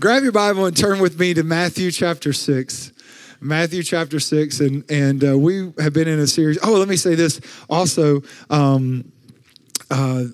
Grab 0.00 0.24
your 0.24 0.32
Bible 0.32 0.66
and 0.66 0.76
turn 0.76 0.98
with 0.98 1.20
me 1.20 1.34
to 1.34 1.44
Matthew 1.44 1.92
chapter 1.92 2.32
6. 2.32 2.92
Matthew 3.40 3.84
chapter 3.84 4.18
6. 4.18 4.58
And, 4.58 4.90
and 4.90 5.24
uh, 5.24 5.38
we 5.38 5.72
have 5.78 5.92
been 5.92 6.08
in 6.08 6.18
a 6.18 6.26
series. 6.26 6.58
Oh, 6.64 6.72
let 6.72 6.88
me 6.88 6.96
say 6.96 7.14
this 7.14 7.40
also. 7.70 8.20
Um, 8.50 9.12
uh, 9.92 10.24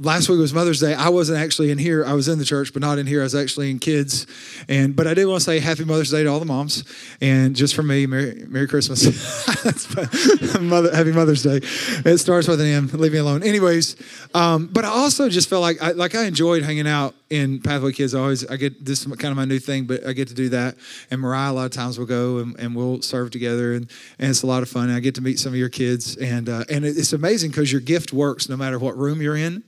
last 0.00 0.30
week 0.30 0.38
was 0.38 0.54
Mother's 0.54 0.80
Day. 0.80 0.94
I 0.94 1.10
wasn't 1.10 1.38
actually 1.38 1.70
in 1.70 1.78
here. 1.78 2.04
I 2.04 2.14
was 2.14 2.26
in 2.26 2.38
the 2.38 2.44
church, 2.44 2.72
but 2.72 2.80
not 2.80 2.98
in 2.98 3.06
here. 3.06 3.20
I 3.20 3.24
was 3.24 3.34
actually 3.34 3.70
in 3.70 3.78
kids. 3.78 4.26
And 4.68 4.96
but 4.96 5.06
I 5.06 5.14
did 5.14 5.26
want 5.26 5.40
to 5.40 5.44
say 5.44 5.60
Happy 5.60 5.84
Mother's 5.84 6.10
Day 6.10 6.22
to 6.24 6.28
all 6.28 6.40
the 6.40 6.46
moms, 6.46 6.84
and 7.20 7.54
just 7.54 7.74
for 7.74 7.82
me, 7.82 8.06
Merry, 8.06 8.44
Merry 8.48 8.66
Christmas, 8.66 9.04
Mother, 10.60 10.94
Happy 10.94 11.12
Mother's 11.12 11.42
Day. 11.42 11.60
It 11.62 12.18
starts 12.18 12.48
with 12.48 12.60
an 12.60 12.66
M. 12.66 12.90
Leave 12.94 13.12
me 13.12 13.18
alone. 13.18 13.42
Anyways, 13.42 13.96
um, 14.34 14.66
but 14.66 14.84
I 14.84 14.88
also 14.88 15.28
just 15.28 15.48
felt 15.48 15.62
like 15.62 15.82
I, 15.82 15.92
like 15.92 16.14
I 16.14 16.24
enjoyed 16.24 16.62
hanging 16.62 16.88
out 16.88 17.14
in 17.28 17.60
Pathway 17.60 17.92
Kids. 17.92 18.14
I 18.14 18.20
always 18.20 18.46
I 18.46 18.56
get 18.56 18.84
this 18.84 19.06
is 19.06 19.16
kind 19.16 19.30
of 19.30 19.36
my 19.36 19.44
new 19.44 19.58
thing, 19.58 19.84
but 19.84 20.06
I 20.06 20.14
get 20.14 20.28
to 20.28 20.34
do 20.34 20.48
that. 20.50 20.76
And 21.10 21.20
Mariah 21.20 21.52
a 21.52 21.54
lot 21.54 21.64
of 21.66 21.72
times 21.72 21.98
we'll 21.98 22.06
go 22.06 22.38
and, 22.38 22.58
and 22.58 22.74
we'll 22.74 23.02
serve 23.02 23.30
together, 23.30 23.74
and, 23.74 23.90
and 24.18 24.30
it's 24.30 24.42
a 24.42 24.46
lot 24.46 24.62
of 24.62 24.68
fun. 24.68 24.84
And 24.84 24.94
I 24.94 25.00
get 25.00 25.14
to 25.16 25.20
meet 25.20 25.38
some 25.38 25.52
of 25.52 25.58
your 25.58 25.68
kids, 25.68 26.16
and 26.16 26.48
uh, 26.48 26.64
and 26.70 26.84
it's 26.84 27.12
amazing 27.12 27.50
because 27.50 27.70
your 27.70 27.82
gift 27.82 28.12
works 28.12 28.48
no 28.48 28.56
matter 28.56 28.78
what 28.78 28.96
room 28.96 29.20
you're 29.20 29.36
in 29.36 29.62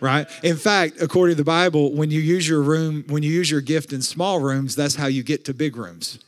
right? 0.00 0.26
In 0.42 0.56
fact, 0.56 1.00
according 1.00 1.36
to 1.36 1.42
the 1.42 1.44
Bible, 1.44 1.92
when 1.92 2.10
you 2.10 2.20
use 2.20 2.48
your 2.48 2.62
room, 2.62 3.04
when 3.08 3.22
you 3.22 3.30
use 3.30 3.50
your 3.50 3.60
gift 3.60 3.92
in 3.92 4.02
small 4.02 4.40
rooms, 4.40 4.76
that's 4.76 4.94
how 4.94 5.06
you 5.06 5.22
get 5.22 5.44
to 5.46 5.54
big 5.54 5.76
rooms. 5.76 6.18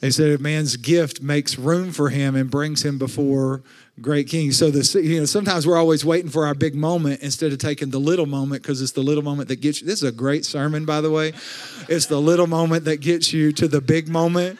They 0.00 0.10
said 0.10 0.38
a 0.38 0.42
man's 0.42 0.76
gift 0.76 1.22
makes 1.22 1.58
room 1.58 1.90
for 1.90 2.10
him 2.10 2.36
and 2.36 2.50
brings 2.50 2.84
him 2.84 2.98
before 2.98 3.62
great 4.02 4.28
kings. 4.28 4.58
So 4.58 4.70
the 4.70 5.00
you 5.00 5.20
know 5.20 5.24
sometimes 5.24 5.66
we're 5.66 5.78
always 5.78 6.04
waiting 6.04 6.30
for 6.30 6.46
our 6.46 6.54
big 6.54 6.74
moment 6.74 7.22
instead 7.22 7.52
of 7.52 7.58
taking 7.58 7.88
the 7.88 7.98
little 7.98 8.26
moment 8.26 8.62
because 8.62 8.82
it's 8.82 8.92
the 8.92 9.02
little 9.02 9.22
moment 9.22 9.48
that 9.48 9.62
gets 9.62 9.80
you. 9.80 9.86
This 9.86 10.02
is 10.02 10.08
a 10.08 10.12
great 10.12 10.44
sermon, 10.44 10.84
by 10.84 11.00
the 11.00 11.10
way. 11.10 11.32
It's 11.88 12.04
the 12.04 12.20
little 12.20 12.46
moment 12.46 12.84
that 12.84 13.00
gets 13.00 13.32
you 13.32 13.50
to 13.52 13.66
the 13.66 13.80
big 13.80 14.08
moment. 14.08 14.58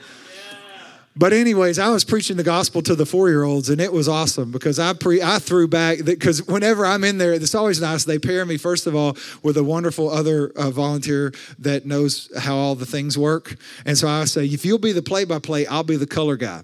But 1.17 1.33
anyways, 1.33 1.79
I 1.79 1.91
was 1.91 2.03
preaching 2.03 2.37
the 2.37 2.43
gospel 2.43 2.83
to 2.83 2.97
the 2.97 3.07
four-year-olds, 3.07 3.71
and 3.71 3.81
it 3.81 3.93
was 3.93 4.09
awesome 4.09 4.51
because 4.51 4.81
I 4.81 4.95
pre 4.95 5.23
I 5.23 5.39
threw 5.39 5.69
back 5.69 5.99
because 6.05 6.45
whenever 6.47 6.85
I'm 6.85 7.05
in 7.05 7.19
there, 7.19 7.33
it's 7.33 7.55
always 7.55 7.81
nice. 7.81 8.05
They 8.05 8.19
pair 8.19 8.45
me 8.45 8.57
first 8.57 8.89
of 8.89 8.97
all 8.97 9.17
with 9.43 9.57
a 9.57 9.63
wonderful 9.63 10.11
other 10.11 10.51
uh, 10.57 10.71
volunteer 10.71 11.33
that 11.61 11.87
knows 11.87 12.31
how 12.37 12.57
all 12.57 12.75
the 12.75 12.87
things 12.87 13.17
work, 13.17 13.57
and 13.87 13.97
so 13.97 14.09
I 14.09 14.25
say, 14.25 14.47
if 14.47 14.65
you'll 14.65 14.79
be 14.79 14.91
the 14.91 15.03
play-by-play, 15.03 15.67
I'll 15.67 15.85
be 15.85 15.97
the 15.97 16.07
color 16.07 16.37
guy. 16.37 16.63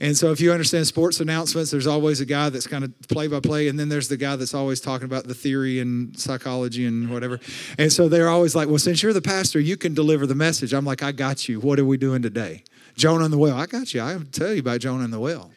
And 0.00 0.16
so 0.16 0.32
if 0.32 0.40
you 0.40 0.50
understand 0.50 0.86
sports 0.86 1.20
announcements, 1.20 1.70
there's 1.70 1.86
always 1.86 2.20
a 2.22 2.26
guy 2.26 2.48
that's 2.48 2.66
kind 2.66 2.84
of 2.84 2.92
play-by-play, 3.08 3.68
and 3.68 3.78
then 3.78 3.90
there's 3.90 4.08
the 4.08 4.16
guy 4.16 4.34
that's 4.36 4.54
always 4.54 4.80
talking 4.80 5.04
about 5.04 5.24
the 5.24 5.34
theory 5.34 5.78
and 5.78 6.18
psychology 6.18 6.86
and 6.86 7.10
whatever. 7.10 7.38
And 7.76 7.92
so 7.92 8.08
they're 8.08 8.30
always 8.30 8.56
like, 8.56 8.68
well, 8.68 8.78
since 8.78 9.02
you're 9.02 9.12
the 9.12 9.20
pastor, 9.20 9.60
you 9.60 9.76
can 9.76 9.92
deliver 9.92 10.26
the 10.26 10.34
message. 10.34 10.72
I'm 10.72 10.86
like, 10.86 11.02
I 11.02 11.12
got 11.12 11.48
you. 11.48 11.60
What 11.60 11.78
are 11.78 11.84
we 11.84 11.98
doing 11.98 12.22
today? 12.22 12.64
Jonah 12.96 13.24
and 13.24 13.32
the 13.32 13.38
whale. 13.38 13.56
I 13.56 13.66
got 13.66 13.94
you. 13.94 14.02
I 14.02 14.12
have 14.12 14.30
to 14.30 14.40
tell 14.40 14.52
you 14.52 14.60
about 14.60 14.80
Jonah 14.80 15.04
and 15.04 15.12
the 15.12 15.20
whale. 15.20 15.50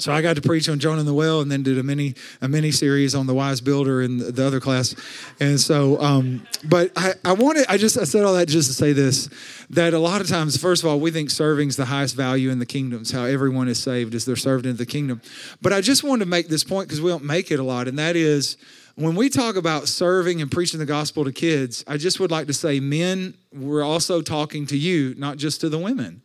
So 0.00 0.12
I 0.12 0.22
got 0.22 0.36
to 0.36 0.42
preach 0.42 0.68
on 0.68 0.78
Jonah 0.78 1.00
and 1.00 1.08
the 1.08 1.14
whale, 1.14 1.42
and 1.42 1.52
then 1.52 1.62
did 1.62 1.78
a 1.78 1.82
mini 1.82 2.14
a 2.40 2.48
mini 2.48 2.70
series 2.70 3.14
on 3.14 3.26
the 3.26 3.34
wise 3.34 3.60
builder 3.60 4.00
in 4.00 4.16
the 4.18 4.46
other 4.46 4.58
class. 4.58 4.94
And 5.40 5.60
so, 5.60 6.00
um, 6.00 6.46
but 6.64 6.90
I, 6.96 7.12
I 7.24 7.32
wanted 7.34 7.66
I 7.68 7.76
just 7.76 7.98
I 7.98 8.04
said 8.04 8.24
all 8.24 8.34
that 8.34 8.48
just 8.48 8.68
to 8.68 8.74
say 8.74 8.92
this 8.92 9.28
that 9.68 9.92
a 9.92 9.98
lot 9.98 10.20
of 10.20 10.28
times, 10.28 10.56
first 10.56 10.82
of 10.82 10.88
all, 10.88 10.98
we 10.98 11.10
think 11.10 11.30
serving 11.30 11.68
is 11.68 11.76
the 11.76 11.84
highest 11.84 12.16
value 12.16 12.50
in 12.50 12.58
the 12.58 12.66
kingdoms. 12.66 13.10
How 13.10 13.24
everyone 13.24 13.68
is 13.68 13.78
saved 13.78 14.14
is 14.14 14.24
they're 14.24 14.36
served 14.36 14.64
into 14.64 14.78
the 14.78 14.86
kingdom. 14.86 15.20
But 15.60 15.72
I 15.72 15.82
just 15.82 16.02
wanted 16.02 16.24
to 16.24 16.30
make 16.30 16.48
this 16.48 16.64
point 16.64 16.88
because 16.88 17.02
we 17.02 17.10
don't 17.10 17.24
make 17.24 17.50
it 17.50 17.60
a 17.60 17.64
lot, 17.64 17.86
and 17.86 17.98
that 17.98 18.16
is 18.16 18.56
when 19.00 19.14
we 19.14 19.30
talk 19.30 19.56
about 19.56 19.88
serving 19.88 20.42
and 20.42 20.50
preaching 20.50 20.78
the 20.78 20.84
gospel 20.84 21.24
to 21.24 21.32
kids, 21.32 21.82
I 21.86 21.96
just 21.96 22.20
would 22.20 22.30
like 22.30 22.46
to 22.48 22.52
say, 22.52 22.80
men, 22.80 23.34
we're 23.50 23.82
also 23.82 24.20
talking 24.20 24.66
to 24.66 24.76
you, 24.76 25.14
not 25.16 25.38
just 25.38 25.62
to 25.62 25.70
the 25.70 25.78
women. 25.78 26.20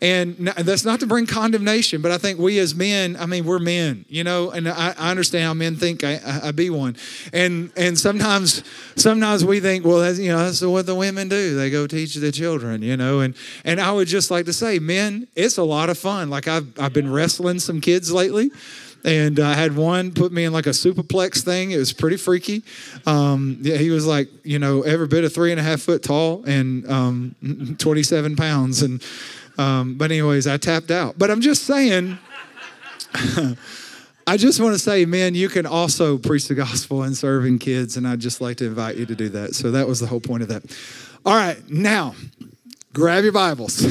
And 0.00 0.36
that's 0.36 0.84
not 0.84 1.00
to 1.00 1.06
bring 1.06 1.26
condemnation, 1.26 2.02
but 2.02 2.12
I 2.12 2.18
think 2.18 2.38
we 2.38 2.58
as 2.60 2.72
men, 2.72 3.16
I 3.16 3.26
mean, 3.26 3.44
we're 3.44 3.58
men, 3.58 4.04
you 4.08 4.22
know, 4.22 4.50
and 4.50 4.68
I, 4.68 4.94
I 4.96 5.10
understand 5.10 5.44
how 5.44 5.54
men 5.54 5.74
think 5.74 6.04
I, 6.04 6.20
I, 6.44 6.52
be 6.52 6.70
one. 6.70 6.96
And 7.32 7.72
and 7.76 7.98
sometimes 7.98 8.62
sometimes 8.94 9.44
we 9.44 9.58
think, 9.58 9.84
well, 9.84 9.98
that's, 9.98 10.20
you 10.20 10.30
know, 10.30 10.38
that's 10.38 10.62
what 10.62 10.86
the 10.86 10.94
women 10.94 11.28
do. 11.28 11.56
They 11.56 11.68
go 11.68 11.88
teach 11.88 12.14
the 12.14 12.30
children, 12.30 12.80
you 12.82 12.96
know. 12.96 13.20
And 13.20 13.34
and 13.64 13.80
I 13.80 13.90
would 13.90 14.06
just 14.06 14.30
like 14.30 14.46
to 14.46 14.52
say, 14.52 14.78
men, 14.78 15.26
it's 15.34 15.58
a 15.58 15.64
lot 15.64 15.90
of 15.90 15.98
fun. 15.98 16.30
Like 16.30 16.46
I've 16.46 16.78
I've 16.78 16.92
been 16.92 17.12
wrestling 17.12 17.58
some 17.58 17.80
kids 17.80 18.12
lately 18.12 18.52
and 19.04 19.38
I 19.38 19.54
had 19.54 19.76
one 19.76 20.12
put 20.12 20.32
me 20.32 20.44
in 20.44 20.52
like 20.52 20.66
a 20.66 20.70
superplex 20.70 21.44
thing. 21.44 21.70
It 21.70 21.78
was 21.78 21.92
pretty 21.92 22.16
freaky. 22.16 22.62
Um, 23.06 23.58
yeah, 23.60 23.76
he 23.76 23.90
was 23.90 24.06
like, 24.06 24.28
you 24.44 24.58
know, 24.58 24.82
every 24.82 25.06
bit 25.06 25.24
of 25.24 25.32
three 25.32 25.50
and 25.50 25.60
a 25.60 25.62
half 25.62 25.80
foot 25.80 26.02
tall 26.02 26.44
and 26.44 26.88
um, 26.90 27.76
27 27.78 28.36
pounds. 28.36 28.82
And 28.82 29.02
um, 29.56 29.94
but 29.94 30.10
anyways, 30.10 30.46
I 30.46 30.56
tapped 30.56 30.90
out. 30.90 31.18
But 31.18 31.30
I'm 31.30 31.40
just 31.40 31.64
saying. 31.64 32.18
I 34.26 34.36
just 34.36 34.60
want 34.60 34.74
to 34.74 34.78
say, 34.78 35.06
man, 35.06 35.34
you 35.34 35.48
can 35.48 35.64
also 35.64 36.18
preach 36.18 36.48
the 36.48 36.54
gospel 36.54 37.02
and 37.02 37.16
serving 37.16 37.60
kids, 37.60 37.96
and 37.96 38.06
I'd 38.06 38.20
just 38.20 38.42
like 38.42 38.58
to 38.58 38.66
invite 38.66 38.96
you 38.96 39.06
to 39.06 39.14
do 39.14 39.30
that. 39.30 39.54
So 39.54 39.70
that 39.70 39.88
was 39.88 40.00
the 40.00 40.06
whole 40.06 40.20
point 40.20 40.42
of 40.42 40.50
that. 40.50 40.64
All 41.24 41.34
right, 41.34 41.58
now 41.70 42.14
grab 42.92 43.22
your 43.22 43.32
Bibles. 43.32 43.86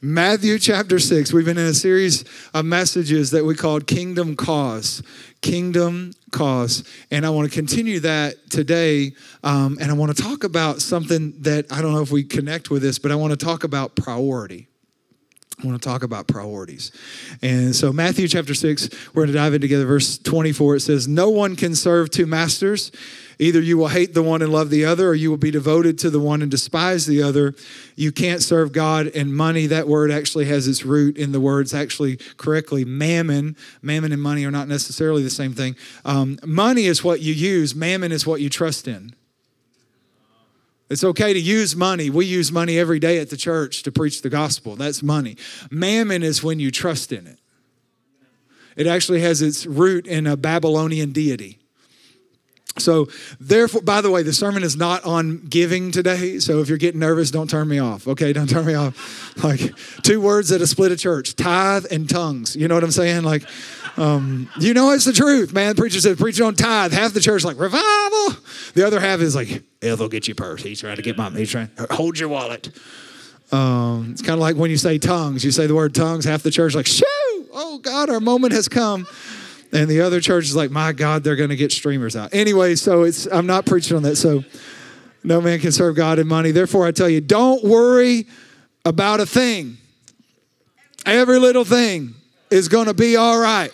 Matthew 0.02 0.58
chapter 0.58 0.98
6. 0.98 1.32
We've 1.32 1.44
been 1.44 1.58
in 1.58 1.66
a 1.66 1.74
series 1.74 2.24
of 2.52 2.64
messages 2.64 3.30
that 3.30 3.44
we 3.44 3.54
called 3.54 3.86
Kingdom 3.86 4.36
Cause. 4.36 5.02
Kingdom 5.40 6.12
Cause. 6.30 6.84
And 7.10 7.24
I 7.24 7.30
want 7.30 7.50
to 7.50 7.54
continue 7.54 8.00
that 8.00 8.50
today. 8.50 9.12
Um, 9.42 9.78
and 9.80 9.90
I 9.90 9.94
want 9.94 10.16
to 10.16 10.22
talk 10.22 10.44
about 10.44 10.82
something 10.82 11.34
that 11.42 11.66
I 11.72 11.80
don't 11.82 11.92
know 11.92 12.02
if 12.02 12.10
we 12.10 12.24
connect 12.24 12.70
with 12.70 12.82
this, 12.82 12.98
but 12.98 13.10
I 13.10 13.14
want 13.14 13.38
to 13.38 13.42
talk 13.42 13.64
about 13.64 13.96
priority. 13.96 14.68
I 15.62 15.66
want 15.66 15.80
to 15.80 15.88
talk 15.88 16.02
about 16.02 16.26
priorities. 16.26 16.90
And 17.40 17.74
so, 17.74 17.92
Matthew 17.92 18.26
chapter 18.26 18.54
6, 18.54 18.90
we're 19.14 19.22
going 19.22 19.28
to 19.28 19.34
dive 19.34 19.54
in 19.54 19.60
together. 19.60 19.86
Verse 19.86 20.18
24, 20.18 20.76
it 20.76 20.80
says, 20.80 21.06
No 21.06 21.30
one 21.30 21.54
can 21.54 21.76
serve 21.76 22.10
two 22.10 22.26
masters. 22.26 22.90
Either 23.38 23.60
you 23.60 23.76
will 23.76 23.88
hate 23.88 24.14
the 24.14 24.22
one 24.22 24.42
and 24.42 24.52
love 24.52 24.70
the 24.70 24.84
other, 24.84 25.08
or 25.08 25.14
you 25.14 25.30
will 25.30 25.36
be 25.36 25.50
devoted 25.50 25.98
to 25.98 26.10
the 26.10 26.20
one 26.20 26.42
and 26.42 26.50
despise 26.50 27.06
the 27.06 27.22
other. 27.22 27.54
You 27.96 28.12
can't 28.12 28.42
serve 28.42 28.72
God 28.72 29.08
and 29.08 29.34
money. 29.34 29.66
That 29.66 29.88
word 29.88 30.10
actually 30.10 30.44
has 30.46 30.68
its 30.68 30.84
root 30.84 31.16
in 31.16 31.32
the 31.32 31.40
words, 31.40 31.74
actually, 31.74 32.18
correctly, 32.36 32.84
mammon. 32.84 33.56
Mammon 33.82 34.12
and 34.12 34.22
money 34.22 34.44
are 34.44 34.50
not 34.50 34.68
necessarily 34.68 35.22
the 35.22 35.30
same 35.30 35.52
thing. 35.52 35.76
Um, 36.04 36.38
money 36.44 36.86
is 36.86 37.02
what 37.02 37.20
you 37.20 37.32
use, 37.32 37.74
mammon 37.74 38.12
is 38.12 38.26
what 38.26 38.40
you 38.40 38.48
trust 38.48 38.86
in. 38.88 39.14
It's 40.90 41.02
okay 41.02 41.32
to 41.32 41.40
use 41.40 41.74
money. 41.74 42.10
We 42.10 42.26
use 42.26 42.52
money 42.52 42.78
every 42.78 42.98
day 42.98 43.18
at 43.18 43.30
the 43.30 43.36
church 43.36 43.82
to 43.84 43.92
preach 43.92 44.22
the 44.22 44.28
gospel. 44.28 44.76
That's 44.76 45.02
money. 45.02 45.36
Mammon 45.70 46.22
is 46.22 46.42
when 46.42 46.60
you 46.60 46.70
trust 46.70 47.10
in 47.10 47.26
it. 47.26 47.38
It 48.76 48.86
actually 48.86 49.20
has 49.20 49.40
its 49.40 49.66
root 49.66 50.06
in 50.06 50.26
a 50.26 50.36
Babylonian 50.36 51.12
deity. 51.12 51.58
So, 52.78 53.06
therefore, 53.38 53.82
by 53.82 54.00
the 54.00 54.10
way, 54.10 54.24
the 54.24 54.32
sermon 54.32 54.64
is 54.64 54.76
not 54.76 55.04
on 55.04 55.38
giving 55.38 55.92
today. 55.92 56.40
So, 56.40 56.60
if 56.60 56.68
you're 56.68 56.78
getting 56.78 57.00
nervous, 57.00 57.30
don't 57.30 57.48
turn 57.48 57.68
me 57.68 57.78
off. 57.78 58.08
Okay, 58.08 58.32
don't 58.34 58.48
turn 58.48 58.66
me 58.66 58.74
off. 58.74 59.42
Like 59.44 59.60
two 60.02 60.20
words 60.20 60.48
that 60.48 60.60
have 60.60 60.68
split 60.68 60.90
a 60.90 60.96
church: 60.96 61.36
tithe 61.36 61.86
and 61.90 62.08
tongues. 62.08 62.56
You 62.56 62.66
know 62.66 62.74
what 62.74 62.84
I'm 62.84 62.90
saying? 62.90 63.22
Like, 63.22 63.44
um, 63.96 64.50
you 64.58 64.74
know, 64.74 64.90
it's 64.90 65.04
the 65.04 65.12
truth, 65.12 65.52
man. 65.52 65.74
Preacher 65.74 66.00
said, 66.00 66.18
preaching 66.18 66.44
on 66.44 66.54
tithe. 66.54 66.92
Half 66.92 67.12
the 67.12 67.20
church 67.20 67.44
like 67.44 67.58
revival. 67.58 68.36
The 68.74 68.84
other 68.84 68.98
half 68.98 69.20
is 69.20 69.36
like, 69.36 69.62
they'll 69.80 70.08
get 70.08 70.26
your 70.26 70.34
purse. 70.34 70.62
He's 70.62 70.80
trying 70.80 70.96
to 70.96 71.02
get 71.02 71.16
my. 71.16 71.30
He's 71.30 71.50
trying. 71.50 71.70
Hold 71.90 72.18
your 72.18 72.28
wallet. 72.28 72.70
Um, 73.52 74.08
it's 74.10 74.22
kind 74.22 74.34
of 74.34 74.40
like 74.40 74.56
when 74.56 74.70
you 74.70 74.76
say 74.76 74.98
tongues. 74.98 75.44
You 75.44 75.52
say 75.52 75.66
the 75.66 75.74
word 75.74 75.94
tongues. 75.94 76.24
Half 76.24 76.42
the 76.42 76.50
church 76.50 76.74
like, 76.74 76.86
shoo! 76.86 77.04
Oh 77.52 77.78
God, 77.80 78.10
our 78.10 78.20
moment 78.20 78.52
has 78.52 78.68
come. 78.68 79.06
And 79.74 79.90
the 79.90 80.02
other 80.02 80.20
church 80.20 80.44
is 80.44 80.54
like, 80.54 80.70
my 80.70 80.92
God, 80.92 81.24
they're 81.24 81.34
going 81.34 81.50
to 81.50 81.56
get 81.56 81.72
streamers 81.72 82.14
out. 82.14 82.32
Anyway, 82.32 82.76
so 82.76 83.02
it's 83.02 83.26
I'm 83.26 83.46
not 83.46 83.66
preaching 83.66 83.96
on 83.96 84.04
that. 84.04 84.16
So 84.16 84.44
no 85.24 85.40
man 85.40 85.58
can 85.58 85.72
serve 85.72 85.96
God 85.96 86.20
and 86.20 86.28
money. 86.28 86.52
Therefore, 86.52 86.86
I 86.86 86.92
tell 86.92 87.08
you, 87.08 87.20
don't 87.20 87.64
worry 87.64 88.26
about 88.84 89.18
a 89.18 89.26
thing. 89.26 89.78
Every 91.04 91.40
little 91.40 91.64
thing 91.64 92.14
is 92.50 92.68
going 92.68 92.86
to 92.86 92.94
be 92.94 93.16
all 93.16 93.40
right. 93.40 93.72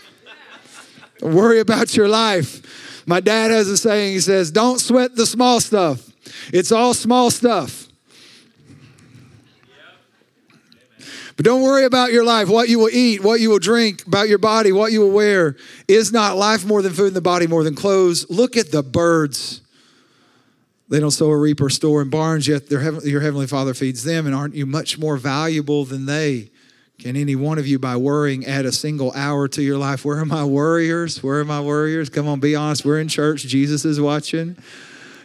Worry 1.20 1.61
about 1.61 1.94
your 1.94 2.08
life. 2.08 3.05
My 3.06 3.20
dad 3.20 3.50
has 3.50 3.69
a 3.69 3.76
saying, 3.76 4.14
he 4.14 4.20
says, 4.20 4.50
Don't 4.50 4.79
sweat 4.79 5.17
the 5.17 5.26
small 5.26 5.61
stuff. 5.61 6.08
It's 6.50 6.73
all 6.73 6.94
small 6.94 7.31
stuff. 7.31 7.88
But 11.41 11.47
don't 11.47 11.63
worry 11.63 11.87
about 11.87 12.13
your 12.13 12.23
life, 12.23 12.51
what 12.51 12.69
you 12.69 12.79
will 12.79 12.91
eat, 12.91 13.25
what 13.25 13.41
you 13.41 13.49
will 13.49 13.59
drink, 13.59 14.07
about 14.07 14.29
your 14.29 14.37
body, 14.37 14.73
what 14.73 14.93
you 14.93 15.01
will 15.01 15.11
wear. 15.11 15.57
Is 15.89 16.13
not 16.13 16.37
life 16.37 16.67
more 16.67 16.83
than 16.83 16.93
food 16.93 17.07
and 17.07 17.17
the 17.17 17.23
body 17.23 17.47
more 17.47 17.65
than 17.65 17.75
clothes? 17.75 18.29
Look 18.29 18.59
at 18.59 18.73
the 18.73 18.83
birds. 18.83 19.63
They 20.91 21.01
don't 21.01 21.13
sow 21.13 21.29
or 21.29 21.41
reap 21.41 21.63
or 21.63 21.71
store 21.71 22.03
in 22.03 22.11
barns, 22.11 22.47
yet 22.47 22.69
heaven, 22.69 23.01
your 23.09 23.23
heavenly 23.23 23.47
Father 23.47 23.73
feeds 23.73 24.05
them. 24.05 24.27
And 24.27 24.35
aren't 24.35 24.55
you 24.55 24.67
much 24.67 24.99
more 24.99 25.17
valuable 25.17 25.87
than 25.87 26.05
they? 26.05 26.51
Can 26.99 27.17
any 27.17 27.37
one 27.37 27.57
of 27.57 27.67
you, 27.67 27.79
by 27.79 27.97
worrying, 27.97 28.45
add 28.45 28.67
a 28.67 28.73
single 28.73 29.11
hour 29.15 29.49
to 29.49 29.63
your 29.63 29.79
life? 29.79 30.05
Where 30.05 30.19
are 30.19 30.27
my 30.27 30.45
worriers? 30.45 31.23
Where 31.23 31.41
are 31.41 31.45
my 31.47 31.63
worriers? 31.63 32.11
Come 32.11 32.29
on, 32.29 32.41
be 32.41 32.55
honest. 32.55 32.85
We're 32.85 33.01
in 33.01 33.09
church. 33.09 33.45
Jesus 33.45 33.87
is 33.87 33.99
watching. 33.99 34.59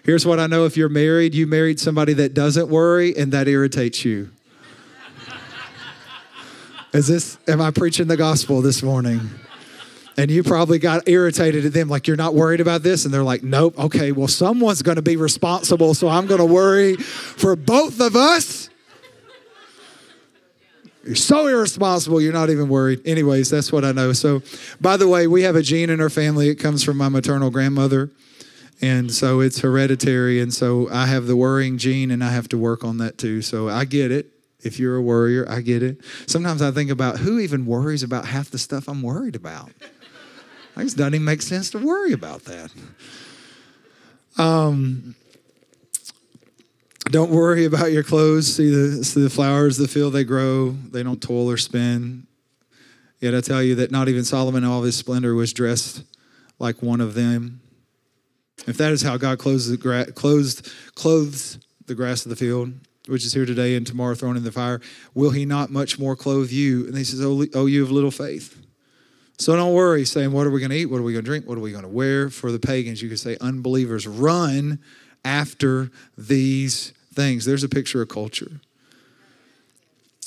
Here's 0.06 0.26
what 0.26 0.40
I 0.40 0.48
know 0.48 0.64
if 0.64 0.78
you're 0.78 0.88
married, 0.88 1.36
you 1.36 1.46
married 1.46 1.82
somebody 1.82 2.14
that 2.14 2.34
doesn't 2.34 2.70
worry 2.70 3.14
and 3.18 3.34
that 3.34 3.50
irritates 3.50 4.06
you. 4.06 4.30
Is 6.96 7.08
this, 7.08 7.38
am 7.50 7.60
I 7.60 7.72
preaching 7.72 8.08
the 8.08 8.16
gospel 8.16 8.62
this 8.62 8.82
morning? 8.82 9.30
And 10.18 10.32
you 10.32 10.44
probably 10.44 10.80
got 10.80 11.10
irritated 11.10 11.66
at 11.66 11.74
them, 11.74 11.90
like, 11.90 12.08
you're 12.08 12.16
not 12.16 12.34
worried 12.34 12.62
about 12.62 12.84
this? 12.84 13.04
And 13.04 13.14
they're 13.14 13.22
like, 13.22 13.44
nope, 13.44 13.78
okay, 13.78 14.14
well, 14.14 14.30
someone's 14.30 14.82
gonna 14.82 15.02
be 15.02 15.18
responsible, 15.18 15.94
so 15.94 16.08
I'm 16.08 16.26
gonna 16.26 16.46
worry 16.46 16.96
for 16.96 17.58
both 17.58 18.00
of 18.00 18.16
us. 18.16 18.70
You're 21.04 21.16
so 21.16 21.48
irresponsible, 21.48 22.22
you're 22.22 22.32
not 22.32 22.50
even 22.50 22.70
worried. 22.70 23.02
Anyways, 23.06 23.50
that's 23.50 23.74
what 23.74 23.84
I 23.84 23.92
know. 23.92 24.14
So, 24.14 24.42
by 24.80 24.96
the 24.96 25.10
way, 25.10 25.28
we 25.28 25.42
have 25.42 25.58
a 25.58 25.62
gene 25.62 25.90
in 25.90 26.00
our 26.00 26.10
family. 26.10 26.48
It 26.48 26.56
comes 26.56 26.82
from 26.82 26.96
my 26.96 27.10
maternal 27.10 27.52
grandmother. 27.52 28.10
And 28.82 29.12
so 29.12 29.42
it's 29.42 29.60
hereditary. 29.60 30.40
And 30.40 30.54
so 30.54 30.90
I 30.90 31.08
have 31.08 31.28
the 31.28 31.36
worrying 31.36 31.78
gene 31.78 32.10
and 32.10 32.24
I 32.24 32.32
have 32.32 32.48
to 32.50 32.58
work 32.58 32.86
on 32.86 33.00
that 33.00 33.18
too. 33.18 33.42
So 33.42 33.68
I 33.68 33.84
get 33.84 34.12
it. 34.12 34.35
If 34.66 34.80
you're 34.80 34.96
a 34.96 35.02
worrier, 35.02 35.46
I 35.48 35.62
get 35.62 35.84
it. 35.84 36.00
Sometimes 36.26 36.62
I 36.62 36.72
think 36.72 36.90
about 36.90 37.20
who 37.20 37.40
even 37.40 37.66
worries 37.66 38.02
about 38.02 38.26
half 38.26 38.50
the 38.50 38.58
stuff 38.58 38.88
I'm 38.88 39.04
worried 39.04 39.36
about. 39.36 39.70
It 40.78 40.82
just 40.84 40.98
doesn't 40.98 41.14
even 41.14 41.24
make 41.24 41.42
sense 41.42 41.70
to 41.72 41.78
worry 41.78 42.12
about 42.12 42.44
that. 42.46 42.72
Um, 44.38 45.16
don't 47.06 47.30
worry 47.30 47.66
about 47.66 47.92
your 47.92 48.04
clothes. 48.04 48.54
See 48.54 48.70
the, 48.70 49.04
see 49.04 49.22
the 49.22 49.30
flowers, 49.30 49.78
the 49.78 49.88
field 49.88 50.14
they 50.14 50.24
grow. 50.24 50.72
They 50.72 51.04
don't 51.04 51.22
toil 51.22 51.50
or 51.50 51.58
spin. 51.58 52.26
Yet 53.20 53.36
I 53.36 53.42
tell 53.42 53.62
you 53.62 53.76
that 53.76 53.92
not 53.92 54.10
even 54.10 54.26
Solomon 54.26 54.64
in 54.64 54.70
all 54.70 54.82
his 54.82 54.96
splendor 54.96 55.36
was 55.36 55.54
dressed 55.54 56.04
like 56.60 56.82
one 56.82 57.02
of 57.02 57.14
them. 57.14 57.62
If 58.68 58.78
that 58.78 58.92
is 58.92 59.04
how 59.04 59.18
God 59.18 59.38
clothes 59.38 59.70
the, 59.70 59.78
gra- 59.78 60.12
clothes, 60.12 60.62
clothes 60.96 61.60
the 61.86 61.96
grass 61.96 62.26
of 62.26 62.32
the 62.32 62.36
field, 62.36 62.74
which 63.08 63.26
is 63.26 63.34
here 63.34 63.46
today 63.46 63.76
and 63.76 63.86
tomorrow 63.86 64.16
thrown 64.16 64.38
in 64.38 64.44
the 64.44 64.52
fire, 64.52 64.82
will 65.14 65.32
he 65.32 65.46
not 65.46 65.70
much 65.70 66.00
more 66.00 66.16
clothe 66.16 66.52
you? 66.52 66.88
And 66.88 66.98
he 66.98 67.04
says, 67.04 67.22
Oh, 67.22 67.46
oh 67.54 67.66
you 67.66 67.84
of 67.84 67.92
little 67.92 68.12
faith. 68.12 68.62
So 69.38 69.56
don't 69.56 69.74
worry, 69.74 70.06
saying, 70.06 70.32
What 70.32 70.48
are 70.48 70.52
we 70.52 70.60
going 70.60 70.72
to 70.72 70.78
eat? 70.78 70.86
What 70.88 71.00
are 71.00 71.04
we 71.04 71.14
going 71.14 71.26
to 71.26 71.30
drink? 71.30 71.48
What 71.48 71.58
are 71.58 71.62
we 71.62 71.72
going 71.72 71.84
to 71.84 71.90
wear? 71.90 72.30
For 72.30 72.52
the 72.52 72.60
pagans, 72.60 73.02
you 73.02 73.10
could 73.10 73.20
say, 73.20 73.38
Unbelievers, 73.42 74.08
run 74.08 74.80
after 75.24 75.92
these 76.18 76.94
things. 77.14 77.46
There's 77.46 77.64
a 77.64 77.70
picture 77.70 78.02
of 78.02 78.10
culture. 78.10 78.60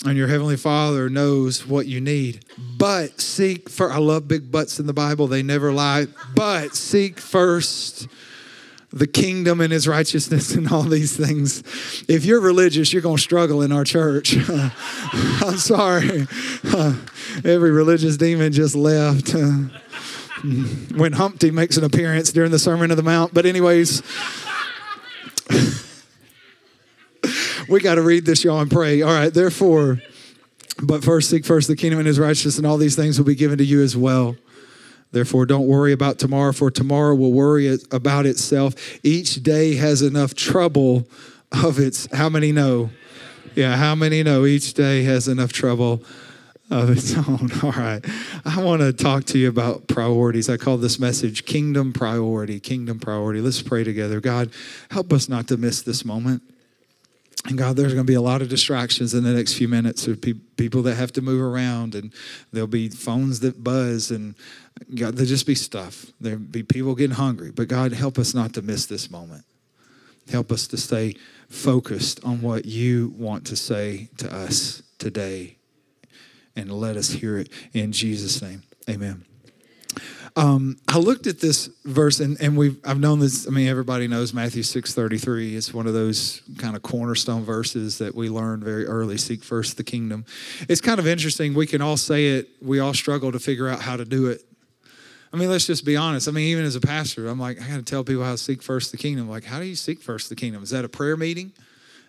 And 0.04 0.16
your 0.16 0.28
heavenly 0.28 0.56
Father 0.56 1.08
knows 1.08 1.66
what 1.66 1.86
you 1.86 2.00
need. 2.00 2.44
But 2.56 3.20
seek 3.20 3.69
for, 3.69 3.90
I 3.90 3.98
love 3.98 4.28
big 4.28 4.52
butts 4.52 4.78
in 4.78 4.86
the 4.86 4.92
Bible, 4.92 5.26
they 5.26 5.42
never 5.42 5.72
lie. 5.72 6.06
But 6.36 6.76
seek 6.76 7.19
first 7.19 8.06
the 8.90 9.06
kingdom 9.06 9.61
and 9.61 9.73
his 9.73 9.87
righteousness 9.87 10.55
and 10.55 10.70
all 10.73 10.82
these 10.82 11.17
things. 11.17 11.62
If 12.08 12.25
you're 12.25 12.40
religious, 12.40 12.93
you're 12.93 13.02
going 13.02 13.17
to 13.17 13.23
struggle 13.23 13.62
in 13.62 13.73
our 13.73 13.85
church. 13.85 14.37
I'm 14.49 15.58
sorry. 15.58 16.26
every 17.44 17.70
religious 17.70 18.17
demon 18.17 18.52
just 18.52 18.75
left. 18.75 19.35
when 20.94 21.12
Humpty 21.12 21.50
makes 21.50 21.76
an 21.76 21.85
appearance 21.85 22.32
during 22.32 22.50
the 22.50 22.58
Sermon 22.58 22.90
of 22.90 22.96
the 22.96 23.02
Mount. 23.02 23.35
But, 23.35 23.44
anyways, 23.44 24.02
we 27.69 27.81
got 27.81 27.96
to 27.96 28.02
read 28.02 28.25
this, 28.25 28.44
y'all, 28.44 28.61
and 28.61 28.70
pray. 28.70 29.02
All 29.02 29.12
right, 29.12 29.32
therefore, 29.32 30.00
but 30.82 31.05
first 31.05 31.29
seek 31.29 31.44
first 31.44 31.69
the 31.69 31.76
kingdom 31.76 31.99
and 31.99 32.06
his 32.06 32.19
righteousness, 32.19 32.56
and 32.56 32.67
all 32.67 32.79
these 32.79 32.96
things 32.96 33.19
will 33.19 33.26
be 33.26 33.35
given 33.35 33.58
to 33.58 33.64
you 33.64 33.82
as 33.82 33.96
well. 33.96 34.37
Therefore, 35.10 35.46
don't 35.46 35.66
worry 35.66 35.93
about 35.93 36.19
tomorrow, 36.19 36.52
for 36.52 36.70
tomorrow 36.70 37.14
will 37.14 37.32
worry 37.32 37.78
about 37.90 38.26
itself. 38.26 38.75
Each 39.02 39.43
day 39.43 39.76
has 39.76 40.02
enough 40.02 40.34
trouble 40.34 41.08
of 41.50 41.78
its. 41.78 42.08
How 42.14 42.28
many 42.28 42.52
know? 42.52 42.90
Yeah, 43.55 43.76
how 43.76 43.94
many 43.94 44.22
know 44.22 44.44
each 44.44 44.75
day 44.75 45.02
has 45.05 45.26
enough 45.26 45.52
trouble 45.52 46.02
of 46.70 46.90
its 46.90 47.16
own? 47.28 47.50
All 47.62 47.72
right. 47.72 48.05
I 48.44 48.62
want 48.62 48.82
to 48.82 48.93
talk 48.93 49.25
to 49.26 49.38
you 49.38 49.49
about 49.49 49.88
priorities. 49.88 50.50
I 50.50 50.58
call 50.58 50.76
this 50.76 50.99
message 50.99 51.46
Kingdom 51.46 51.93
Priority. 51.93 52.61
Kingdom 52.61 53.00
Priority. 53.00 53.40
Let's 53.40 53.62
pray 53.62 53.84
together. 53.84 54.20
God, 54.20 54.50
help 54.90 55.12
us 55.12 55.28
not 55.28 55.49
to 55.49 55.56
miss 55.56 55.81
this 55.81 56.04
moment. 56.04 56.43
And 57.46 57.56
God, 57.56 57.76
there's 57.76 57.94
going 57.94 58.05
to 58.05 58.11
be 58.11 58.14
a 58.14 58.20
lot 58.20 58.43
of 58.43 58.49
distractions 58.49 59.14
in 59.14 59.23
the 59.23 59.32
next 59.32 59.55
few 59.55 59.69
minutes. 59.69 60.05
There's 60.05 60.19
people 60.56 60.82
that 60.82 60.96
have 60.96 61.12
to 61.12 61.23
move 61.23 61.40
around, 61.40 61.94
and 61.94 62.12
there'll 62.52 62.67
be 62.67 62.88
phones 62.88 63.40
that 63.40 63.62
buzz, 63.62 64.11
and 64.11 64.35
God, 64.94 65.14
there'll 65.14 65.29
just 65.29 65.46
be 65.46 65.55
stuff. 65.55 66.06
There'll 66.20 66.38
be 66.38 66.62
people 66.62 66.94
getting 66.94 67.17
hungry. 67.17 67.52
But 67.52 67.69
God, 67.69 67.93
help 67.93 68.19
us 68.19 68.35
not 68.35 68.55
to 68.55 68.62
miss 68.62 68.87
this 68.87 69.11
moment. 69.11 69.44
Help 70.31 70.50
us 70.52 70.67
to 70.69 70.76
stay 70.76 71.14
focused 71.49 72.23
on 72.25 72.43
what 72.43 72.67
you 72.67 73.14
want 73.17 73.46
to 73.46 73.56
say 73.56 74.11
to 74.19 74.35
us 74.35 74.82
today, 74.99 75.56
and 76.56 76.70
let 76.73 76.96
us 76.96 77.11
hear 77.11 77.38
it 77.38 77.50
in 77.73 77.93
Jesus' 77.93 78.43
name. 78.43 78.62
Amen. 78.90 79.27
Um, 80.38 80.76
I 80.87 80.99
looked 80.99 81.26
at 81.26 81.40
this 81.40 81.69
verse, 81.85 82.20
and, 82.20 82.40
and 82.40 82.56
we've 82.56 82.79
I've 82.85 83.00
known 83.00 83.19
this. 83.19 83.49
I 83.49 83.50
mean, 83.50 83.67
everybody 83.67 84.06
knows 84.06 84.32
Matthew 84.32 84.62
six 84.62 84.94
thirty 84.94 85.19
three. 85.19 85.56
It's 85.56 85.75
one 85.75 85.88
of 85.88 85.94
those 85.94 86.43
kind 86.58 86.76
of 86.76 86.82
cornerstone 86.82 87.43
verses 87.43 87.99
that 87.99 88.14
we 88.14 88.29
learned 88.29 88.62
very 88.62 88.87
early. 88.87 89.19
Seek 89.19 89.43
first 89.43 89.76
the 89.76 89.82
kingdom. 89.82 90.25
It's 90.69 90.81
kind 90.81 91.00
of 91.00 91.08
interesting. 91.08 91.55
We 91.55 91.67
can 91.67 91.82
all 91.82 91.96
say 91.96 92.29
it. 92.37 92.50
We 92.62 92.79
all 92.79 92.94
struggle 92.94 93.32
to 93.32 93.40
figure 93.40 93.67
out 93.67 93.81
how 93.81 93.96
to 93.96 94.05
do 94.05 94.29
it. 94.29 94.44
I 95.32 95.37
mean, 95.37 95.50
let's 95.50 95.67
just 95.67 95.85
be 95.85 95.96
honest. 95.96 96.29
I 96.29 96.31
mean, 96.31 96.46
even 96.46 96.64
as 96.64 96.76
a 96.76 96.81
pastor, 96.81 97.26
I'm 97.26 97.40
like, 97.40 97.61
I 97.61 97.69
got 97.69 97.76
to 97.79 97.82
tell 97.82 98.05
people 98.05 98.23
how 98.23 98.31
to 98.31 98.38
seek 98.38 98.62
first 98.62 98.93
the 98.93 98.96
kingdom. 98.96 99.29
Like, 99.29 99.43
how 99.43 99.58
do 99.58 99.64
you 99.64 99.75
seek 99.75 100.00
first 100.00 100.29
the 100.29 100.37
kingdom? 100.37 100.62
Is 100.62 100.70
that 100.70 100.85
a 100.85 100.88
prayer 100.88 101.17
meeting? 101.17 101.50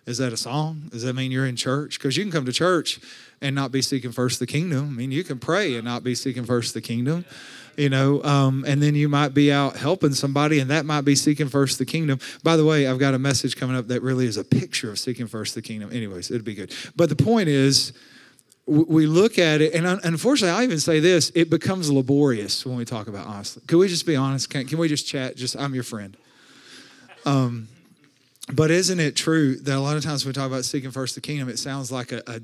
Is 0.06 0.18
that 0.18 0.32
a 0.32 0.36
song? 0.36 0.88
Does 0.90 1.02
that 1.02 1.14
mean 1.14 1.32
you're 1.32 1.46
in 1.46 1.56
church? 1.56 1.98
Because 1.98 2.16
you 2.16 2.22
can 2.22 2.30
come 2.30 2.46
to 2.46 2.52
church 2.52 3.00
and 3.40 3.56
not 3.56 3.72
be 3.72 3.82
seeking 3.82 4.12
first 4.12 4.38
the 4.38 4.46
kingdom. 4.46 4.88
I 4.88 4.92
mean, 4.92 5.10
you 5.10 5.24
can 5.24 5.40
pray 5.40 5.74
and 5.74 5.84
not 5.84 6.04
be 6.04 6.14
seeking 6.14 6.44
first 6.44 6.74
the 6.74 6.80
kingdom 6.80 7.24
you 7.80 7.88
know, 7.88 8.22
um, 8.24 8.62
and 8.68 8.82
then 8.82 8.94
you 8.94 9.08
might 9.08 9.32
be 9.32 9.50
out 9.50 9.74
helping 9.74 10.12
somebody, 10.12 10.60
and 10.60 10.70
that 10.70 10.84
might 10.84 11.00
be 11.00 11.14
seeking 11.14 11.48
first 11.48 11.78
the 11.78 11.86
kingdom. 11.86 12.18
By 12.42 12.58
the 12.58 12.64
way, 12.64 12.86
I've 12.86 12.98
got 12.98 13.14
a 13.14 13.18
message 13.18 13.56
coming 13.56 13.74
up 13.74 13.88
that 13.88 14.02
really 14.02 14.26
is 14.26 14.36
a 14.36 14.44
picture 14.44 14.90
of 14.90 14.98
seeking 14.98 15.26
first 15.26 15.54
the 15.54 15.62
kingdom. 15.62 15.90
Anyways, 15.90 16.30
it'd 16.30 16.44
be 16.44 16.54
good. 16.54 16.74
But 16.94 17.08
the 17.08 17.16
point 17.16 17.48
is, 17.48 17.94
we 18.66 19.06
look 19.06 19.38
at 19.38 19.62
it, 19.62 19.74
and 19.74 19.86
unfortunately, 20.04 20.60
I 20.60 20.62
even 20.62 20.78
say 20.78 21.00
this: 21.00 21.32
it 21.34 21.48
becomes 21.48 21.90
laborious 21.90 22.66
when 22.66 22.76
we 22.76 22.84
talk 22.84 23.08
about 23.08 23.26
honestly. 23.26 23.62
Can 23.66 23.78
we 23.78 23.88
just 23.88 24.04
be 24.04 24.14
honest? 24.14 24.50
Can, 24.50 24.66
can 24.66 24.76
we 24.76 24.86
just 24.86 25.06
chat? 25.06 25.36
Just 25.36 25.56
I'm 25.56 25.72
your 25.72 25.82
friend. 25.82 26.18
Um, 27.24 27.68
but 28.52 28.70
isn't 28.70 29.00
it 29.00 29.16
true 29.16 29.56
that 29.56 29.74
a 29.74 29.80
lot 29.80 29.96
of 29.96 30.02
times 30.02 30.26
when 30.26 30.30
we 30.30 30.34
talk 30.34 30.48
about 30.48 30.66
seeking 30.66 30.90
first 30.90 31.14
the 31.14 31.22
kingdom, 31.22 31.48
it 31.48 31.58
sounds 31.58 31.90
like 31.90 32.12
a, 32.12 32.22
a 32.26 32.42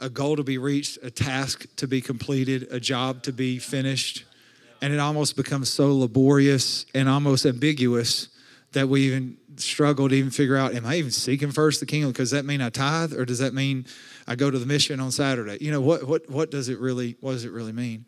a 0.00 0.08
goal 0.08 0.36
to 0.36 0.42
be 0.42 0.56
reached, 0.56 0.98
a 1.02 1.10
task 1.10 1.66
to 1.76 1.86
be 1.86 2.00
completed, 2.00 2.68
a 2.70 2.80
job 2.80 3.22
to 3.24 3.32
be 3.32 3.58
finished 3.58 4.24
and 4.82 4.92
it 4.92 4.98
almost 4.98 5.36
becomes 5.36 5.68
so 5.68 5.96
laborious 5.96 6.86
and 6.94 7.08
almost 7.08 7.46
ambiguous 7.46 8.28
that 8.72 8.88
we 8.88 9.02
even 9.02 9.36
struggle 9.56 10.08
to 10.08 10.14
even 10.14 10.30
figure 10.30 10.56
out 10.56 10.74
am 10.74 10.84
i 10.84 10.96
even 10.96 11.10
seeking 11.10 11.50
first 11.50 11.80
the 11.80 11.86
kingdom? 11.86 12.10
Because 12.10 12.30
that 12.32 12.44
mean 12.44 12.60
i 12.60 12.68
tithe 12.68 13.14
or 13.14 13.24
does 13.24 13.38
that 13.38 13.54
mean 13.54 13.86
i 14.26 14.34
go 14.34 14.50
to 14.50 14.58
the 14.58 14.66
mission 14.66 15.00
on 15.00 15.10
saturday? 15.10 15.58
You 15.60 15.72
know 15.72 15.80
what 15.80 16.06
what 16.06 16.28
what 16.28 16.50
does 16.50 16.68
it 16.68 16.78
really 16.78 17.16
what 17.20 17.32
does 17.32 17.44
it 17.44 17.52
really 17.52 17.72
mean? 17.72 18.04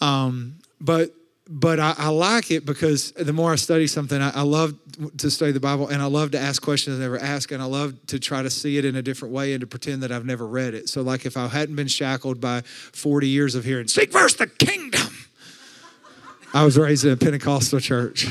Um, 0.00 0.56
but 0.80 1.14
but 1.48 1.78
I, 1.78 1.94
I, 1.98 2.08
like 2.08 2.50
it 2.50 2.64
because 2.64 3.12
the 3.12 3.32
more 3.32 3.52
I 3.52 3.56
study 3.56 3.86
something, 3.86 4.20
I, 4.20 4.30
I, 4.30 4.42
love 4.42 4.74
to 5.18 5.30
study 5.30 5.52
the 5.52 5.60
Bible 5.60 5.88
and 5.88 6.00
I 6.00 6.06
love 6.06 6.30
to 6.30 6.38
ask 6.38 6.62
questions 6.62 6.98
I 6.98 7.02
never 7.02 7.18
ask, 7.18 7.52
and 7.52 7.62
I 7.62 7.66
love 7.66 7.94
to 8.06 8.18
try 8.18 8.42
to 8.42 8.48
see 8.48 8.78
it 8.78 8.84
in 8.86 8.96
a 8.96 9.02
different 9.02 9.34
way 9.34 9.52
and 9.52 9.60
to 9.60 9.66
pretend 9.66 10.02
that 10.02 10.10
I've 10.10 10.24
never 10.24 10.46
read 10.46 10.72
it. 10.72 10.88
So, 10.88 11.02
like 11.02 11.26
if 11.26 11.36
I 11.36 11.46
hadn't 11.48 11.76
been 11.76 11.88
shackled 11.88 12.40
by 12.40 12.62
40 12.62 13.28
years 13.28 13.54
of 13.54 13.64
hearing, 13.64 13.88
seek 13.88 14.10
first 14.10 14.38
the 14.38 14.46
kingdom, 14.46 15.03
I 16.54 16.64
was 16.64 16.78
raised 16.78 17.04
in 17.04 17.10
a 17.10 17.16
Pentecostal 17.16 17.80
church. 17.80 18.28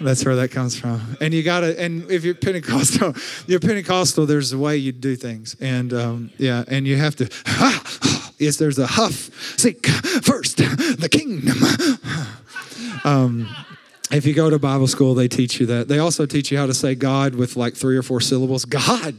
That's 0.00 0.24
where 0.24 0.34
that 0.36 0.50
comes 0.50 0.78
from. 0.78 1.16
And 1.20 1.32
you 1.32 1.44
gotta, 1.44 1.80
and 1.80 2.10
if 2.10 2.24
you're 2.24 2.34
Pentecostal, 2.34 3.14
you're 3.46 3.60
Pentecostal, 3.60 4.26
there's 4.26 4.52
a 4.52 4.58
way 4.58 4.76
you 4.76 4.90
do 4.90 5.14
things. 5.14 5.56
And 5.60 5.92
um, 5.92 6.30
yeah, 6.36 6.64
and 6.66 6.84
you 6.84 6.96
have 6.96 7.14
to, 7.16 7.24
yes, 8.38 8.56
there's 8.56 8.78
a 8.80 8.88
huff, 8.88 9.30
seek 9.58 9.86
first 9.86 10.58
the 10.58 11.08
kingdom. 11.10 11.56
Um, 13.04 13.48
if 14.10 14.26
you 14.26 14.34
go 14.34 14.50
to 14.50 14.58
Bible 14.58 14.88
school, 14.88 15.14
they 15.14 15.28
teach 15.28 15.60
you 15.60 15.66
that. 15.66 15.86
They 15.86 16.00
also 16.00 16.26
teach 16.26 16.50
you 16.50 16.58
how 16.58 16.66
to 16.66 16.74
say 16.74 16.96
God 16.96 17.36
with 17.36 17.56
like 17.56 17.74
three 17.74 17.96
or 17.96 18.02
four 18.02 18.20
syllables. 18.20 18.64
God. 18.64 19.14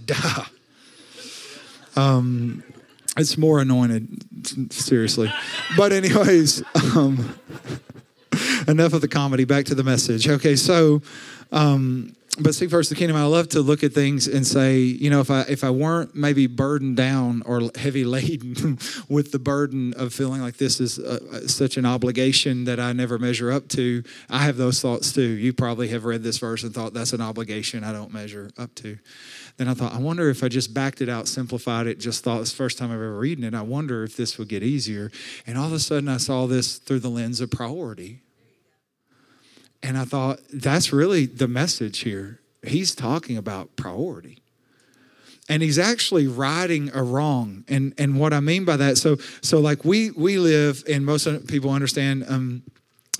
Um, 1.95 2.63
it's 3.17 3.37
more 3.37 3.59
anointed, 3.59 4.71
seriously. 4.71 5.31
But, 5.75 5.91
anyways, 5.91 6.63
um, 6.95 7.37
enough 8.67 8.93
of 8.93 9.01
the 9.01 9.07
comedy. 9.07 9.45
Back 9.45 9.65
to 9.65 9.75
the 9.75 9.83
message. 9.83 10.27
Okay, 10.27 10.55
so 10.55 11.01
um, 11.51 12.15
but 12.39 12.53
seek 12.53 12.69
first 12.69 12.89
the 12.89 12.95
kingdom. 12.95 13.17
I 13.17 13.25
love 13.25 13.49
to 13.49 13.61
look 13.61 13.83
at 13.83 13.93
things 13.93 14.27
and 14.27 14.45
say, 14.45 14.77
you 14.77 15.09
know, 15.09 15.21
if 15.21 15.31
I 15.31 15.41
if 15.41 15.63
I 15.63 15.69
weren't 15.69 16.15
maybe 16.15 16.47
burdened 16.47 16.97
down 16.97 17.41
or 17.45 17.71
heavy 17.75 18.03
laden 18.03 18.77
with 19.09 19.31
the 19.31 19.39
burden 19.39 19.93
of 19.95 20.13
feeling 20.13 20.41
like 20.41 20.57
this 20.57 20.79
is 20.79 20.99
a, 20.99 21.47
such 21.49 21.77
an 21.77 21.85
obligation 21.85 22.65
that 22.65 22.79
I 22.79 22.93
never 22.93 23.17
measure 23.17 23.51
up 23.51 23.67
to, 23.69 24.03
I 24.29 24.39
have 24.39 24.57
those 24.57 24.81
thoughts 24.81 25.11
too. 25.11 25.21
You 25.21 25.53
probably 25.53 25.87
have 25.89 26.05
read 26.05 26.23
this 26.23 26.37
verse 26.37 26.63
and 26.63 26.73
thought 26.73 26.93
that's 26.93 27.13
an 27.13 27.21
obligation 27.21 27.83
I 27.83 27.91
don't 27.91 28.13
measure 28.13 28.51
up 28.57 28.75
to. 28.75 28.97
Then 29.57 29.67
I 29.67 29.73
thought, 29.73 29.93
I 29.93 29.97
wonder 29.97 30.29
if 30.29 30.43
I 30.43 30.49
just 30.49 30.73
backed 30.73 31.01
it 31.01 31.09
out, 31.09 31.27
simplified 31.27 31.87
it, 31.87 31.99
just 31.99 32.23
thought 32.23 32.41
it's 32.41 32.51
the 32.51 32.57
first 32.57 32.77
time 32.77 32.91
I've 32.91 32.97
ever 32.97 33.17
reading 33.17 33.43
it. 33.43 33.55
I 33.55 33.63
wonder 33.63 34.03
if 34.03 34.15
this 34.15 34.37
would 34.37 34.47
get 34.47 34.61
easier. 34.61 35.11
And 35.47 35.57
all 35.57 35.65
of 35.65 35.73
a 35.73 35.79
sudden, 35.79 36.07
I 36.09 36.17
saw 36.17 36.45
this 36.45 36.77
through 36.77 36.99
the 36.99 37.09
lens 37.09 37.41
of 37.41 37.49
priority. 37.49 38.21
And 39.81 39.97
I 39.97 40.05
thought, 40.05 40.39
that's 40.53 40.93
really 40.93 41.25
the 41.25 41.47
message 41.47 41.99
here. 41.99 42.39
He's 42.63 42.93
talking 42.93 43.35
about 43.35 43.75
priority. 43.75 44.43
And 45.49 45.63
he's 45.63 45.79
actually 45.79 46.27
righting 46.27 46.91
a 46.93 47.01
wrong. 47.01 47.63
And, 47.67 47.93
and 47.97 48.19
what 48.19 48.33
I 48.33 48.41
mean 48.41 48.65
by 48.65 48.77
that, 48.77 48.97
so, 48.97 49.17
so 49.41 49.59
like 49.59 49.85
we, 49.85 50.11
we 50.11 50.37
live, 50.37 50.83
and 50.87 51.05
most 51.05 51.47
people 51.47 51.71
understand 51.71 52.25
um, 52.27 52.63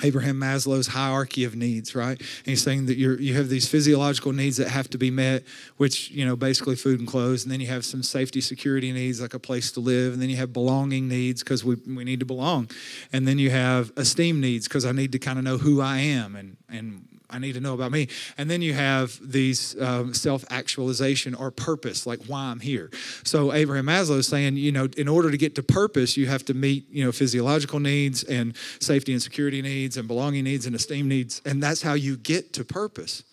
Abraham 0.04 0.40
Maslow's 0.40 0.88
hierarchy 0.88 1.44
of 1.44 1.56
needs, 1.56 1.96
right? 1.96 2.20
And 2.20 2.46
he's 2.46 2.64
saying 2.64 2.86
that 2.86 2.98
you 2.98 3.16
you 3.18 3.34
have 3.36 3.50
these 3.50 3.68
physiological 3.68 4.32
needs 4.32 4.58
that 4.58 4.68
have 4.70 4.90
to 4.92 4.98
be 4.98 5.10
met, 5.10 5.44
which, 5.78 6.12
you 6.12 6.26
know, 6.26 6.36
basically 6.36 6.76
food 6.76 7.00
and 7.00 7.08
clothes. 7.08 7.44
And 7.44 7.52
then 7.52 7.60
you 7.60 7.68
have 7.68 7.84
some 7.86 8.04
safety, 8.04 8.42
security 8.42 8.92
needs, 8.92 9.22
like 9.22 9.34
a 9.34 9.40
place 9.40 9.72
to 9.72 9.80
live. 9.80 10.14
And 10.14 10.22
then 10.22 10.30
you 10.30 10.38
have 10.38 10.54
belonging 10.54 11.08
needs 11.08 11.44
because 11.44 11.64
we, 11.64 11.76
we 11.88 12.04
need 12.04 12.20
to 12.20 12.26
belong. 12.26 12.70
And 13.12 13.28
then 13.28 13.40
you 13.40 13.50
have 13.50 13.92
esteem 13.98 14.40
needs 14.40 14.68
because 14.68 14.86
I 14.86 14.92
need 14.92 15.12
to 15.14 15.20
kind 15.20 15.40
of 15.40 15.46
know 15.46 15.58
who 15.58 15.82
I 15.82 15.98
am 15.98 16.36
and, 16.36 16.58
and 16.70 17.07
I 17.30 17.40
need 17.40 17.54
to 17.54 17.60
know 17.60 17.74
about 17.74 17.92
me. 17.92 18.08
And 18.38 18.50
then 18.50 18.62
you 18.62 18.74
have 18.74 19.20
these 19.22 19.80
um, 19.82 20.14
self 20.14 20.46
actualization 20.50 21.36
or 21.36 21.52
purpose, 21.52 22.08
like 22.08 22.24
why 22.26 22.46
I'm 22.46 22.60
here. 22.60 22.90
So 23.24 23.54
Abraham 23.54 23.88
Maslow 23.88 24.18
is 24.18 24.28
saying, 24.28 24.56
you 24.56 24.72
know, 24.72 24.88
in 24.98 25.08
order 25.08 25.30
to 25.30 25.38
get 25.38 25.56
to 25.56 25.64
purpose, 25.64 26.16
you 26.16 26.28
have 26.28 26.46
to 26.46 26.54
meet, 26.54 26.90
you 26.90 27.04
know, 27.04 27.12
physiological 27.12 27.80
needs 27.80 28.24
and 28.24 28.56
safety 28.80 29.12
and 29.12 29.22
security 29.22 29.62
needs 29.62 29.98
and 29.98 30.08
belonging 30.08 30.46
needs 30.46 30.66
and 30.66 30.76
esteem 30.76 31.08
needs. 31.08 31.42
And 31.46 31.62
that's 31.62 31.82
how 31.82 31.94
you 31.94 32.16
get 32.16 32.54
to 32.54 32.64
purpose. 32.64 33.24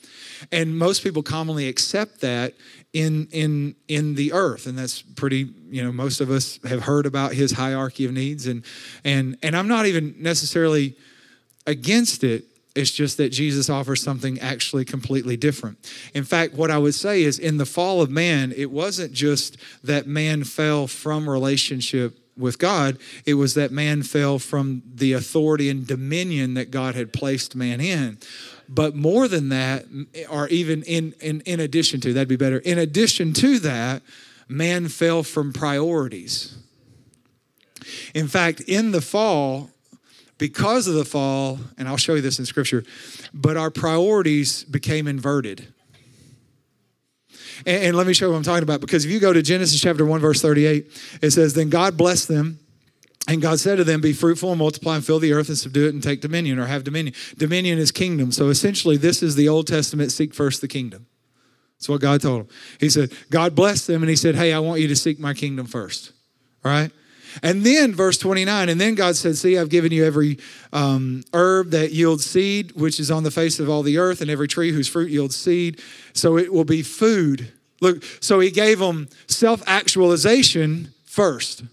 And 0.50 0.76
most 0.76 1.02
people 1.02 1.22
commonly 1.22 1.68
accept 1.68 2.20
that 2.20 2.54
in 2.92 3.26
in 3.32 3.74
in 3.88 4.14
the 4.14 4.32
earth 4.32 4.66
and 4.66 4.78
that's 4.78 5.02
pretty 5.02 5.48
you 5.68 5.82
know 5.82 5.90
most 5.90 6.20
of 6.20 6.30
us 6.30 6.60
have 6.64 6.82
heard 6.82 7.06
about 7.06 7.32
his 7.32 7.50
hierarchy 7.50 8.04
of 8.04 8.12
needs 8.12 8.46
and 8.46 8.64
and 9.04 9.36
and 9.42 9.56
I'm 9.56 9.66
not 9.66 9.86
even 9.86 10.14
necessarily 10.20 10.96
against 11.66 12.22
it 12.22 12.44
it's 12.74 12.90
just 12.90 13.16
that 13.18 13.30
Jesus 13.30 13.70
offers 13.70 14.02
something 14.02 14.38
actually 14.40 14.84
completely 14.84 15.36
different. 15.36 15.78
In 16.12 16.24
fact, 16.24 16.54
what 16.54 16.70
I 16.70 16.78
would 16.78 16.94
say 16.94 17.22
is 17.22 17.38
in 17.38 17.56
the 17.56 17.66
fall 17.66 18.02
of 18.02 18.10
man, 18.10 18.52
it 18.56 18.70
wasn't 18.70 19.12
just 19.12 19.56
that 19.84 20.06
man 20.06 20.44
fell 20.44 20.86
from 20.86 21.28
relationship 21.28 22.18
with 22.36 22.58
God, 22.58 22.98
it 23.24 23.34
was 23.34 23.54
that 23.54 23.70
man 23.70 24.02
fell 24.02 24.40
from 24.40 24.82
the 24.92 25.12
authority 25.12 25.70
and 25.70 25.86
dominion 25.86 26.54
that 26.54 26.72
God 26.72 26.96
had 26.96 27.12
placed 27.12 27.54
man 27.54 27.80
in. 27.80 28.18
But 28.68 28.96
more 28.96 29.28
than 29.28 29.50
that, 29.50 29.84
or 30.28 30.48
even 30.48 30.82
in, 30.82 31.14
in, 31.20 31.42
in 31.42 31.60
addition 31.60 32.00
to, 32.00 32.12
that'd 32.12 32.26
be 32.26 32.36
better, 32.36 32.58
in 32.58 32.78
addition 32.78 33.34
to 33.34 33.60
that, 33.60 34.02
man 34.48 34.88
fell 34.88 35.22
from 35.22 35.52
priorities. 35.52 36.56
In 38.14 38.26
fact, 38.26 38.60
in 38.62 38.90
the 38.90 39.00
fall, 39.00 39.70
because 40.38 40.88
of 40.88 40.94
the 40.94 41.04
fall, 41.04 41.58
and 41.78 41.88
I'll 41.88 41.96
show 41.96 42.14
you 42.14 42.20
this 42.20 42.38
in 42.38 42.46
scripture, 42.46 42.84
but 43.32 43.56
our 43.56 43.70
priorities 43.70 44.64
became 44.64 45.06
inverted. 45.06 45.72
And, 47.66 47.84
and, 47.84 47.96
let 47.96 48.06
me 48.06 48.14
show 48.14 48.26
you 48.26 48.32
what 48.32 48.38
I'm 48.38 48.42
talking 48.42 48.64
about. 48.64 48.80
Because 48.80 49.04
if 49.04 49.10
you 49.10 49.20
go 49.20 49.32
to 49.32 49.42
Genesis 49.42 49.80
chapter 49.80 50.04
1, 50.04 50.20
verse 50.20 50.42
38, 50.42 51.18
it 51.22 51.30
says, 51.30 51.54
Then 51.54 51.70
God 51.70 51.96
blessed 51.96 52.28
them. 52.28 52.58
And 53.26 53.40
God 53.40 53.58
said 53.58 53.76
to 53.76 53.84
them, 53.84 54.00
Be 54.00 54.12
fruitful 54.12 54.50
and 54.50 54.58
multiply 54.58 54.96
and 54.96 55.04
fill 55.04 55.18
the 55.18 55.32
earth 55.32 55.48
and 55.48 55.56
subdue 55.56 55.86
it 55.86 55.94
and 55.94 56.02
take 56.02 56.20
dominion 56.20 56.58
or 56.58 56.66
have 56.66 56.84
dominion. 56.84 57.14
Dominion 57.38 57.78
is 57.78 57.90
kingdom. 57.90 58.32
So 58.32 58.48
essentially, 58.48 58.96
this 58.96 59.22
is 59.22 59.36
the 59.36 59.48
Old 59.48 59.66
Testament 59.66 60.12
seek 60.12 60.34
first 60.34 60.60
the 60.60 60.68
kingdom. 60.68 61.06
That's 61.78 61.88
what 61.88 62.00
God 62.00 62.20
told 62.20 62.42
him. 62.42 62.48
He 62.80 62.90
said, 62.90 63.12
God 63.30 63.54
blessed 63.54 63.86
them 63.86 64.02
and 64.02 64.10
he 64.10 64.16
said, 64.16 64.34
Hey, 64.34 64.52
I 64.52 64.58
want 64.58 64.80
you 64.80 64.88
to 64.88 64.96
seek 64.96 65.18
my 65.18 65.32
kingdom 65.32 65.66
first. 65.66 66.12
All 66.64 66.70
right? 66.70 66.90
And 67.42 67.64
then, 67.64 67.94
verse 67.94 68.18
29, 68.18 68.68
and 68.68 68.80
then 68.80 68.94
God 68.94 69.16
said, 69.16 69.36
See, 69.36 69.58
I've 69.58 69.68
given 69.68 69.92
you 69.92 70.04
every 70.04 70.38
um, 70.72 71.24
herb 71.32 71.70
that 71.70 71.92
yields 71.92 72.24
seed, 72.24 72.72
which 72.72 73.00
is 73.00 73.10
on 73.10 73.22
the 73.22 73.30
face 73.30 73.58
of 73.58 73.68
all 73.68 73.82
the 73.82 73.98
earth, 73.98 74.20
and 74.20 74.30
every 74.30 74.48
tree 74.48 74.72
whose 74.72 74.88
fruit 74.88 75.10
yields 75.10 75.36
seed. 75.36 75.80
So 76.12 76.38
it 76.38 76.52
will 76.52 76.64
be 76.64 76.82
food. 76.82 77.52
Look, 77.80 78.04
so 78.20 78.40
he 78.40 78.50
gave 78.50 78.78
them 78.78 79.08
self 79.26 79.62
actualization 79.66 80.92
first. 81.04 81.64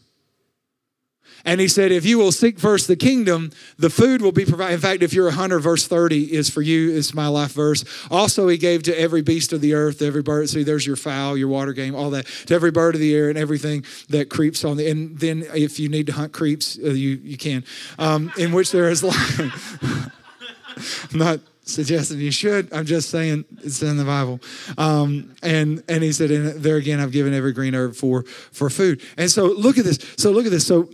And 1.46 1.60
he 1.60 1.68
said, 1.68 1.92
if 1.92 2.06
you 2.06 2.18
will 2.18 2.32
seek 2.32 2.60
first 2.60 2.88
the 2.88 2.96
kingdom, 2.96 3.52
the 3.78 3.90
food 3.90 4.22
will 4.22 4.32
be 4.32 4.46
provided. 4.46 4.76
In 4.76 4.80
fact, 4.80 5.04
if 5.04 5.14
you're 5.14 5.30
a 5.30 5.34
hunter, 5.34 5.60
verse 5.60 5.88
30 5.88 6.34
is 6.34 6.50
for 6.50 6.62
you, 6.62 6.96
it's 6.96 7.14
my 7.14 7.28
life 7.28 7.54
verse. 7.54 7.84
Also, 8.10 8.48
he 8.48 8.58
gave 8.58 8.84
to 8.84 9.00
every 9.00 9.22
beast 9.22 9.54
of 9.54 9.62
the 9.62 9.74
earth, 9.74 10.02
every 10.02 10.22
bird. 10.22 10.50
See, 10.50 10.64
there's 10.64 10.86
your 10.86 10.96
fowl, 10.96 11.38
your 11.38 11.48
water 11.48 11.74
game, 11.74 11.96
all 11.96 12.10
that. 12.12 12.26
To 12.48 12.54
every 12.54 12.72
bird 12.72 12.96
of 12.96 13.02
the 13.02 13.16
air 13.16 13.30
and 13.30 13.38
everything 13.38 13.86
that 14.10 14.30
creeps 14.30 14.64
on 14.64 14.78
the. 14.78 14.90
And 14.90 15.18
then 15.20 15.46
if 15.54 15.80
you 15.80 15.90
need 15.90 16.08
to 16.08 16.14
hunt 16.14 16.34
creeps, 16.34 16.78
uh, 16.78 16.90
you, 16.90 17.20
you 17.24 17.38
can. 17.38 17.64
Um, 17.98 18.32
in 18.38 18.52
which 18.52 18.72
there 18.72 18.90
is 18.90 19.04
life. 19.04 19.80
I'm 21.12 21.20
not 21.20 21.40
suggesting 21.64 22.20
you 22.20 22.32
should. 22.32 22.72
I'm 22.74 22.86
just 22.86 23.10
saying 23.10 23.46
it's 23.64 23.82
in 23.82 23.98
the 23.98 24.06
Bible. 24.06 24.40
Um, 24.78 25.36
and 25.42 25.84
and 25.88 26.04
he 26.04 26.12
said, 26.12 26.32
and 26.32 26.62
there 26.62 26.78
again, 26.78 27.00
I've 27.00 27.12
given 27.12 27.34
every 27.34 27.54
green 27.54 27.76
herb 27.76 27.96
for 27.96 28.24
for 28.24 28.70
food. 28.70 29.02
And 29.18 29.30
so 29.30 29.46
look 29.46 29.78
at 29.78 29.86
this. 29.86 30.00
So 30.18 30.32
look 30.32 30.46
at 30.46 30.52
this. 30.52 30.66
So 30.66 30.90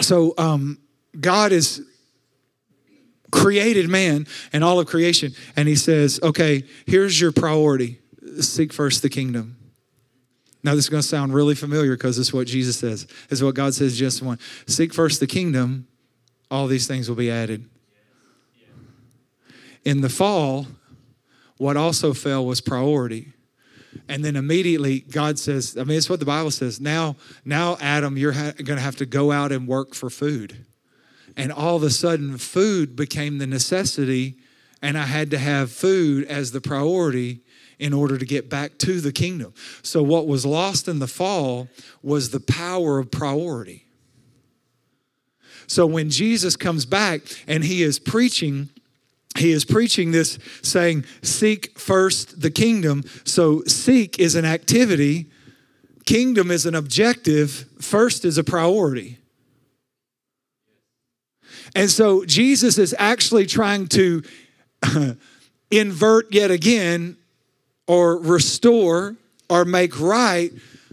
so 0.00 0.34
um, 0.38 0.78
God 1.18 1.52
is 1.52 1.82
created 3.30 3.88
man 3.88 4.26
and 4.52 4.62
all 4.62 4.78
of 4.80 4.86
creation, 4.86 5.32
and 5.56 5.68
He 5.68 5.76
says, 5.76 6.20
"Okay, 6.22 6.64
here's 6.86 7.20
your 7.20 7.32
priority: 7.32 7.98
seek 8.40 8.72
first 8.72 9.02
the 9.02 9.08
kingdom." 9.08 9.56
Now, 10.64 10.74
this 10.74 10.84
is 10.84 10.88
going 10.88 11.02
to 11.02 11.08
sound 11.08 11.34
really 11.34 11.56
familiar 11.56 11.96
because 11.96 12.18
is 12.18 12.32
what 12.32 12.46
Jesus 12.46 12.78
says. 12.78 13.06
Is 13.30 13.42
what 13.42 13.54
God 13.54 13.74
says, 13.74 13.98
just 13.98 14.22
one. 14.22 14.38
Seek 14.66 14.94
first 14.94 15.18
the 15.18 15.26
kingdom, 15.26 15.88
all 16.50 16.68
these 16.68 16.86
things 16.86 17.08
will 17.08 17.16
be 17.16 17.30
added. 17.30 17.68
In 19.84 20.00
the 20.00 20.08
fall, 20.08 20.68
what 21.56 21.76
also 21.76 22.14
fell 22.14 22.46
was 22.46 22.60
priority. 22.60 23.32
And 24.08 24.24
then 24.24 24.36
immediately 24.36 25.00
God 25.00 25.38
says, 25.38 25.76
I 25.78 25.84
mean, 25.84 25.98
it's 25.98 26.10
what 26.10 26.20
the 26.20 26.26
Bible 26.26 26.50
says. 26.50 26.80
Now, 26.80 27.16
now 27.44 27.76
Adam, 27.80 28.16
you're 28.16 28.32
ha- 28.32 28.52
going 28.52 28.76
to 28.76 28.82
have 28.82 28.96
to 28.96 29.06
go 29.06 29.32
out 29.32 29.52
and 29.52 29.66
work 29.66 29.94
for 29.94 30.10
food. 30.10 30.66
And 31.36 31.52
all 31.52 31.76
of 31.76 31.82
a 31.82 31.90
sudden, 31.90 32.36
food 32.38 32.94
became 32.94 33.38
the 33.38 33.46
necessity, 33.46 34.36
and 34.82 34.98
I 34.98 35.04
had 35.04 35.30
to 35.30 35.38
have 35.38 35.70
food 35.70 36.24
as 36.26 36.52
the 36.52 36.60
priority 36.60 37.40
in 37.78 37.92
order 37.92 38.18
to 38.18 38.24
get 38.24 38.48
back 38.48 38.78
to 38.78 39.00
the 39.00 39.12
kingdom. 39.12 39.54
So, 39.82 40.02
what 40.02 40.26
was 40.26 40.44
lost 40.44 40.88
in 40.88 40.98
the 40.98 41.08
fall 41.08 41.68
was 42.02 42.30
the 42.30 42.40
power 42.40 42.98
of 42.98 43.10
priority. 43.10 43.86
So, 45.66 45.86
when 45.86 46.10
Jesus 46.10 46.54
comes 46.54 46.84
back 46.84 47.22
and 47.46 47.64
he 47.64 47.82
is 47.82 47.98
preaching, 47.98 48.68
he 49.36 49.52
is 49.52 49.64
preaching 49.64 50.12
this 50.12 50.38
saying, 50.62 51.04
Seek 51.22 51.78
first 51.78 52.40
the 52.40 52.50
kingdom. 52.50 53.04
So, 53.24 53.62
seek 53.64 54.18
is 54.18 54.34
an 54.34 54.44
activity, 54.44 55.26
kingdom 56.04 56.50
is 56.50 56.66
an 56.66 56.74
objective, 56.74 57.66
first 57.80 58.24
is 58.24 58.38
a 58.38 58.44
priority. 58.44 59.18
And 61.74 61.90
so, 61.90 62.24
Jesus 62.24 62.78
is 62.78 62.94
actually 62.98 63.46
trying 63.46 63.86
to 63.88 64.22
invert 65.70 66.34
yet 66.34 66.50
again 66.50 67.16
or 67.86 68.18
restore 68.18 69.16
or 69.48 69.64
make 69.64 69.98
right 69.98 70.52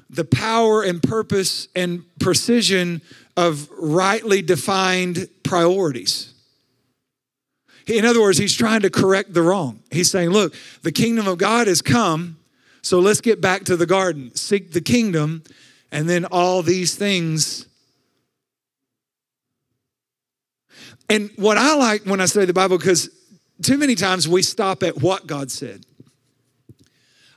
the 0.10 0.26
power 0.26 0.82
and 0.82 1.04
purpose 1.04 1.68
and 1.76 2.04
precision 2.20 3.02
of 3.38 3.70
rightly 3.78 4.42
defined 4.42 5.30
priorities. 5.44 6.29
In 7.90 8.06
other 8.06 8.22
words, 8.22 8.38
he's 8.38 8.56
trying 8.56 8.82
to 8.82 8.90
correct 8.90 9.34
the 9.34 9.42
wrong. 9.42 9.82
He's 9.90 10.12
saying, 10.12 10.30
look, 10.30 10.54
the 10.84 10.92
kingdom 10.92 11.28
of 11.28 11.40
God 11.40 11.68
has 11.68 11.82
come, 11.82 12.38
so 12.84 13.00
let's 13.00 13.20
get 13.20 13.42
back 13.42 13.66
to 13.66 13.76
the 13.76 13.88
garden. 13.88 14.34
Seek 14.36 14.72
the 14.74 14.82
kingdom, 14.82 15.44
and 15.92 16.08
then 16.08 16.26
all 16.26 16.62
these 16.62 16.96
things. 16.96 17.66
And 21.10 21.32
what 21.36 21.58
I 21.58 21.74
like 21.76 22.04
when 22.04 22.22
I 22.22 22.26
study 22.26 22.46
the 22.46 22.54
Bible, 22.54 22.78
because 22.78 23.10
too 23.64 23.78
many 23.78 23.96
times 23.96 24.28
we 24.28 24.44
stop 24.44 24.84
at 24.84 25.02
what 25.02 25.26
God 25.26 25.50
said. 25.50 25.84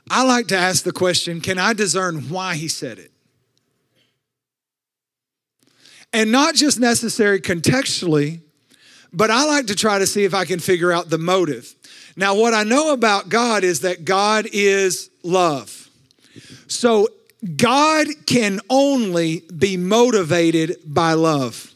I 0.09 0.23
like 0.23 0.47
to 0.47 0.57
ask 0.57 0.83
the 0.83 0.91
question 0.91 1.41
can 1.41 1.57
I 1.57 1.73
discern 1.73 2.29
why 2.29 2.55
he 2.55 2.67
said 2.67 2.99
it? 2.99 3.11
And 6.11 6.31
not 6.31 6.53
just 6.53 6.79
necessary 6.79 7.41
contextually, 7.41 8.41
but 9.13 9.31
I 9.31 9.45
like 9.45 9.67
to 9.67 9.75
try 9.75 9.99
to 9.99 10.07
see 10.07 10.23
if 10.23 10.33
I 10.33 10.45
can 10.45 10.59
figure 10.59 10.91
out 10.91 11.09
the 11.09 11.17
motive. 11.17 11.73
Now, 12.15 12.35
what 12.35 12.53
I 12.53 12.63
know 12.63 12.93
about 12.93 13.29
God 13.29 13.63
is 13.63 13.81
that 13.81 14.05
God 14.05 14.47
is 14.51 15.09
love. 15.23 15.89
So, 16.67 17.07
God 17.57 18.07
can 18.25 18.61
only 18.69 19.43
be 19.57 19.75
motivated 19.77 20.77
by 20.85 21.13
love. 21.13 21.73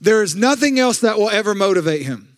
There 0.00 0.22
is 0.22 0.34
nothing 0.36 0.78
else 0.78 1.00
that 1.00 1.18
will 1.18 1.28
ever 1.28 1.54
motivate 1.54 2.02
him. 2.02 2.29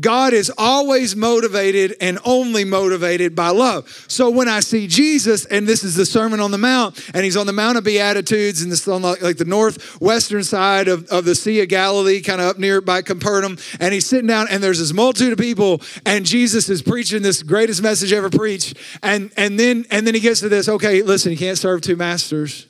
God 0.00 0.32
is 0.32 0.50
always 0.56 1.14
motivated 1.14 1.96
and 2.00 2.18
only 2.24 2.64
motivated 2.64 3.36
by 3.36 3.50
love. 3.50 4.06
So 4.08 4.30
when 4.30 4.48
I 4.48 4.60
see 4.60 4.86
Jesus, 4.86 5.44
and 5.44 5.66
this 5.66 5.84
is 5.84 5.96
the 5.96 6.06
Sermon 6.06 6.40
on 6.40 6.50
the 6.50 6.56
Mount, 6.58 7.10
and 7.12 7.24
he's 7.24 7.36
on 7.36 7.46
the 7.46 7.52
Mount 7.52 7.76
of 7.76 7.84
Beatitudes, 7.84 8.62
and 8.62 8.72
this 8.72 8.88
on 8.88 9.02
like, 9.02 9.20
like 9.20 9.36
the 9.36 9.44
northwestern 9.44 10.44
side 10.44 10.88
of, 10.88 11.06
of 11.08 11.26
the 11.26 11.34
Sea 11.34 11.60
of 11.60 11.68
Galilee, 11.68 12.22
kind 12.22 12.40
of 12.40 12.46
up 12.46 12.58
near 12.58 12.80
by 12.80 13.02
Capernaum, 13.02 13.58
and 13.80 13.92
he's 13.92 14.06
sitting 14.06 14.26
down, 14.26 14.46
and 14.48 14.62
there's 14.62 14.78
this 14.78 14.94
multitude 14.94 15.34
of 15.34 15.38
people, 15.38 15.82
and 16.06 16.24
Jesus 16.24 16.70
is 16.70 16.80
preaching 16.80 17.20
this 17.20 17.42
greatest 17.42 17.82
message 17.82 18.14
ever 18.14 18.30
preached, 18.30 18.78
and 19.02 19.30
and 19.36 19.60
then 19.60 19.84
and 19.90 20.06
then 20.06 20.14
he 20.14 20.20
gets 20.20 20.40
to 20.40 20.48
this. 20.48 20.70
Okay, 20.70 21.02
listen, 21.02 21.32
you 21.32 21.38
can't 21.38 21.58
serve 21.58 21.82
two 21.82 21.96
masters, 21.96 22.66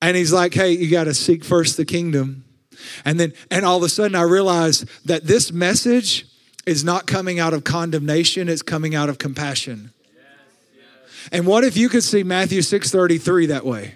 and 0.00 0.16
he's 0.16 0.32
like, 0.32 0.54
hey, 0.54 0.70
you 0.70 0.88
got 0.88 1.04
to 1.04 1.14
seek 1.14 1.44
first 1.44 1.76
the 1.76 1.84
kingdom 1.84 2.43
and 3.04 3.18
then, 3.18 3.32
and 3.50 3.64
all 3.64 3.76
of 3.76 3.82
a 3.82 3.88
sudden, 3.88 4.14
I 4.14 4.22
realized 4.22 4.88
that 5.06 5.24
this 5.24 5.52
message 5.52 6.26
is 6.66 6.84
not 6.84 7.06
coming 7.06 7.38
out 7.38 7.52
of 7.52 7.64
condemnation, 7.64 8.48
it's 8.48 8.62
coming 8.62 8.94
out 8.94 9.08
of 9.08 9.18
compassion. 9.18 9.92
And 11.32 11.46
what 11.46 11.64
if 11.64 11.76
you 11.76 11.88
could 11.88 12.04
see 12.04 12.22
Matthew 12.22 12.60
6:33 12.60 13.46
that 13.46 13.64
way? 13.64 13.94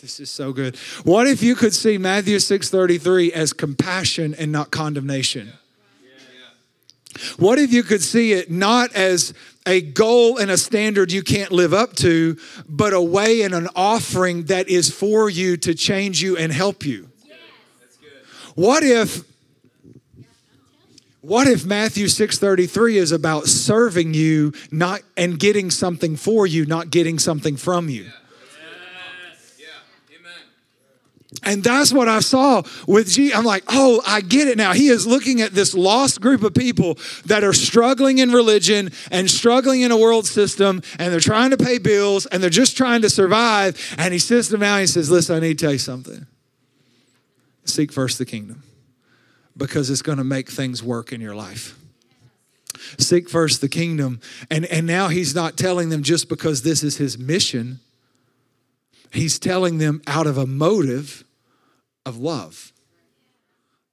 This 0.00 0.20
is 0.20 0.30
so 0.30 0.52
good. 0.52 0.76
What 1.04 1.26
if 1.26 1.42
you 1.42 1.54
could 1.54 1.74
see 1.74 1.98
Matthew 1.98 2.38
6:33 2.38 3.32
as 3.32 3.52
compassion 3.52 4.34
and 4.34 4.52
not 4.52 4.70
condemnation? 4.70 5.52
What 7.38 7.58
if 7.58 7.72
you 7.72 7.82
could 7.82 8.02
see 8.02 8.32
it 8.32 8.50
not 8.50 8.92
as 8.94 9.32
a 9.66 9.80
goal 9.80 10.36
and 10.36 10.50
a 10.50 10.58
standard 10.58 11.12
you 11.12 11.22
can't 11.22 11.52
live 11.52 11.72
up 11.72 11.94
to, 11.96 12.36
but 12.68 12.92
a 12.92 13.00
way 13.00 13.42
and 13.42 13.54
an 13.54 13.68
offering 13.74 14.44
that 14.44 14.68
is 14.68 14.90
for 14.90 15.30
you 15.30 15.56
to 15.58 15.74
change 15.74 16.22
you 16.22 16.36
and 16.36 16.52
help 16.52 16.84
you? 16.84 17.08
What 18.54 18.82
if 18.82 19.24
what 21.20 21.48
if 21.48 21.64
Matthew 21.64 22.06
6:33 22.06 22.96
is 22.96 23.10
about 23.10 23.46
serving 23.46 24.12
you 24.12 24.52
not 24.70 25.00
and 25.16 25.38
getting 25.38 25.70
something 25.70 26.16
for 26.16 26.46
you, 26.46 26.66
not 26.66 26.90
getting 26.90 27.18
something 27.18 27.56
from 27.56 27.88
you? 27.88 28.06
And 31.42 31.62
that's 31.62 31.92
what 31.92 32.08
I 32.08 32.20
saw 32.20 32.62
with 32.86 33.10
G. 33.10 33.32
I'm 33.32 33.44
like, 33.44 33.64
oh, 33.68 34.02
I 34.06 34.20
get 34.22 34.48
it 34.48 34.56
now. 34.56 34.72
He 34.72 34.88
is 34.88 35.06
looking 35.06 35.40
at 35.40 35.52
this 35.52 35.74
lost 35.74 36.20
group 36.20 36.42
of 36.42 36.54
people 36.54 36.98
that 37.26 37.44
are 37.44 37.52
struggling 37.52 38.18
in 38.18 38.32
religion 38.32 38.90
and 39.10 39.30
struggling 39.30 39.82
in 39.82 39.90
a 39.90 39.96
world 39.96 40.26
system, 40.26 40.82
and 40.98 41.12
they're 41.12 41.20
trying 41.20 41.50
to 41.50 41.56
pay 41.58 41.78
bills 41.78 42.24
and 42.26 42.42
they're 42.42 42.50
just 42.50 42.76
trying 42.76 43.02
to 43.02 43.10
survive. 43.10 43.78
And 43.98 44.12
he 44.12 44.18
sits 44.18 44.48
them 44.48 44.60
down 44.60 44.78
and 44.78 44.80
he 44.82 44.86
says, 44.86 45.10
Listen, 45.10 45.36
I 45.36 45.40
need 45.40 45.58
to 45.58 45.64
tell 45.64 45.72
you 45.72 45.78
something. 45.78 46.26
Seek 47.64 47.92
first 47.92 48.18
the 48.18 48.26
kingdom 48.26 48.62
because 49.56 49.90
it's 49.90 50.02
going 50.02 50.18
to 50.18 50.24
make 50.24 50.50
things 50.50 50.82
work 50.82 51.12
in 51.12 51.20
your 51.20 51.34
life. 51.34 51.78
Seek 52.98 53.28
first 53.28 53.60
the 53.60 53.68
kingdom. 53.68 54.20
And, 54.50 54.64
and 54.66 54.86
now 54.86 55.08
he's 55.08 55.34
not 55.34 55.56
telling 55.56 55.88
them 55.88 56.02
just 56.02 56.28
because 56.28 56.62
this 56.62 56.82
is 56.82 56.96
his 56.96 57.18
mission, 57.18 57.80
he's 59.12 59.38
telling 59.38 59.78
them 59.78 60.02
out 60.06 60.26
of 60.26 60.36
a 60.36 60.46
motive 60.46 61.24
of 62.04 62.18
love. 62.18 62.72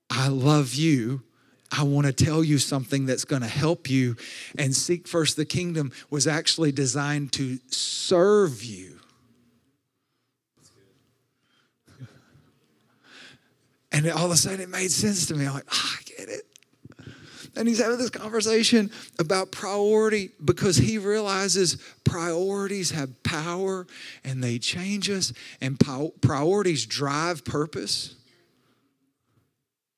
I 0.09 0.27
love 0.27 0.73
you. 0.73 1.23
I 1.71 1.83
want 1.83 2.05
to 2.05 2.11
tell 2.13 2.43
you 2.43 2.57
something 2.57 3.05
that's 3.05 3.23
going 3.23 3.43
to 3.43 3.47
help 3.47 3.89
you. 3.89 4.17
And 4.57 4.75
seek 4.75 5.07
first 5.07 5.37
the 5.37 5.45
kingdom 5.45 5.93
was 6.09 6.27
actually 6.27 6.73
designed 6.73 7.31
to 7.33 7.59
serve 7.67 8.61
you. 8.63 9.00
And 13.91 14.09
all 14.09 14.25
of 14.25 14.31
a 14.31 14.37
sudden 14.37 14.61
it 14.61 14.69
made 14.69 14.91
sense 14.91 15.25
to 15.27 15.35
me. 15.35 15.45
I'm 15.45 15.53
like, 15.53 15.67
oh, 15.71 15.95
I 15.99 16.03
get 16.03 16.29
it. 16.29 16.45
And 17.55 17.67
he's 17.67 17.81
having 17.81 17.97
this 17.97 18.09
conversation 18.09 18.91
about 19.19 19.51
priority 19.51 20.31
because 20.43 20.77
he 20.77 20.97
realizes 20.97 21.75
priorities 22.05 22.91
have 22.91 23.21
power 23.23 23.85
and 24.23 24.41
they 24.41 24.57
change 24.57 25.09
us, 25.09 25.33
and 25.59 25.77
priorities 26.21 26.85
drive 26.85 27.43
purpose. 27.43 28.15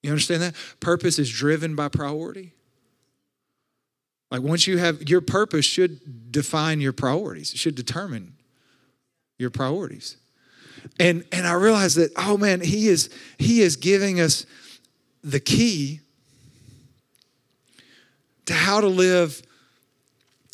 You 0.01 0.09
understand 0.09 0.41
that? 0.41 0.55
Purpose 0.79 1.19
is 1.19 1.29
driven 1.29 1.75
by 1.75 1.89
priority. 1.89 2.53
Like 4.31 4.41
once 4.41 4.65
you 4.65 4.79
have 4.79 5.07
your 5.07 5.21
purpose, 5.21 5.63
should 5.63 6.31
define 6.31 6.81
your 6.81 6.91
priorities, 6.91 7.53
it 7.53 7.57
should 7.57 7.75
determine 7.75 8.33
your 9.37 9.51
priorities 9.51 10.17
and 10.99 11.23
and 11.31 11.47
i 11.47 11.53
realized 11.53 11.97
that 11.97 12.11
oh 12.17 12.37
man 12.37 12.61
he 12.61 12.87
is 12.87 13.09
he 13.37 13.61
is 13.61 13.75
giving 13.75 14.19
us 14.19 14.45
the 15.23 15.39
key 15.39 15.99
to 18.45 18.53
how 18.53 18.81
to 18.81 18.87
live 18.87 19.41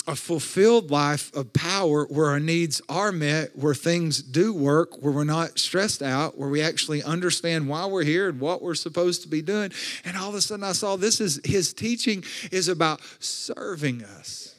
a 0.10 0.16
fulfilled 0.16 0.90
life 0.90 1.32
of 1.36 1.54
power 1.54 2.06
where 2.06 2.28
our 2.28 2.40
needs 2.40 2.82
are 2.90 3.12
met, 3.12 3.56
where 3.56 3.76
things 3.76 4.24
do 4.24 4.52
work, 4.52 5.04
where 5.04 5.14
we're 5.14 5.24
not 5.24 5.60
stressed 5.60 6.02
out, 6.02 6.36
where 6.36 6.50
we 6.50 6.64
actually 6.64 7.04
understand 7.04 7.70
why 7.70 7.86
we're 7.86 8.04
here 8.04 8.28
and 8.28 8.40
what 8.40 8.64
we're 8.64 8.74
supposed 8.74 9.22
to 9.22 9.28
be 9.28 9.44
doing. 9.44 9.72
And 10.04 10.18
all 10.18 10.30
of 10.30 10.36
a 10.36 10.42
sudden 10.42 10.64
I 10.64 10.72
saw 10.72 10.96
this 10.96 11.22
is 11.22 11.40
his 11.46 11.74
teaching 11.74 12.24
is 12.52 12.68
about 12.68 13.02
serving 13.20 14.04
us, 14.04 14.56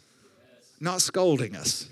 not 0.79 1.03
scolding 1.03 1.57
us 1.57 1.90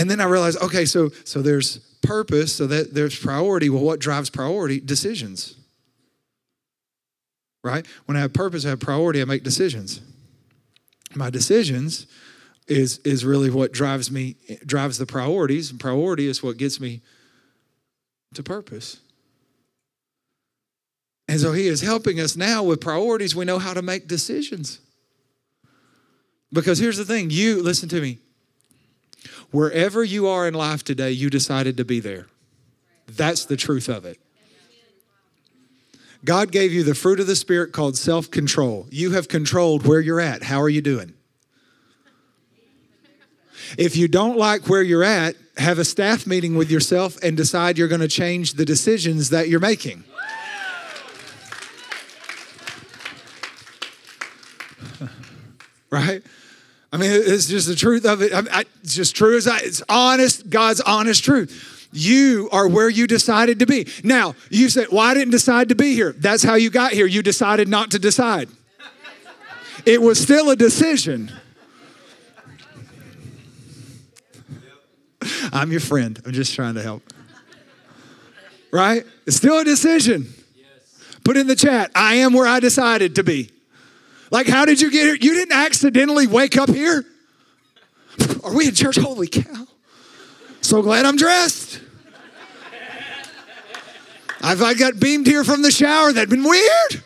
and 0.00 0.10
then 0.10 0.18
I 0.18 0.24
realized, 0.24 0.58
okay, 0.62 0.86
so 0.86 1.10
so 1.24 1.42
there's 1.42 1.76
purpose, 2.02 2.54
so 2.54 2.66
that 2.66 2.94
there's 2.94 3.14
priority. 3.18 3.68
Well, 3.68 3.82
what 3.82 4.00
drives 4.00 4.30
priority? 4.30 4.80
Decisions. 4.80 5.56
Right? 7.62 7.86
When 8.06 8.16
I 8.16 8.20
have 8.20 8.32
purpose, 8.32 8.64
I 8.64 8.70
have 8.70 8.80
priority, 8.80 9.20
I 9.20 9.26
make 9.26 9.42
decisions. 9.42 10.00
My 11.14 11.28
decisions 11.28 12.06
is 12.66 12.98
is 13.00 13.26
really 13.26 13.50
what 13.50 13.72
drives 13.72 14.10
me 14.10 14.36
drives 14.64 14.96
the 14.96 15.04
priorities, 15.04 15.70
and 15.70 15.78
priority 15.78 16.28
is 16.28 16.42
what 16.42 16.56
gets 16.56 16.80
me 16.80 17.02
to 18.32 18.42
purpose. 18.42 19.00
And 21.28 21.38
so 21.38 21.52
he 21.52 21.66
is 21.66 21.82
helping 21.82 22.20
us 22.20 22.36
now 22.36 22.62
with 22.62 22.80
priorities. 22.80 23.36
We 23.36 23.44
know 23.44 23.58
how 23.58 23.74
to 23.74 23.82
make 23.82 24.08
decisions. 24.08 24.80
Because 26.52 26.78
here's 26.78 26.96
the 26.96 27.04
thing 27.04 27.28
you, 27.30 27.62
listen 27.62 27.88
to 27.90 28.00
me, 28.00 28.18
Wherever 29.50 30.04
you 30.04 30.26
are 30.28 30.46
in 30.46 30.54
life 30.54 30.84
today, 30.84 31.10
you 31.10 31.28
decided 31.30 31.76
to 31.76 31.84
be 31.84 32.00
there. 32.00 32.26
That's 33.06 33.44
the 33.44 33.56
truth 33.56 33.88
of 33.88 34.04
it. 34.04 34.18
God 36.24 36.52
gave 36.52 36.72
you 36.72 36.84
the 36.84 36.94
fruit 36.94 37.18
of 37.18 37.26
the 37.26 37.34
Spirit 37.34 37.72
called 37.72 37.96
self 37.96 38.30
control. 38.30 38.86
You 38.90 39.12
have 39.12 39.28
controlled 39.28 39.86
where 39.86 40.00
you're 40.00 40.20
at. 40.20 40.44
How 40.44 40.60
are 40.60 40.68
you 40.68 40.82
doing? 40.82 41.14
If 43.78 43.96
you 43.96 44.08
don't 44.08 44.36
like 44.36 44.68
where 44.68 44.82
you're 44.82 45.04
at, 45.04 45.36
have 45.56 45.78
a 45.78 45.84
staff 45.84 46.26
meeting 46.26 46.56
with 46.56 46.70
yourself 46.70 47.16
and 47.22 47.36
decide 47.36 47.78
you're 47.78 47.88
going 47.88 48.00
to 48.00 48.08
change 48.08 48.54
the 48.54 48.64
decisions 48.64 49.30
that 49.30 49.48
you're 49.48 49.60
making. 49.60 50.04
right? 55.90 56.22
I 56.92 56.96
mean, 56.96 57.10
it's 57.12 57.46
just 57.46 57.68
the 57.68 57.76
truth 57.76 58.04
of 58.04 58.20
it. 58.20 58.32
I, 58.32 58.40
I, 58.50 58.64
it's 58.82 58.94
just 58.94 59.14
true 59.14 59.36
as 59.36 59.46
I, 59.46 59.58
it's 59.58 59.82
honest, 59.88 60.50
God's 60.50 60.80
honest 60.80 61.22
truth. 61.22 61.88
You 61.92 62.48
are 62.52 62.68
where 62.68 62.88
you 62.88 63.06
decided 63.06 63.60
to 63.60 63.66
be. 63.66 63.86
Now, 64.02 64.34
you 64.48 64.68
said, 64.68 64.88
Well, 64.90 65.00
I 65.00 65.14
didn't 65.14 65.32
decide 65.32 65.68
to 65.70 65.74
be 65.74 65.94
here. 65.94 66.12
That's 66.12 66.42
how 66.42 66.54
you 66.54 66.70
got 66.70 66.92
here. 66.92 67.06
You 67.06 67.22
decided 67.22 67.68
not 67.68 67.92
to 67.92 67.98
decide. 67.98 68.48
It 69.86 70.02
was 70.02 70.20
still 70.20 70.50
a 70.50 70.56
decision. 70.56 71.32
I'm 75.52 75.70
your 75.70 75.80
friend. 75.80 76.20
I'm 76.24 76.32
just 76.32 76.54
trying 76.54 76.74
to 76.74 76.82
help. 76.82 77.02
Right? 78.72 79.04
It's 79.26 79.36
still 79.36 79.58
a 79.58 79.64
decision. 79.64 80.32
Put 81.24 81.36
in 81.36 81.46
the 81.46 81.56
chat, 81.56 81.90
I 81.94 82.16
am 82.16 82.32
where 82.32 82.46
I 82.46 82.60
decided 82.60 83.16
to 83.16 83.24
be. 83.24 83.50
Like, 84.30 84.46
how 84.46 84.64
did 84.64 84.80
you 84.80 84.90
get 84.90 85.02
here? 85.02 85.14
You 85.14 85.34
didn't 85.34 85.56
accidentally 85.56 86.26
wake 86.26 86.56
up 86.56 86.68
here? 86.68 87.04
Are 88.44 88.54
we 88.54 88.68
in 88.68 88.74
church? 88.74 88.96
Holy 88.96 89.26
cow. 89.26 89.66
So 90.60 90.82
glad 90.82 91.04
I'm 91.04 91.16
dressed. 91.16 91.80
If 94.42 94.62
I 94.62 94.74
got 94.74 94.98
beamed 94.98 95.26
here 95.26 95.44
from 95.44 95.62
the 95.62 95.70
shower, 95.70 96.12
that'd 96.12 96.30
been 96.30 96.44
weird. 96.44 97.02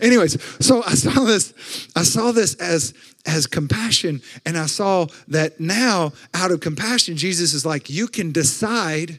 Anyways, 0.00 0.42
so 0.64 0.82
I 0.84 0.94
saw 0.94 1.24
this, 1.24 1.88
I 1.96 2.02
saw 2.02 2.32
this 2.32 2.54
as 2.56 2.94
as 3.26 3.46
compassion, 3.46 4.22
and 4.44 4.56
I 4.56 4.66
saw 4.66 5.08
that 5.28 5.58
now, 5.58 6.12
out 6.32 6.52
of 6.52 6.60
compassion, 6.60 7.16
Jesus 7.16 7.54
is 7.54 7.66
like, 7.66 7.90
you 7.90 8.06
can 8.06 8.30
decide 8.30 9.18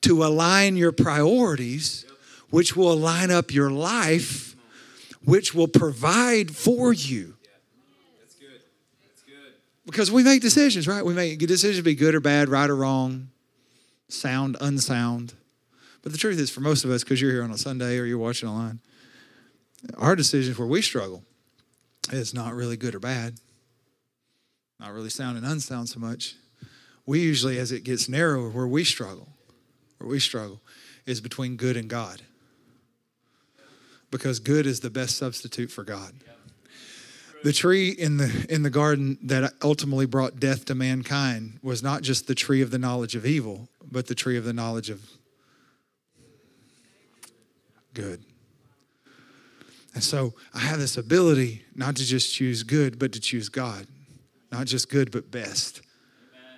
to 0.00 0.24
align 0.24 0.76
your 0.76 0.92
priorities 0.92 2.06
which 2.50 2.76
will 2.76 2.96
line 2.96 3.30
up 3.30 3.52
your 3.52 3.70
life, 3.70 4.56
which 5.24 5.54
will 5.54 5.68
provide 5.68 6.54
for 6.54 6.92
you. 6.92 7.34
That's 8.20 8.34
good. 8.34 8.60
That's 9.02 9.22
good. 9.22 9.54
Because 9.86 10.10
we 10.10 10.22
make 10.22 10.42
decisions, 10.42 10.86
right? 10.86 11.04
We 11.04 11.14
make 11.14 11.38
decisions 11.38 11.84
be 11.84 11.94
good 11.94 12.14
or 12.14 12.20
bad, 12.20 12.48
right 12.48 12.68
or 12.68 12.76
wrong, 12.76 13.28
sound, 14.08 14.56
unsound. 14.60 15.34
But 16.02 16.12
the 16.12 16.18
truth 16.18 16.38
is, 16.38 16.50
for 16.50 16.60
most 16.60 16.84
of 16.84 16.90
us, 16.90 17.02
because 17.02 17.20
you're 17.20 17.32
here 17.32 17.42
on 17.42 17.50
a 17.50 17.58
Sunday 17.58 17.98
or 17.98 18.04
you're 18.04 18.18
watching 18.18 18.48
online, 18.48 18.80
our 19.96 20.14
decisions 20.14 20.58
where 20.58 20.68
we 20.68 20.82
struggle 20.82 21.22
is 22.12 22.34
not 22.34 22.54
really 22.54 22.76
good 22.76 22.94
or 22.94 23.00
bad, 23.00 23.36
not 24.78 24.92
really 24.92 25.10
sound 25.10 25.38
and 25.38 25.46
unsound 25.46 25.88
so 25.88 25.98
much. 25.98 26.34
We 27.06 27.20
usually, 27.20 27.58
as 27.58 27.72
it 27.72 27.84
gets 27.84 28.08
narrower, 28.08 28.48
where 28.50 28.66
we 28.66 28.84
struggle, 28.84 29.28
where 29.98 30.08
we 30.08 30.20
struggle, 30.20 30.60
is 31.06 31.20
between 31.20 31.56
good 31.56 31.76
and 31.76 31.88
God. 31.88 32.22
Because 34.14 34.38
good 34.38 34.64
is 34.64 34.78
the 34.78 34.90
best 34.90 35.16
substitute 35.16 35.72
for 35.72 35.82
God. 35.82 36.12
The 37.42 37.52
tree 37.52 37.88
in 37.90 38.16
the 38.16 38.46
in 38.48 38.62
the 38.62 38.70
garden 38.70 39.18
that 39.24 39.54
ultimately 39.60 40.06
brought 40.06 40.38
death 40.38 40.66
to 40.66 40.74
mankind 40.76 41.58
was 41.64 41.82
not 41.82 42.02
just 42.02 42.28
the 42.28 42.34
tree 42.36 42.62
of 42.62 42.70
the 42.70 42.78
knowledge 42.78 43.16
of 43.16 43.26
evil, 43.26 43.68
but 43.90 44.06
the 44.06 44.14
tree 44.14 44.36
of 44.36 44.44
the 44.44 44.52
knowledge 44.52 44.88
of 44.88 45.02
good. 47.92 48.24
And 49.94 50.02
so 50.04 50.34
I 50.54 50.60
have 50.60 50.78
this 50.78 50.96
ability 50.96 51.64
not 51.74 51.96
to 51.96 52.04
just 52.04 52.32
choose 52.32 52.62
good, 52.62 53.00
but 53.00 53.12
to 53.14 53.20
choose 53.20 53.48
God. 53.48 53.88
Not 54.52 54.68
just 54.68 54.88
good, 54.88 55.10
but 55.10 55.32
best. 55.32 55.82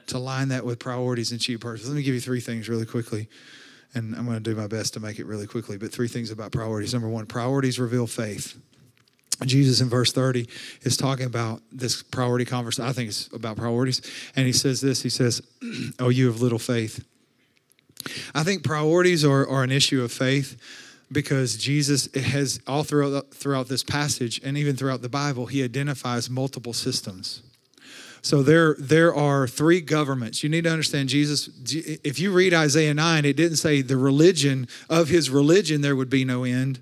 To 0.09 0.19
line 0.19 0.49
that 0.49 0.67
with 0.67 0.79
priorities 0.79 1.33
and 1.33 1.41
cheap 1.41 1.63
purposes. 1.63 1.89
Let 1.89 1.97
me 1.97 2.03
give 2.03 2.15
you 2.15 2.21
three 2.21 2.41
things 2.41 2.69
really 2.69 2.85
quickly. 2.85 3.31
And 3.97 4.15
I'm 4.15 4.27
going 4.27 4.37
to 4.37 4.43
do 4.43 4.55
my 4.55 4.67
best 4.67 4.93
to 4.95 5.01
make 5.01 5.19
it 5.19 5.25
really 5.25 5.47
quickly. 5.47 5.79
But 5.79 5.91
three 5.91 6.07
things 6.07 6.31
about 6.31 6.53
priorities. 6.53 6.93
Number 6.93 7.09
one, 7.09 7.25
priorities 7.25 7.81
reveal 7.81 8.07
faith. 8.07 8.61
Jesus 9.45 9.81
in 9.81 9.89
verse 9.89 10.13
30 10.13 10.47
is 10.83 10.99
talking 10.99 11.25
about 11.25 11.63
this 11.73 12.03
priority 12.03 12.45
conversation. 12.45 12.89
I 12.89 12.93
think 12.93 13.09
it's 13.09 13.29
about 13.33 13.57
priorities. 13.57 14.03
And 14.37 14.47
he 14.47 14.53
says 14.53 14.83
this 14.83 15.03
He 15.03 15.09
says, 15.09 15.41
Oh, 15.99 16.11
you 16.11 16.27
have 16.27 16.43
little 16.43 16.59
faith. 16.59 17.05
I 18.35 18.43
think 18.43 18.63
priorities 18.63 19.25
are, 19.25 19.49
are 19.49 19.63
an 19.65 19.73
issue 19.73 20.03
of 20.03 20.13
faith 20.13 20.61
because 21.11 21.57
Jesus 21.57 22.13
has 22.15 22.61
all 22.67 22.85
throughout, 22.85 23.33
throughout 23.33 23.69
this 23.69 23.83
passage 23.83 24.41
and 24.45 24.59
even 24.59 24.77
throughout 24.77 25.01
the 25.01 25.09
Bible, 25.09 25.47
he 25.47 25.65
identifies 25.65 26.29
multiple 26.29 26.75
systems. 26.75 27.43
So 28.27 28.43
there, 28.43 28.75
there 28.77 29.15
are 29.15 29.47
three 29.47 29.81
governments. 29.81 30.43
You 30.43 30.49
need 30.49 30.65
to 30.65 30.71
understand 30.73 31.11
Jesus. 31.11 31.49
If 32.03 32.19
you 32.19 32.33
read 32.33 32.53
Isaiah 32.53 32.93
9, 32.93 33.25
it 33.25 33.37
didn't 33.37 33.59
say 33.59 33.83
the 33.83 33.97
religion 33.97 34.67
of 34.91 35.07
his 35.07 35.31
religion 35.31 35.81
there 35.81 35.95
would 35.95 36.11
be 36.11 36.25
no 36.25 36.43
end, 36.43 36.81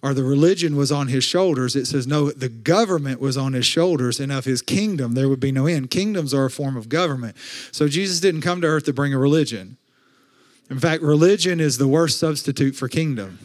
or 0.00 0.14
the 0.14 0.22
religion 0.22 0.76
was 0.76 0.92
on 0.92 1.08
his 1.08 1.24
shoulders. 1.24 1.74
It 1.74 1.86
says, 1.86 2.06
no, 2.06 2.30
the 2.30 2.48
government 2.48 3.20
was 3.20 3.36
on 3.36 3.52
his 3.52 3.66
shoulders, 3.66 4.20
and 4.20 4.30
of 4.30 4.44
his 4.44 4.62
kingdom 4.62 5.14
there 5.14 5.28
would 5.28 5.40
be 5.40 5.50
no 5.50 5.66
end. 5.66 5.90
Kingdoms 5.90 6.32
are 6.32 6.44
a 6.44 6.50
form 6.52 6.76
of 6.76 6.88
government. 6.88 7.36
So 7.72 7.88
Jesus 7.88 8.20
didn't 8.20 8.42
come 8.42 8.60
to 8.60 8.68
earth 8.68 8.84
to 8.84 8.92
bring 8.92 9.12
a 9.12 9.18
religion. 9.18 9.78
In 10.68 10.80
fact, 10.80 11.02
religion 11.02 11.60
is 11.60 11.78
the 11.78 11.86
worst 11.86 12.18
substitute 12.18 12.74
for 12.74 12.88
kingdom. 12.88 13.38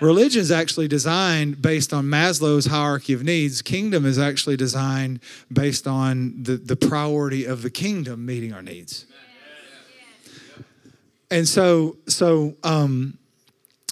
Religion 0.00 0.40
is 0.40 0.52
actually 0.52 0.86
designed 0.86 1.60
based 1.60 1.92
on 1.92 2.04
Maslow's 2.04 2.66
hierarchy 2.66 3.12
of 3.12 3.24
needs. 3.24 3.62
Kingdom 3.62 4.06
is 4.06 4.18
actually 4.18 4.56
designed 4.56 5.18
based 5.52 5.88
on 5.88 6.40
the, 6.40 6.56
the 6.56 6.76
priority 6.76 7.44
of 7.44 7.62
the 7.62 7.70
kingdom 7.70 8.24
meeting 8.24 8.52
our 8.52 8.62
needs. 8.62 9.06
And 11.30 11.48
so, 11.48 11.96
so, 12.06 12.54
um, 12.62 13.18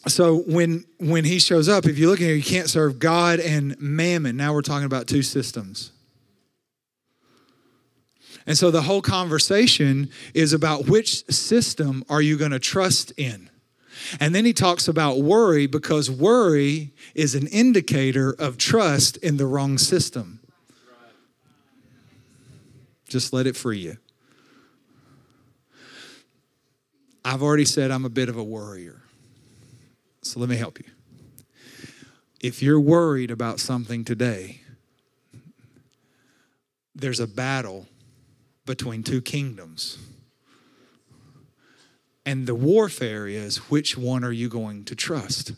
so 0.07 0.39
when 0.47 0.85
when 0.99 1.25
he 1.25 1.41
shows 1.41 1.69
up, 1.69 1.87
if 1.87 1.99
you 1.99 2.09
look 2.09 2.21
at 2.21 2.29
it, 2.29 2.37
you 2.37 2.43
can't 2.43 2.71
serve 2.71 2.99
God 2.99 3.41
and 3.41 3.79
mammon. 3.81 4.37
Now 4.37 4.55
we're 4.55 4.63
talking 4.63 4.87
about 4.87 5.09
two 5.09 5.23
systems. 5.23 5.91
And 8.47 8.57
so 8.57 8.71
the 8.71 8.83
whole 8.83 9.03
conversation 9.03 10.09
is 10.33 10.53
about 10.53 10.89
which 10.89 11.27
system 11.31 12.05
are 12.09 12.23
you 12.23 12.39
going 12.39 12.53
to 12.53 12.61
trust 12.61 13.13
in? 13.17 13.51
And 14.21 14.35
then 14.35 14.45
he 14.45 14.53
talks 14.53 14.87
about 14.87 15.19
worry 15.19 15.67
because 15.67 16.11
worry 16.11 16.93
is 17.15 17.35
an 17.35 17.49
indicator 17.49 18.33
of 18.39 18.57
trust 18.57 19.17
in 19.17 19.37
the 19.37 19.47
wrong 19.47 19.79
system. 19.79 20.41
Just 23.09 23.33
let 23.33 23.47
it 23.47 23.57
free 23.57 23.79
you. 23.79 23.97
I've 27.25 27.43
already 27.43 27.65
said 27.65 27.91
I'm 27.91 28.05
a 28.05 28.11
bit 28.11 28.29
of 28.29 28.37
a 28.37 28.45
worrier. 28.45 29.03
So 30.23 30.39
let 30.39 30.49
me 30.49 30.57
help 30.57 30.79
you. 30.79 30.85
If 32.41 32.63
you're 32.63 32.81
worried 32.81 33.33
about 33.33 33.59
something 33.59 34.05
today, 34.05 34.61
there's 36.95 37.19
a 37.19 37.27
battle 37.27 37.89
between 38.67 39.03
two 39.03 39.23
kingdoms. 39.23 39.99
And 42.27 42.47
the 42.47 42.57
warfare 42.57 43.29
is 43.29 43.71
which 43.71 43.97
one 43.97 44.25
are 44.25 44.33
you 44.33 44.49
going 44.49 44.85
to 44.87 44.97
trust? 44.97 45.53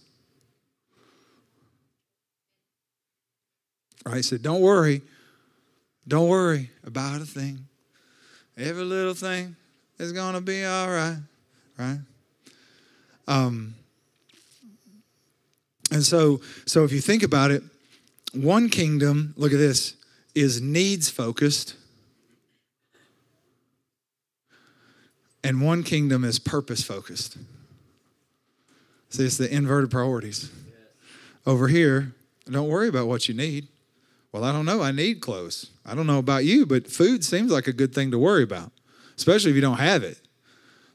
Right? 4.05 4.25
Said, 4.25 4.43
don't 4.43 4.61
worry. 4.61 5.01
Don't 6.07 6.29
worry 6.29 6.71
about 6.85 7.23
a 7.23 7.27
thing. 7.27 7.67
Every 8.57 8.85
little 8.85 9.15
thing 9.15 9.57
is 9.99 10.13
going 10.13 10.35
to 10.35 10.41
be 10.41 10.65
all 10.65 10.89
right. 10.89 11.19
Right? 11.79 11.99
Um, 13.27 13.75
and 15.91 16.03
so, 16.03 16.41
so 16.67 16.85
if 16.85 16.93
you 16.93 17.01
think 17.01 17.23
about 17.23 17.51
it, 17.51 17.63
one 18.33 18.69
kingdom, 18.69 19.33
look 19.37 19.53
at 19.53 19.59
this, 19.59 19.95
is 20.35 20.61
needs 20.61 21.09
focused 21.09 21.75
and 25.49 25.63
one 25.63 25.83
kingdom 25.83 26.25
is 26.25 26.39
purpose 26.39 26.83
focused. 26.83 27.39
See, 29.09 29.25
it's 29.25 29.39
the 29.39 29.51
inverted 29.51 29.91
priorities. 29.91 30.51
Over 31.47 31.69
here, 31.69 32.13
don't 32.51 32.69
worry 32.69 32.87
about 32.87 33.07
what 33.09 33.29
you 33.29 33.35
need. 33.35 33.67
Well, 34.31 34.45
I 34.45 34.53
don't 34.53 34.67
know. 34.67 34.83
I 34.83 34.93
need 34.93 35.23
clothes. 35.23 35.71
I 35.87 35.95
don't 35.95 36.07
know 36.07 36.19
about 36.19 36.45
you, 36.45 36.67
but 36.67 36.87
food 36.87 37.25
seems 37.25 37.51
like 37.51 37.67
a 37.67 37.73
good 37.73 37.95
thing 37.95 38.11
to 38.11 38.19
worry 38.19 38.43
about, 38.43 38.73
especially 39.17 39.53
if 39.53 39.55
you 39.55 39.63
don't 39.63 39.79
have 39.79 40.03
it. 40.03 40.21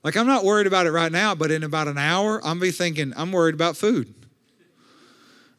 Like, 0.03 0.15
I'm 0.15 0.27
not 0.27 0.43
worried 0.43 0.67
about 0.67 0.85
it 0.85 0.91
right 0.91 1.11
now, 1.11 1.33
but 1.33 1.49
in 1.49 1.63
about 1.63 1.87
an 1.87 1.97
hour, 1.97 2.39
I'm 2.45 2.59
be 2.59 2.69
thinking, 2.69 3.11
I'm 3.17 3.31
worried 3.31 3.55
about 3.55 3.75
food. 3.75 4.13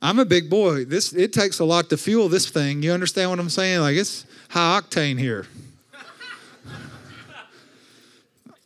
I'm 0.00 0.20
a 0.20 0.24
big 0.24 0.48
boy. 0.48 0.84
This 0.84 1.12
it 1.12 1.32
takes 1.32 1.58
a 1.58 1.64
lot 1.64 1.90
to 1.90 1.96
fuel 1.96 2.28
this 2.28 2.48
thing. 2.48 2.84
You 2.84 2.92
understand 2.92 3.30
what 3.30 3.40
I'm 3.40 3.50
saying? 3.50 3.80
Like 3.80 3.96
it's 3.96 4.24
high 4.50 4.80
octane 4.80 5.18
here. 5.18 5.46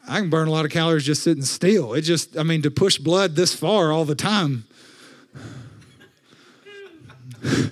I 0.09 0.21
can 0.21 0.31
burn 0.31 0.49
a 0.49 0.51
lot 0.51 0.65
of 0.65 0.71
calories 0.71 1.05
just 1.05 1.23
sitting 1.23 1.43
still. 1.43 1.93
It 1.93 2.01
just, 2.03 2.39
I 2.39 2.43
mean, 2.43 2.63
to 2.63 2.71
push 2.71 2.97
blood 2.99 3.37
this 3.37 3.55
far 3.55 3.93
all 3.93 4.05
the 4.07 4.15
time. 4.15 4.65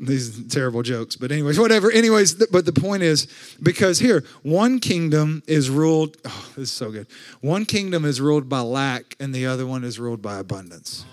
These 0.00 0.48
terrible 0.48 0.82
jokes, 0.82 1.16
but 1.16 1.30
anyways, 1.30 1.58
whatever. 1.58 1.92
Anyways, 1.92 2.46
but 2.46 2.64
the 2.64 2.72
point 2.72 3.02
is 3.02 3.28
because 3.62 3.98
here, 3.98 4.24
one 4.42 4.80
kingdom 4.80 5.42
is 5.46 5.68
ruled, 5.68 6.16
oh, 6.24 6.50
this 6.56 6.70
is 6.70 6.72
so 6.72 6.90
good. 6.90 7.06
One 7.42 7.66
kingdom 7.66 8.06
is 8.06 8.18
ruled 8.18 8.48
by 8.48 8.60
lack, 8.60 9.14
and 9.20 9.34
the 9.34 9.46
other 9.46 9.66
one 9.66 9.84
is 9.84 9.98
ruled 9.98 10.22
by 10.22 10.38
abundance. 10.38 11.04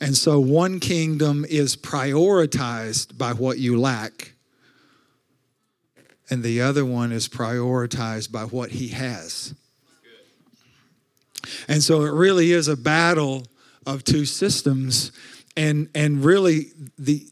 And 0.00 0.16
so 0.16 0.40
one 0.40 0.80
kingdom 0.80 1.46
is 1.48 1.76
prioritized 1.76 3.16
by 3.16 3.32
what 3.32 3.58
you 3.58 3.80
lack 3.80 4.32
and 6.30 6.42
the 6.42 6.60
other 6.60 6.84
one 6.84 7.12
is 7.12 7.28
prioritized 7.28 8.32
by 8.32 8.44
what 8.44 8.70
he 8.70 8.88
has. 8.88 9.54
And 11.68 11.82
so 11.82 12.02
it 12.02 12.12
really 12.12 12.52
is 12.52 12.68
a 12.68 12.76
battle 12.76 13.46
of 13.86 14.04
two 14.04 14.24
systems. 14.24 15.12
And 15.56 15.88
and 15.94 16.24
really 16.24 16.66
the 16.98 17.26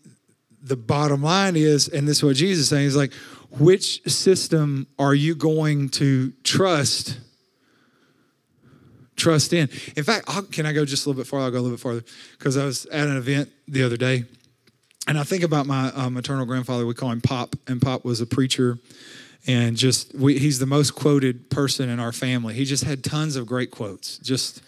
the 0.62 0.76
bottom 0.76 1.22
line 1.22 1.56
is, 1.56 1.88
and 1.88 2.08
this 2.08 2.18
is 2.18 2.24
what 2.24 2.36
Jesus 2.36 2.62
is 2.62 2.68
saying, 2.70 2.86
is 2.86 2.96
like, 2.96 3.12
which 3.50 4.02
system 4.10 4.86
are 4.98 5.14
you 5.14 5.34
going 5.34 5.90
to 5.90 6.32
trust? 6.42 7.18
Trust 9.16 9.52
in. 9.52 9.68
In 9.96 10.04
fact, 10.04 10.24
I'll, 10.26 10.42
can 10.42 10.64
I 10.64 10.72
go 10.72 10.84
just 10.84 11.04
a 11.04 11.08
little 11.08 11.22
bit 11.22 11.28
farther? 11.28 11.44
I'll 11.44 11.50
go 11.50 11.58
a 11.58 11.60
little 11.60 11.76
bit 11.76 11.82
farther 11.82 12.04
because 12.38 12.56
I 12.56 12.64
was 12.64 12.86
at 12.86 13.06
an 13.06 13.16
event 13.16 13.50
the 13.68 13.82
other 13.82 13.96
day 13.96 14.24
and 15.06 15.18
I 15.18 15.22
think 15.22 15.42
about 15.42 15.66
my 15.66 15.90
uh, 15.94 16.10
maternal 16.10 16.46
grandfather. 16.46 16.86
We 16.86 16.94
call 16.94 17.10
him 17.10 17.20
Pop, 17.20 17.56
and 17.66 17.80
Pop 17.80 18.04
was 18.04 18.20
a 18.20 18.26
preacher, 18.26 18.78
and 19.46 19.76
just 19.76 20.14
we, 20.14 20.38
he's 20.38 20.58
the 20.58 20.66
most 20.66 20.92
quoted 20.92 21.50
person 21.50 21.88
in 21.88 22.00
our 22.00 22.12
family. 22.12 22.54
He 22.54 22.64
just 22.64 22.84
had 22.84 23.04
tons 23.04 23.36
of 23.36 23.46
great 23.46 23.70
quotes. 23.70 24.18
Just 24.18 24.62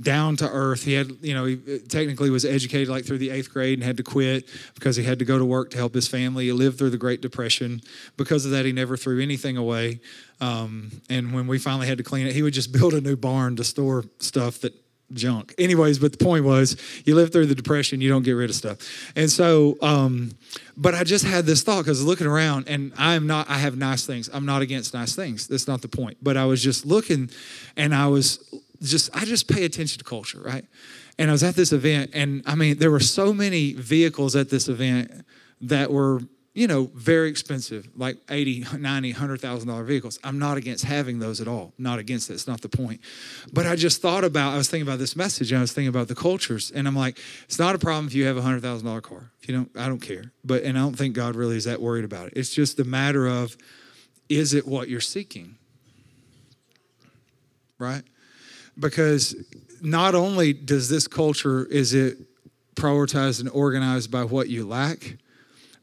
down 0.00 0.36
to 0.36 0.48
earth. 0.48 0.84
He 0.84 0.94
had, 0.94 1.12
you 1.22 1.34
know, 1.34 1.44
he 1.44 1.56
technically 1.88 2.30
was 2.30 2.44
educated 2.44 2.88
like 2.88 3.04
through 3.04 3.18
the 3.18 3.30
eighth 3.30 3.52
grade 3.52 3.78
and 3.78 3.84
had 3.84 3.96
to 3.98 4.02
quit 4.02 4.48
because 4.74 4.96
he 4.96 5.04
had 5.04 5.18
to 5.20 5.24
go 5.24 5.38
to 5.38 5.44
work 5.44 5.70
to 5.70 5.76
help 5.76 5.94
his 5.94 6.08
family. 6.08 6.46
He 6.46 6.52
lived 6.52 6.78
through 6.78 6.90
the 6.90 6.98
Great 6.98 7.20
Depression. 7.20 7.80
Because 8.16 8.44
of 8.44 8.50
that, 8.52 8.64
he 8.64 8.72
never 8.72 8.96
threw 8.96 9.20
anything 9.20 9.56
away. 9.56 10.00
Um, 10.40 10.90
and 11.08 11.32
when 11.32 11.46
we 11.46 11.58
finally 11.58 11.86
had 11.86 11.98
to 11.98 12.04
clean 12.04 12.26
it, 12.26 12.34
he 12.34 12.42
would 12.42 12.54
just 12.54 12.72
build 12.78 12.94
a 12.94 13.00
new 13.00 13.16
barn 13.16 13.56
to 13.56 13.64
store 13.64 14.04
stuff 14.18 14.60
that 14.60 14.74
junk. 15.14 15.54
Anyways, 15.58 15.98
but 15.98 16.12
the 16.18 16.24
point 16.24 16.44
was, 16.44 16.76
you 17.04 17.14
live 17.14 17.32
through 17.32 17.46
the 17.46 17.54
depression, 17.54 18.00
you 18.00 18.08
don't 18.08 18.22
get 18.22 18.32
rid 18.32 18.50
of 18.50 18.56
stuff. 18.56 18.78
And 19.16 19.30
so, 19.30 19.76
um, 19.80 20.32
but 20.76 20.94
I 20.94 21.04
just 21.04 21.24
had 21.24 21.46
this 21.46 21.62
thought 21.62 21.84
because 21.84 22.04
looking 22.04 22.26
around, 22.26 22.68
and 22.68 22.92
I'm 22.98 23.26
not, 23.26 23.48
I 23.48 23.58
have 23.58 23.76
nice 23.76 24.06
things. 24.06 24.28
I'm 24.32 24.44
not 24.44 24.62
against 24.62 24.94
nice 24.94 25.14
things. 25.14 25.46
That's 25.46 25.66
not 25.66 25.82
the 25.82 25.88
point. 25.88 26.18
But 26.22 26.36
I 26.36 26.44
was 26.44 26.62
just 26.62 26.84
looking, 26.84 27.30
and 27.76 27.94
I 27.94 28.08
was 28.08 28.38
just, 28.82 29.14
I 29.16 29.24
just 29.24 29.48
pay 29.48 29.64
attention 29.64 29.98
to 29.98 30.04
culture, 30.04 30.40
right? 30.40 30.64
And 31.18 31.30
I 31.30 31.32
was 31.32 31.42
at 31.42 31.54
this 31.54 31.72
event, 31.72 32.10
and 32.12 32.42
I 32.44 32.54
mean, 32.56 32.78
there 32.78 32.90
were 32.90 33.00
so 33.00 33.32
many 33.32 33.72
vehicles 33.72 34.34
at 34.34 34.50
this 34.50 34.68
event 34.68 35.24
that 35.60 35.90
were 35.90 36.20
you 36.54 36.68
know, 36.68 36.88
very 36.94 37.28
expensive, 37.28 37.88
like 37.96 38.16
80, 38.30 38.64
90, 38.78 39.12
$100,000 39.12 39.84
vehicles. 39.84 40.20
I'm 40.22 40.38
not 40.38 40.56
against 40.56 40.84
having 40.84 41.18
those 41.18 41.40
at 41.40 41.48
all. 41.48 41.72
Not 41.78 41.98
against 41.98 42.30
it. 42.30 42.34
It's 42.34 42.46
not 42.46 42.60
the 42.60 42.68
point. 42.68 43.00
But 43.52 43.66
I 43.66 43.74
just 43.74 44.00
thought 44.00 44.22
about, 44.22 44.54
I 44.54 44.56
was 44.56 44.70
thinking 44.70 44.86
about 44.86 45.00
this 45.00 45.16
message 45.16 45.50
and 45.50 45.58
I 45.58 45.62
was 45.62 45.72
thinking 45.72 45.88
about 45.88 46.06
the 46.06 46.14
cultures. 46.14 46.70
And 46.70 46.86
I'm 46.86 46.94
like, 46.94 47.18
it's 47.44 47.58
not 47.58 47.74
a 47.74 47.78
problem 47.78 48.06
if 48.06 48.14
you 48.14 48.26
have 48.26 48.36
a 48.36 48.40
$100,000 48.40 49.02
car. 49.02 49.32
If 49.42 49.48
you 49.48 49.56
don't, 49.56 49.70
I 49.76 49.88
don't 49.88 49.98
care. 49.98 50.30
But, 50.44 50.62
and 50.62 50.78
I 50.78 50.82
don't 50.82 50.96
think 50.96 51.16
God 51.16 51.34
really 51.34 51.56
is 51.56 51.64
that 51.64 51.80
worried 51.82 52.04
about 52.04 52.28
it. 52.28 52.34
It's 52.36 52.50
just 52.50 52.78
a 52.78 52.84
matter 52.84 53.26
of, 53.26 53.56
is 54.28 54.54
it 54.54 54.64
what 54.64 54.88
you're 54.88 55.00
seeking? 55.00 55.56
Right? 57.80 58.04
Because 58.78 59.34
not 59.82 60.14
only 60.14 60.52
does 60.52 60.88
this 60.88 61.08
culture, 61.08 61.64
is 61.66 61.94
it 61.94 62.16
prioritized 62.76 63.40
and 63.40 63.50
organized 63.50 64.12
by 64.12 64.22
what 64.22 64.48
you 64.48 64.66
lack, 64.66 65.16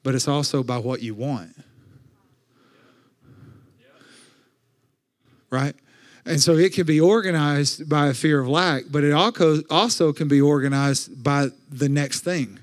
but 0.04 0.16
it's 0.16 0.28
also 0.28 0.64
by 0.64 0.78
what 0.78 1.02
you 1.02 1.14
want. 1.14 1.56
Right? 5.50 5.76
And 6.26 6.40
so 6.40 6.56
it 6.56 6.74
can 6.74 6.86
be 6.86 7.00
organized 7.00 7.90
by 7.90 8.08
a 8.08 8.14
fear 8.14 8.40
of 8.40 8.48
lack, 8.48 8.84
but 8.90 9.04
it 9.04 9.12
also 9.12 10.14
can 10.14 10.28
be 10.28 10.40
organized 10.40 11.24
by 11.24 11.48
the 11.70 11.90
next 11.90 12.22
thing. 12.22 12.60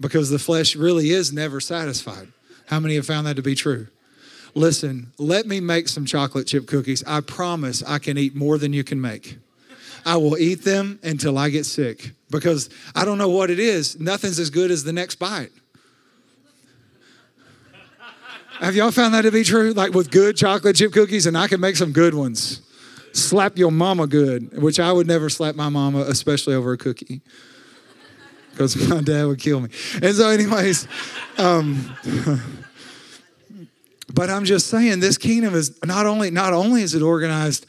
Because 0.00 0.30
the 0.30 0.38
flesh 0.38 0.76
really 0.76 1.10
is 1.10 1.32
never 1.32 1.60
satisfied. 1.60 2.28
How 2.66 2.80
many 2.80 2.94
have 2.96 3.06
found 3.06 3.26
that 3.26 3.36
to 3.36 3.42
be 3.42 3.54
true? 3.54 3.88
Listen, 4.54 5.12
let 5.18 5.46
me 5.46 5.60
make 5.60 5.88
some 5.88 6.06
chocolate 6.06 6.46
chip 6.46 6.66
cookies. 6.66 7.04
I 7.06 7.20
promise 7.20 7.82
I 7.82 7.98
can 7.98 8.16
eat 8.16 8.34
more 8.34 8.56
than 8.56 8.72
you 8.72 8.84
can 8.84 9.00
make. 9.00 9.38
I 10.06 10.16
will 10.16 10.38
eat 10.38 10.64
them 10.64 11.00
until 11.02 11.36
I 11.36 11.50
get 11.50 11.66
sick 11.66 12.12
because 12.30 12.70
I 12.94 13.04
don't 13.04 13.18
know 13.18 13.28
what 13.28 13.50
it 13.50 13.58
is. 13.58 13.98
Nothing's 13.98 14.38
as 14.38 14.50
good 14.50 14.70
as 14.70 14.84
the 14.84 14.92
next 14.92 15.16
bite. 15.16 15.50
Have 18.60 18.74
y'all 18.74 18.90
found 18.90 19.14
that 19.14 19.22
to 19.22 19.30
be 19.30 19.44
true? 19.44 19.72
Like 19.72 19.92
with 19.92 20.10
good 20.10 20.36
chocolate 20.36 20.76
chip 20.76 20.92
cookies, 20.92 21.26
and 21.26 21.36
I 21.36 21.48
can 21.48 21.60
make 21.60 21.76
some 21.76 21.92
good 21.92 22.14
ones. 22.14 22.62
Slap 23.12 23.58
your 23.58 23.70
mama 23.70 24.06
good, 24.06 24.60
which 24.60 24.80
I 24.80 24.92
would 24.92 25.06
never 25.06 25.28
slap 25.28 25.54
my 25.54 25.68
mama, 25.68 26.00
especially 26.00 26.54
over 26.54 26.72
a 26.72 26.76
cookie, 26.76 27.20
because 28.50 28.76
my 28.88 29.00
dad 29.00 29.26
would 29.26 29.38
kill 29.38 29.60
me. 29.60 29.68
And 30.02 30.14
so, 30.14 30.28
anyways, 30.28 30.88
um, 31.38 31.94
but 34.14 34.30
I'm 34.30 34.44
just 34.44 34.68
saying, 34.68 35.00
this 35.00 35.18
kingdom 35.18 35.54
is 35.54 35.78
not 35.84 36.06
only 36.06 36.30
not 36.30 36.52
only 36.52 36.82
is 36.82 36.94
it 36.94 37.02
organized 37.02 37.66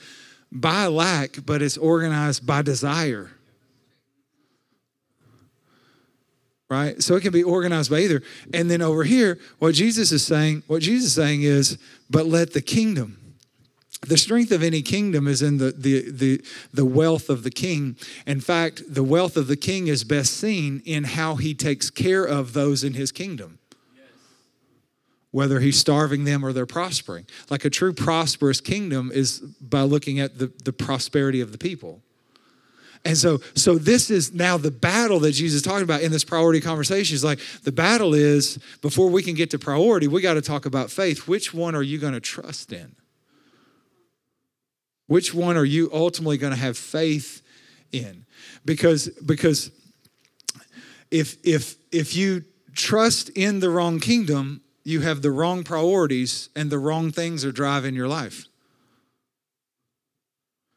by 0.51 0.87
lack, 0.87 1.45
but 1.45 1.61
it's 1.61 1.77
organized 1.77 2.45
by 2.45 2.61
desire. 2.61 3.31
Right? 6.69 7.01
So 7.01 7.15
it 7.15 7.21
can 7.21 7.31
be 7.31 7.43
organized 7.43 7.89
by 7.89 7.99
either. 7.99 8.21
And 8.53 8.69
then 8.69 8.81
over 8.81 9.03
here, 9.03 9.39
what 9.59 9.73
Jesus 9.73 10.11
is 10.11 10.25
saying, 10.25 10.63
what 10.67 10.81
Jesus 10.81 11.07
is 11.07 11.13
saying 11.13 11.43
is, 11.43 11.77
but 12.09 12.25
let 12.25 12.53
the 12.53 12.61
kingdom. 12.61 13.27
The 14.07 14.17
strength 14.17 14.51
of 14.51 14.61
any 14.61 14.81
kingdom 14.81 15.27
is 15.27 15.41
in 15.41 15.57
the, 15.57 15.71
the, 15.71 16.11
the, 16.11 16.41
the 16.71 16.85
wealth 16.85 17.29
of 17.29 17.43
the 17.43 17.49
king. 17.49 17.95
In 18.27 18.39
fact, 18.41 18.83
the 18.87 19.03
wealth 19.03 19.37
of 19.37 19.47
the 19.47 19.55
king 19.55 19.87
is 19.87 20.03
best 20.03 20.33
seen 20.33 20.81
in 20.85 21.03
how 21.03 21.35
he 21.35 21.55
takes 21.55 21.89
care 21.89 22.23
of 22.23 22.53
those 22.53 22.83
in 22.83 22.93
his 22.93 23.11
kingdom. 23.11 23.59
Whether 25.31 25.59
he's 25.59 25.79
starving 25.79 26.25
them 26.25 26.45
or 26.45 26.53
they're 26.53 26.65
prospering. 26.65 27.25
Like 27.49 27.65
a 27.65 27.69
true 27.69 27.91
prosperous 27.91 28.61
kingdom 28.61 29.11
is 29.13 29.39
by 29.39 29.81
looking 29.81 30.19
at 30.19 30.37
the, 30.37 30.51
the 30.63 30.73
prosperity 30.73 31.41
of 31.41 31.51
the 31.51 31.57
people. 31.57 32.01
And 33.05 33.17
so, 33.17 33.39
so 33.55 33.77
this 33.77 34.09
is 34.09 34.33
now 34.33 34.57
the 34.57 34.71
battle 34.71 35.19
that 35.21 35.31
Jesus 35.31 35.57
is 35.57 35.61
talking 35.61 35.83
about 35.83 36.01
in 36.01 36.11
this 36.11 36.23
priority 36.23 36.59
conversation. 36.59 37.15
Is 37.15 37.23
like 37.23 37.39
the 37.63 37.71
battle 37.71 38.13
is 38.13 38.59
before 38.81 39.09
we 39.09 39.23
can 39.23 39.35
get 39.35 39.51
to 39.51 39.59
priority, 39.59 40.07
we 40.07 40.21
got 40.21 40.33
to 40.33 40.41
talk 40.41 40.65
about 40.65 40.91
faith. 40.91 41.27
Which 41.27 41.53
one 41.53 41.75
are 41.75 41.83
you 41.83 41.97
going 41.97 42.13
to 42.13 42.19
trust 42.19 42.73
in? 42.73 42.95
Which 45.07 45.33
one 45.33 45.55
are 45.55 45.65
you 45.65 45.89
ultimately 45.93 46.37
going 46.37 46.53
to 46.53 46.59
have 46.59 46.77
faith 46.77 47.41
in? 47.91 48.25
Because 48.65 49.09
because 49.25 49.71
if 51.11 51.37
if 51.45 51.75
if 51.91 52.15
you 52.15 52.43
trust 52.73 53.29
in 53.29 53.59
the 53.59 53.69
wrong 53.69 53.99
kingdom, 53.99 54.61
you 54.83 55.01
have 55.01 55.21
the 55.21 55.31
wrong 55.31 55.63
priorities 55.63 56.49
and 56.55 56.69
the 56.69 56.79
wrong 56.79 57.11
things 57.11 57.45
are 57.45 57.51
driving 57.51 57.95
your 57.95 58.07
life. 58.07 58.45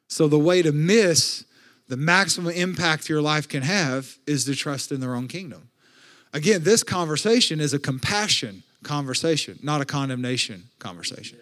So 0.09 0.27
the 0.27 0.39
way 0.39 0.63
to 0.63 0.73
miss 0.73 1.45
the 1.91 1.97
maximum 1.97 2.53
impact 2.53 3.09
your 3.09 3.21
life 3.21 3.49
can 3.49 3.65
have 3.65 4.17
is 4.25 4.45
to 4.45 4.55
trust 4.55 4.93
in 4.93 5.01
their 5.01 5.17
own 5.17 5.27
kingdom. 5.27 5.69
Again, 6.33 6.63
this 6.63 6.85
conversation 6.85 7.59
is 7.59 7.75
a 7.75 7.81
compassion 7.81 8.63
conversation, 8.85 9.59
not 9.61 9.81
a 9.81 9.85
condemnation 9.85 10.69
conversation. 10.79 11.37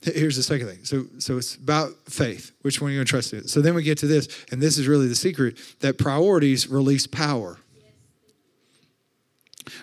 Here's 0.00 0.36
the 0.36 0.44
second 0.44 0.68
thing. 0.68 0.84
So, 0.84 1.06
so 1.18 1.38
it's 1.38 1.56
about 1.56 1.90
faith. 2.08 2.52
Which 2.62 2.80
one 2.80 2.90
are 2.90 2.92
you 2.92 2.98
going 2.98 3.06
to 3.06 3.10
trust 3.10 3.32
in? 3.32 3.48
So 3.48 3.60
then 3.60 3.74
we 3.74 3.82
get 3.82 3.98
to 3.98 4.06
this, 4.06 4.28
and 4.52 4.62
this 4.62 4.78
is 4.78 4.86
really 4.86 5.08
the 5.08 5.16
secret 5.16 5.58
that 5.80 5.98
priorities 5.98 6.68
release 6.68 7.08
power. 7.08 7.58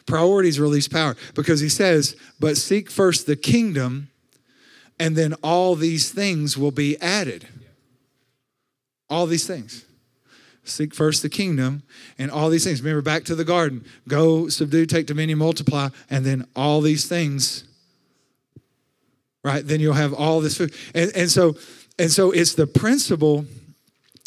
Priorities 0.05 0.57
release 0.57 0.87
power 0.87 1.17
because 1.35 1.59
he 1.59 1.69
says, 1.69 2.15
but 2.39 2.55
seek 2.55 2.89
first 2.89 3.27
the 3.27 3.35
kingdom, 3.35 4.09
and 4.97 5.17
then 5.17 5.33
all 5.43 5.75
these 5.75 6.11
things 6.11 6.57
will 6.57 6.71
be 6.71 6.99
added. 7.01 7.45
All 9.09 9.25
these 9.25 9.47
things. 9.47 9.85
Seek 10.63 10.93
first 10.93 11.21
the 11.21 11.29
kingdom 11.29 11.83
and 12.17 12.29
all 12.29 12.49
these 12.49 12.63
things. 12.63 12.81
Remember, 12.81 13.01
back 13.01 13.23
to 13.25 13.35
the 13.35 13.45
garden 13.45 13.85
go, 14.07 14.49
subdue, 14.49 14.85
take 14.85 15.05
dominion, 15.05 15.39
multiply, 15.39 15.89
and 16.09 16.25
then 16.25 16.45
all 16.55 16.81
these 16.81 17.07
things. 17.07 17.63
Right? 19.43 19.65
Then 19.65 19.79
you'll 19.79 19.93
have 19.93 20.13
all 20.13 20.41
this 20.41 20.57
food. 20.57 20.73
And, 20.93 21.11
and 21.15 21.31
so, 21.31 21.55
and 21.97 22.11
so 22.11 22.31
it's 22.31 22.53
the 22.53 22.67
principle, 22.67 23.45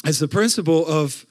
it's 0.05 0.19
the 0.19 0.29
principle 0.29 0.87
of, 0.87 1.27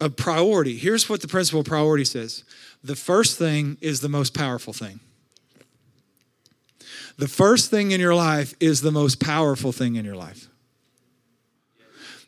of 0.00 0.16
priority. 0.16 0.76
Here's 0.76 1.08
what 1.08 1.20
the 1.20 1.28
principle 1.28 1.60
of 1.60 1.66
priority 1.66 2.04
says 2.04 2.44
the 2.82 2.96
first 2.96 3.38
thing 3.38 3.76
is 3.80 4.00
the 4.00 4.08
most 4.08 4.32
powerful 4.32 4.72
thing. 4.72 5.00
The 7.18 7.28
first 7.28 7.70
thing 7.70 7.90
in 7.90 8.00
your 8.00 8.14
life 8.14 8.54
is 8.60 8.80
the 8.80 8.92
most 8.92 9.20
powerful 9.20 9.72
thing 9.72 9.96
in 9.96 10.04
your 10.04 10.16
life. 10.16 10.48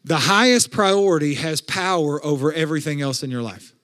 The 0.04 0.16
highest 0.16 0.70
priority 0.70 1.34
has 1.34 1.60
power 1.60 2.24
over 2.24 2.52
everything 2.52 3.00
else 3.00 3.22
in 3.22 3.30
your 3.30 3.42
life. 3.42 3.74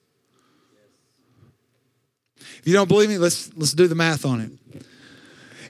If 2.58 2.68
you 2.68 2.72
don't 2.72 2.88
believe 2.88 3.10
me, 3.10 3.18
let's 3.18 3.54
let's 3.56 3.72
do 3.72 3.86
the 3.86 3.94
math 3.94 4.24
on 4.24 4.40
it. 4.40 4.50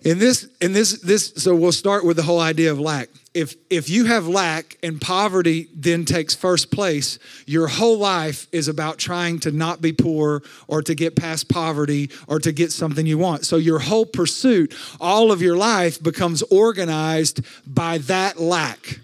In 0.04 0.18
this, 0.18 0.46
in 0.60 0.74
this, 0.74 1.00
this, 1.00 1.32
so 1.36 1.54
we'll 1.56 1.72
start 1.72 2.04
with 2.04 2.18
the 2.18 2.22
whole 2.22 2.38
idea 2.38 2.70
of 2.70 2.78
lack. 2.78 3.08
If 3.32 3.56
if 3.70 3.88
you 3.88 4.04
have 4.04 4.28
lack 4.28 4.76
and 4.82 5.00
poverty 5.00 5.68
then 5.74 6.04
takes 6.04 6.34
first 6.34 6.70
place, 6.70 7.18
your 7.46 7.66
whole 7.66 7.98
life 7.98 8.46
is 8.52 8.68
about 8.68 8.98
trying 8.98 9.40
to 9.40 9.50
not 9.50 9.80
be 9.80 9.92
poor 9.92 10.42
or 10.68 10.82
to 10.82 10.94
get 10.94 11.16
past 11.16 11.48
poverty 11.48 12.10
or 12.28 12.38
to 12.38 12.52
get 12.52 12.70
something 12.70 13.06
you 13.06 13.16
want. 13.16 13.46
So 13.46 13.56
your 13.56 13.78
whole 13.78 14.04
pursuit, 14.04 14.74
all 15.00 15.32
of 15.32 15.40
your 15.40 15.56
life 15.56 16.00
becomes 16.02 16.42
organized 16.42 17.40
by 17.66 17.98
that 17.98 18.38
lack. 18.38 19.00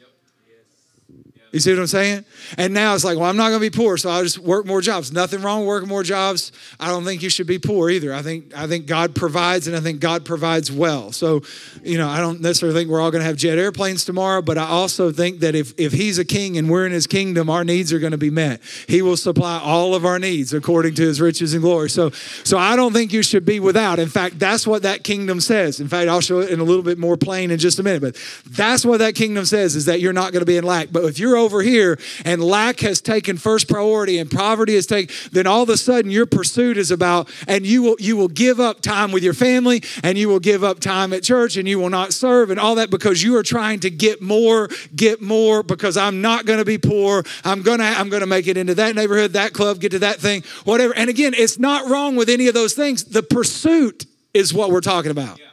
You 1.52 1.58
see 1.58 1.72
what 1.72 1.80
I'm 1.80 1.86
saying? 1.88 2.24
And 2.58 2.72
now 2.72 2.94
it's 2.94 3.02
like, 3.02 3.18
well, 3.18 3.28
I'm 3.28 3.36
not 3.36 3.48
going 3.48 3.60
to 3.60 3.70
be 3.70 3.76
poor, 3.76 3.96
so 3.96 4.08
I'll 4.08 4.22
just 4.22 4.38
work 4.38 4.66
more 4.66 4.80
jobs. 4.80 5.12
Nothing 5.12 5.42
wrong 5.42 5.60
with 5.60 5.68
working 5.68 5.88
more 5.88 6.04
jobs. 6.04 6.52
I 6.78 6.88
don't 6.88 7.04
think 7.04 7.22
you 7.22 7.30
should 7.30 7.48
be 7.48 7.58
poor 7.58 7.90
either. 7.90 8.14
I 8.14 8.22
think 8.22 8.56
I 8.56 8.68
think 8.68 8.86
God 8.86 9.16
provides, 9.16 9.66
and 9.66 9.76
I 9.76 9.80
think 9.80 10.00
God 10.00 10.24
provides 10.24 10.70
well. 10.70 11.10
So, 11.10 11.42
you 11.82 11.98
know, 11.98 12.08
I 12.08 12.20
don't 12.20 12.40
necessarily 12.40 12.78
think 12.78 12.88
we're 12.88 13.00
all 13.00 13.10
going 13.10 13.22
to 13.22 13.26
have 13.26 13.36
jet 13.36 13.58
airplanes 13.58 14.04
tomorrow, 14.04 14.42
but 14.42 14.58
I 14.58 14.66
also 14.66 15.10
think 15.10 15.40
that 15.40 15.56
if 15.56 15.74
if 15.76 15.92
He's 15.92 16.18
a 16.18 16.24
king 16.24 16.56
and 16.56 16.70
we're 16.70 16.86
in 16.86 16.92
His 16.92 17.08
kingdom, 17.08 17.50
our 17.50 17.64
needs 17.64 17.92
are 17.92 17.98
going 17.98 18.12
to 18.12 18.18
be 18.18 18.30
met. 18.30 18.60
He 18.86 19.02
will 19.02 19.16
supply 19.16 19.58
all 19.58 19.96
of 19.96 20.04
our 20.04 20.20
needs 20.20 20.54
according 20.54 20.94
to 20.96 21.02
His 21.02 21.20
riches 21.20 21.52
and 21.52 21.62
glory. 21.62 21.90
So, 21.90 22.10
so 22.10 22.58
I 22.58 22.76
don't 22.76 22.92
think 22.92 23.12
you 23.12 23.24
should 23.24 23.44
be 23.44 23.58
without. 23.58 23.98
In 23.98 24.08
fact, 24.08 24.38
that's 24.38 24.68
what 24.68 24.82
that 24.82 25.02
kingdom 25.02 25.40
says. 25.40 25.80
In 25.80 25.88
fact, 25.88 26.08
I'll 26.08 26.20
show 26.20 26.38
it 26.38 26.50
in 26.50 26.60
a 26.60 26.64
little 26.64 26.84
bit 26.84 26.98
more 26.98 27.16
plain 27.16 27.50
in 27.50 27.58
just 27.58 27.80
a 27.80 27.82
minute. 27.82 28.02
But 28.02 28.16
that's 28.48 28.84
what 28.84 28.98
that 28.98 29.16
kingdom 29.16 29.44
says: 29.46 29.74
is 29.74 29.86
that 29.86 30.00
you're 30.00 30.12
not 30.12 30.32
going 30.32 30.42
to 30.42 30.46
be 30.46 30.56
in 30.56 30.64
lack. 30.64 30.92
But 30.92 31.04
if 31.06 31.18
you're 31.18 31.39
over 31.40 31.62
here 31.62 31.98
and 32.24 32.42
lack 32.42 32.81
has 32.81 33.00
taken 33.00 33.37
first 33.37 33.68
priority 33.68 34.18
and 34.18 34.31
poverty 34.31 34.74
has 34.74 34.87
taken, 34.87 35.14
then 35.33 35.46
all 35.46 35.62
of 35.62 35.68
a 35.68 35.76
sudden 35.76 36.11
your 36.11 36.26
pursuit 36.26 36.76
is 36.76 36.90
about, 36.90 37.31
and 37.48 37.66
you 37.66 37.83
will 37.83 37.96
you 37.98 38.16
will 38.16 38.29
give 38.29 38.61
up 38.61 38.81
time 38.81 39.12
with 39.12 39.22
your 39.22 39.35
family 39.35 39.83
and 40.03 40.16
you 40.16 40.29
will 40.29 40.40
give 40.40 40.62
up 40.62 40.81
time 40.81 41.12
at 41.12 41.22
church 41.22 41.57
and 41.57 41.68
you 41.68 41.79
will 41.79 41.90
not 41.90 42.12
serve 42.12 42.50
and 42.50 42.61
all 42.61 42.76
that 42.76 42.90
because 42.90 43.22
you 43.22 43.37
are 43.37 43.42
trying 43.42 43.81
to 43.81 43.90
get 43.90 44.22
more, 44.22 44.68
get 44.94 45.20
more 45.20 45.62
because 45.62 45.96
I'm 45.96 46.20
not 46.20 46.46
going 46.46 46.59
to 46.59 46.64
be 46.64 46.79
poor. 46.79 47.24
I'm 47.44 47.62
gonna 47.62 47.85
I'm 47.85 48.09
gonna 48.09 48.26
make 48.26 48.46
it 48.46 48.57
into 48.57 48.74
that 48.76 48.94
neighborhood, 48.94 49.33
that 49.33 49.53
club, 49.53 49.81
get 49.81 49.92
to 49.92 50.00
that 50.00 50.20
thing, 50.20 50.44
whatever. 50.64 50.94
And 50.94 51.11
again, 51.11 51.35
it's 51.35 51.59
not 51.59 51.88
wrong 51.88 52.16
with 52.16 52.29
any 52.29 52.48
of 52.48 52.55
those 52.55 52.74
things. 52.74 53.05
The 53.05 53.22
pursuit 53.22 54.07
is 54.35 54.55
what 54.55 54.70
we're 54.70 54.81
talking 54.81 55.11
about. 55.11 55.38
Yeah. 55.38 55.46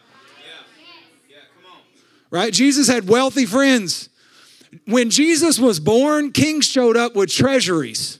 Yeah. 1.29 1.35
Yeah. 1.37 1.37
Right? 2.29 2.53
Jesus 2.53 2.87
had 2.87 3.07
wealthy 3.07 3.45
friends 3.45 4.09
when 4.85 5.09
Jesus 5.09 5.59
was 5.59 5.79
born, 5.79 6.31
kings 6.31 6.67
showed 6.67 6.97
up 6.97 7.15
with 7.15 7.31
treasuries. 7.31 8.19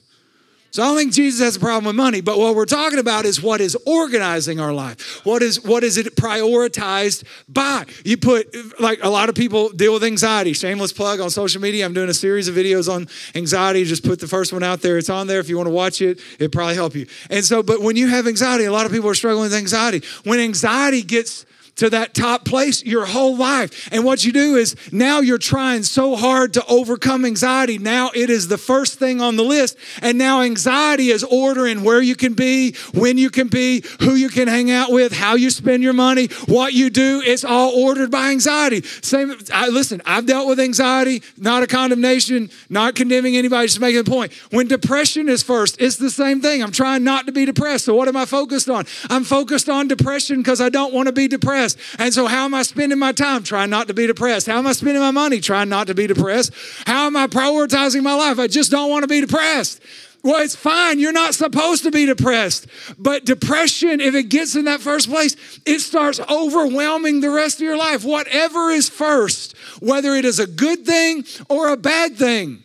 So 0.70 0.82
I 0.82 0.86
don't 0.86 0.96
think 0.96 1.12
Jesus 1.14 1.40
has 1.40 1.56
a 1.56 1.60
problem 1.60 1.86
with 1.86 1.96
money, 1.96 2.20
but 2.20 2.38
what 2.38 2.54
we're 2.54 2.66
talking 2.66 2.98
about 2.98 3.24
is 3.24 3.42
what 3.42 3.60
is 3.60 3.74
organizing 3.86 4.60
our 4.60 4.72
life. 4.72 5.24
What 5.24 5.42
is 5.42 5.64
what 5.64 5.82
is 5.82 5.96
it 5.96 6.14
prioritized 6.14 7.24
by? 7.48 7.86
You 8.04 8.18
put 8.18 8.54
like 8.78 8.98
a 9.02 9.08
lot 9.08 9.30
of 9.30 9.34
people 9.34 9.70
deal 9.70 9.94
with 9.94 10.04
anxiety. 10.04 10.52
Shameless 10.52 10.92
plug 10.92 11.20
on 11.20 11.30
social 11.30 11.62
media. 11.62 11.86
I'm 11.86 11.94
doing 11.94 12.10
a 12.10 12.14
series 12.14 12.48
of 12.48 12.54
videos 12.54 12.92
on 12.92 13.08
anxiety. 13.34 13.84
Just 13.84 14.04
put 14.04 14.20
the 14.20 14.28
first 14.28 14.52
one 14.52 14.62
out 14.62 14.82
there. 14.82 14.98
It's 14.98 15.08
on 15.08 15.26
there 15.26 15.40
if 15.40 15.48
you 15.48 15.56
want 15.56 15.68
to 15.68 15.74
watch 15.74 16.02
it. 16.02 16.20
It 16.38 16.52
probably 16.52 16.74
help 16.74 16.94
you. 16.94 17.06
And 17.30 17.44
so, 17.44 17.62
but 17.62 17.80
when 17.80 17.96
you 17.96 18.08
have 18.08 18.26
anxiety, 18.26 18.64
a 18.64 18.72
lot 18.72 18.84
of 18.84 18.92
people 18.92 19.08
are 19.08 19.14
struggling 19.14 19.44
with 19.44 19.54
anxiety. 19.54 20.02
When 20.24 20.38
anxiety 20.38 21.02
gets 21.02 21.46
to 21.78 21.90
that 21.90 22.12
top 22.12 22.44
place 22.44 22.84
your 22.84 23.06
whole 23.06 23.36
life. 23.36 23.88
And 23.92 24.04
what 24.04 24.24
you 24.24 24.32
do 24.32 24.56
is 24.56 24.74
now 24.92 25.20
you're 25.20 25.38
trying 25.38 25.84
so 25.84 26.16
hard 26.16 26.52
to 26.54 26.66
overcome 26.66 27.24
anxiety. 27.24 27.78
Now 27.78 28.10
it 28.14 28.30
is 28.30 28.48
the 28.48 28.58
first 28.58 28.98
thing 28.98 29.20
on 29.20 29.36
the 29.36 29.44
list. 29.44 29.78
And 30.02 30.18
now 30.18 30.42
anxiety 30.42 31.10
is 31.10 31.22
ordering 31.24 31.84
where 31.84 32.02
you 32.02 32.16
can 32.16 32.34
be, 32.34 32.74
when 32.94 33.16
you 33.16 33.30
can 33.30 33.46
be, 33.48 33.84
who 34.00 34.14
you 34.14 34.28
can 34.28 34.48
hang 34.48 34.70
out 34.70 34.90
with, 34.90 35.12
how 35.12 35.36
you 35.36 35.50
spend 35.50 35.82
your 35.82 35.92
money, 35.92 36.26
what 36.46 36.72
you 36.72 36.90
do. 36.90 37.22
It's 37.24 37.44
all 37.44 37.70
ordered 37.70 38.10
by 38.10 38.30
anxiety. 38.30 38.82
Same, 38.82 39.36
I, 39.52 39.68
listen, 39.68 40.02
I've 40.04 40.26
dealt 40.26 40.48
with 40.48 40.58
anxiety, 40.58 41.22
not 41.36 41.62
a 41.62 41.68
condemnation, 41.68 42.50
not 42.68 42.96
condemning 42.96 43.36
anybody, 43.36 43.68
just 43.68 43.80
making 43.80 44.00
a 44.00 44.04
point. 44.04 44.32
When 44.50 44.66
depression 44.66 45.28
is 45.28 45.44
first, 45.44 45.80
it's 45.80 45.96
the 45.96 46.10
same 46.10 46.40
thing. 46.40 46.60
I'm 46.60 46.72
trying 46.72 47.04
not 47.04 47.26
to 47.26 47.32
be 47.32 47.44
depressed. 47.44 47.84
So 47.84 47.94
what 47.94 48.08
am 48.08 48.16
I 48.16 48.24
focused 48.24 48.68
on? 48.68 48.84
I'm 49.08 49.22
focused 49.22 49.68
on 49.68 49.86
depression 49.86 50.38
because 50.38 50.60
I 50.60 50.70
don't 50.70 50.92
want 50.92 51.06
to 51.06 51.12
be 51.12 51.28
depressed 51.28 51.67
depressed. 51.74 52.00
And 52.00 52.12
so, 52.12 52.26
how 52.26 52.44
am 52.44 52.54
I 52.54 52.62
spending 52.62 52.98
my 52.98 53.12
time? 53.12 53.42
Trying 53.42 53.70
not 53.70 53.88
to 53.88 53.94
be 53.94 54.06
depressed. 54.06 54.46
How 54.46 54.58
am 54.58 54.66
I 54.66 54.72
spending 54.72 55.02
my 55.02 55.10
money? 55.10 55.40
Trying 55.40 55.68
not 55.68 55.86
to 55.88 55.94
be 55.94 56.06
depressed. 56.06 56.52
How 56.86 57.06
am 57.06 57.16
I 57.16 57.26
prioritizing 57.26 58.02
my 58.02 58.14
life? 58.14 58.38
I 58.38 58.46
just 58.46 58.70
don't 58.70 58.90
want 58.90 59.02
to 59.02 59.08
be 59.08 59.20
depressed. 59.20 59.82
Well, 60.24 60.42
it's 60.42 60.56
fine. 60.56 60.98
You're 60.98 61.12
not 61.12 61.34
supposed 61.34 61.84
to 61.84 61.92
be 61.92 62.04
depressed. 62.04 62.66
But 62.98 63.24
depression, 63.24 64.00
if 64.00 64.16
it 64.16 64.24
gets 64.24 64.56
in 64.56 64.64
that 64.64 64.80
first 64.80 65.08
place, 65.08 65.36
it 65.64 65.78
starts 65.78 66.18
overwhelming 66.18 67.20
the 67.20 67.30
rest 67.30 67.58
of 67.58 67.62
your 67.62 67.76
life. 67.76 68.04
Whatever 68.04 68.70
is 68.70 68.88
first, 68.88 69.56
whether 69.80 70.14
it 70.14 70.24
is 70.24 70.40
a 70.40 70.46
good 70.46 70.84
thing 70.84 71.24
or 71.48 71.68
a 71.68 71.76
bad 71.76 72.16
thing 72.16 72.64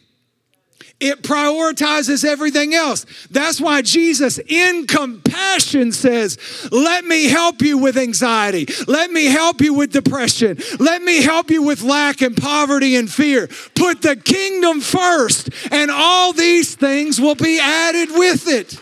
it 1.04 1.22
prioritizes 1.22 2.24
everything 2.24 2.74
else. 2.74 3.06
That's 3.30 3.60
why 3.60 3.82
Jesus, 3.82 4.40
in 4.40 4.88
compassion, 4.88 5.92
says, 5.92 6.38
Let 6.72 7.04
me 7.04 7.26
help 7.26 7.62
you 7.62 7.78
with 7.78 7.98
anxiety. 7.98 8.68
Let 8.88 9.12
me 9.12 9.26
help 9.26 9.60
you 9.60 9.74
with 9.74 9.92
depression. 9.92 10.58
Let 10.80 11.02
me 11.02 11.22
help 11.22 11.52
you 11.52 11.62
with 11.62 11.82
lack 11.82 12.22
and 12.22 12.38
poverty 12.38 12.96
and 12.96 13.12
fear. 13.12 13.48
Put 13.76 14.02
the 14.02 14.16
kingdom 14.16 14.80
first, 14.80 15.50
and 15.72 15.92
all 15.92 16.32
these 16.32 16.76
things 16.76 17.20
will 17.20 17.36
be 17.36 17.60
added 17.60 18.10
with 18.12 18.48
it. 18.48 18.80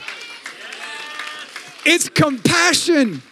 It's 1.84 2.08
compassion. 2.08 3.24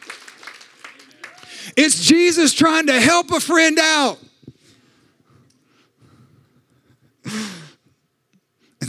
It's 1.78 2.04
Jesus 2.04 2.54
trying 2.54 2.88
to 2.88 3.00
help 3.00 3.30
a 3.32 3.40
friend 3.40 3.78
out. 3.80 4.18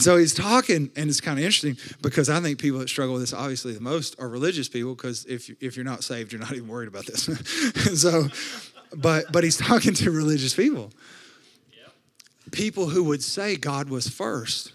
And 0.00 0.04
so 0.06 0.16
he's 0.16 0.32
talking, 0.32 0.90
and 0.96 1.10
it's 1.10 1.20
kind 1.20 1.38
of 1.38 1.44
interesting 1.44 1.76
because 2.00 2.30
I 2.30 2.40
think 2.40 2.58
people 2.58 2.78
that 2.78 2.88
struggle 2.88 3.12
with 3.12 3.22
this 3.22 3.34
obviously 3.34 3.74
the 3.74 3.82
most 3.82 4.18
are 4.18 4.30
religious 4.30 4.66
people 4.66 4.94
because 4.94 5.26
if, 5.26 5.50
if 5.60 5.76
you're 5.76 5.84
not 5.84 6.02
saved, 6.02 6.32
you're 6.32 6.40
not 6.40 6.54
even 6.54 6.68
worried 6.68 6.88
about 6.88 7.04
this. 7.04 7.24
so, 8.00 8.28
but, 8.96 9.30
but 9.30 9.44
he's 9.44 9.58
talking 9.58 9.92
to 9.92 10.10
religious 10.10 10.54
people. 10.54 10.90
People 12.50 12.88
who 12.88 13.04
would 13.04 13.22
say 13.22 13.56
God 13.56 13.90
was 13.90 14.08
first. 14.08 14.72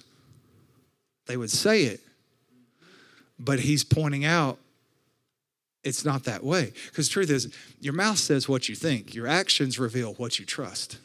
They 1.25 1.37
would 1.37 1.49
say 1.49 1.85
it. 1.85 2.01
But 3.39 3.61
he's 3.61 3.83
pointing 3.83 4.25
out 4.25 4.59
it's 5.83 6.05
not 6.05 6.25
that 6.25 6.43
way. 6.43 6.71
Because 6.91 7.09
truth 7.09 7.31
is, 7.31 7.51
your 7.81 7.93
mouth 7.93 8.19
says 8.19 8.47
what 8.47 8.69
you 8.69 8.75
think, 8.75 9.15
your 9.15 9.25
actions 9.25 9.79
reveal 9.79 10.13
what 10.13 10.37
you 10.37 10.45
trust. 10.45 10.99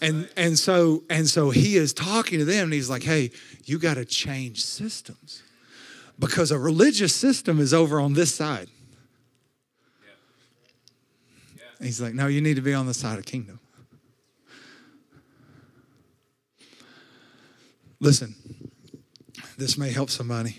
And 0.00 0.28
and 0.36 0.58
so 0.58 1.04
and 1.08 1.28
so 1.28 1.50
he 1.50 1.76
is 1.76 1.92
talking 1.92 2.38
to 2.38 2.44
them 2.44 2.64
and 2.64 2.72
he's 2.72 2.90
like, 2.90 3.02
"Hey, 3.02 3.30
you 3.64 3.78
got 3.78 3.94
to 3.94 4.04
change 4.04 4.64
systems." 4.64 5.42
Because 6.18 6.50
a 6.50 6.58
religious 6.58 7.14
system 7.14 7.58
is 7.58 7.72
over 7.72 8.00
on 8.00 8.12
this 8.12 8.34
side. 8.34 8.68
He's 11.80 12.00
like, 12.00 12.14
"No, 12.14 12.26
you 12.26 12.40
need 12.40 12.56
to 12.56 12.62
be 12.62 12.74
on 12.74 12.86
the 12.86 12.94
side 12.94 13.18
of 13.18 13.24
kingdom." 13.24 13.58
Listen, 18.00 18.34
this 19.56 19.78
may 19.78 19.90
help 19.92 20.10
somebody. 20.10 20.58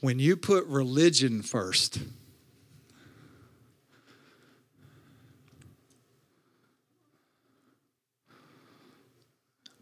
When 0.00 0.18
you 0.18 0.36
put 0.36 0.66
religion 0.66 1.42
first, 1.42 2.00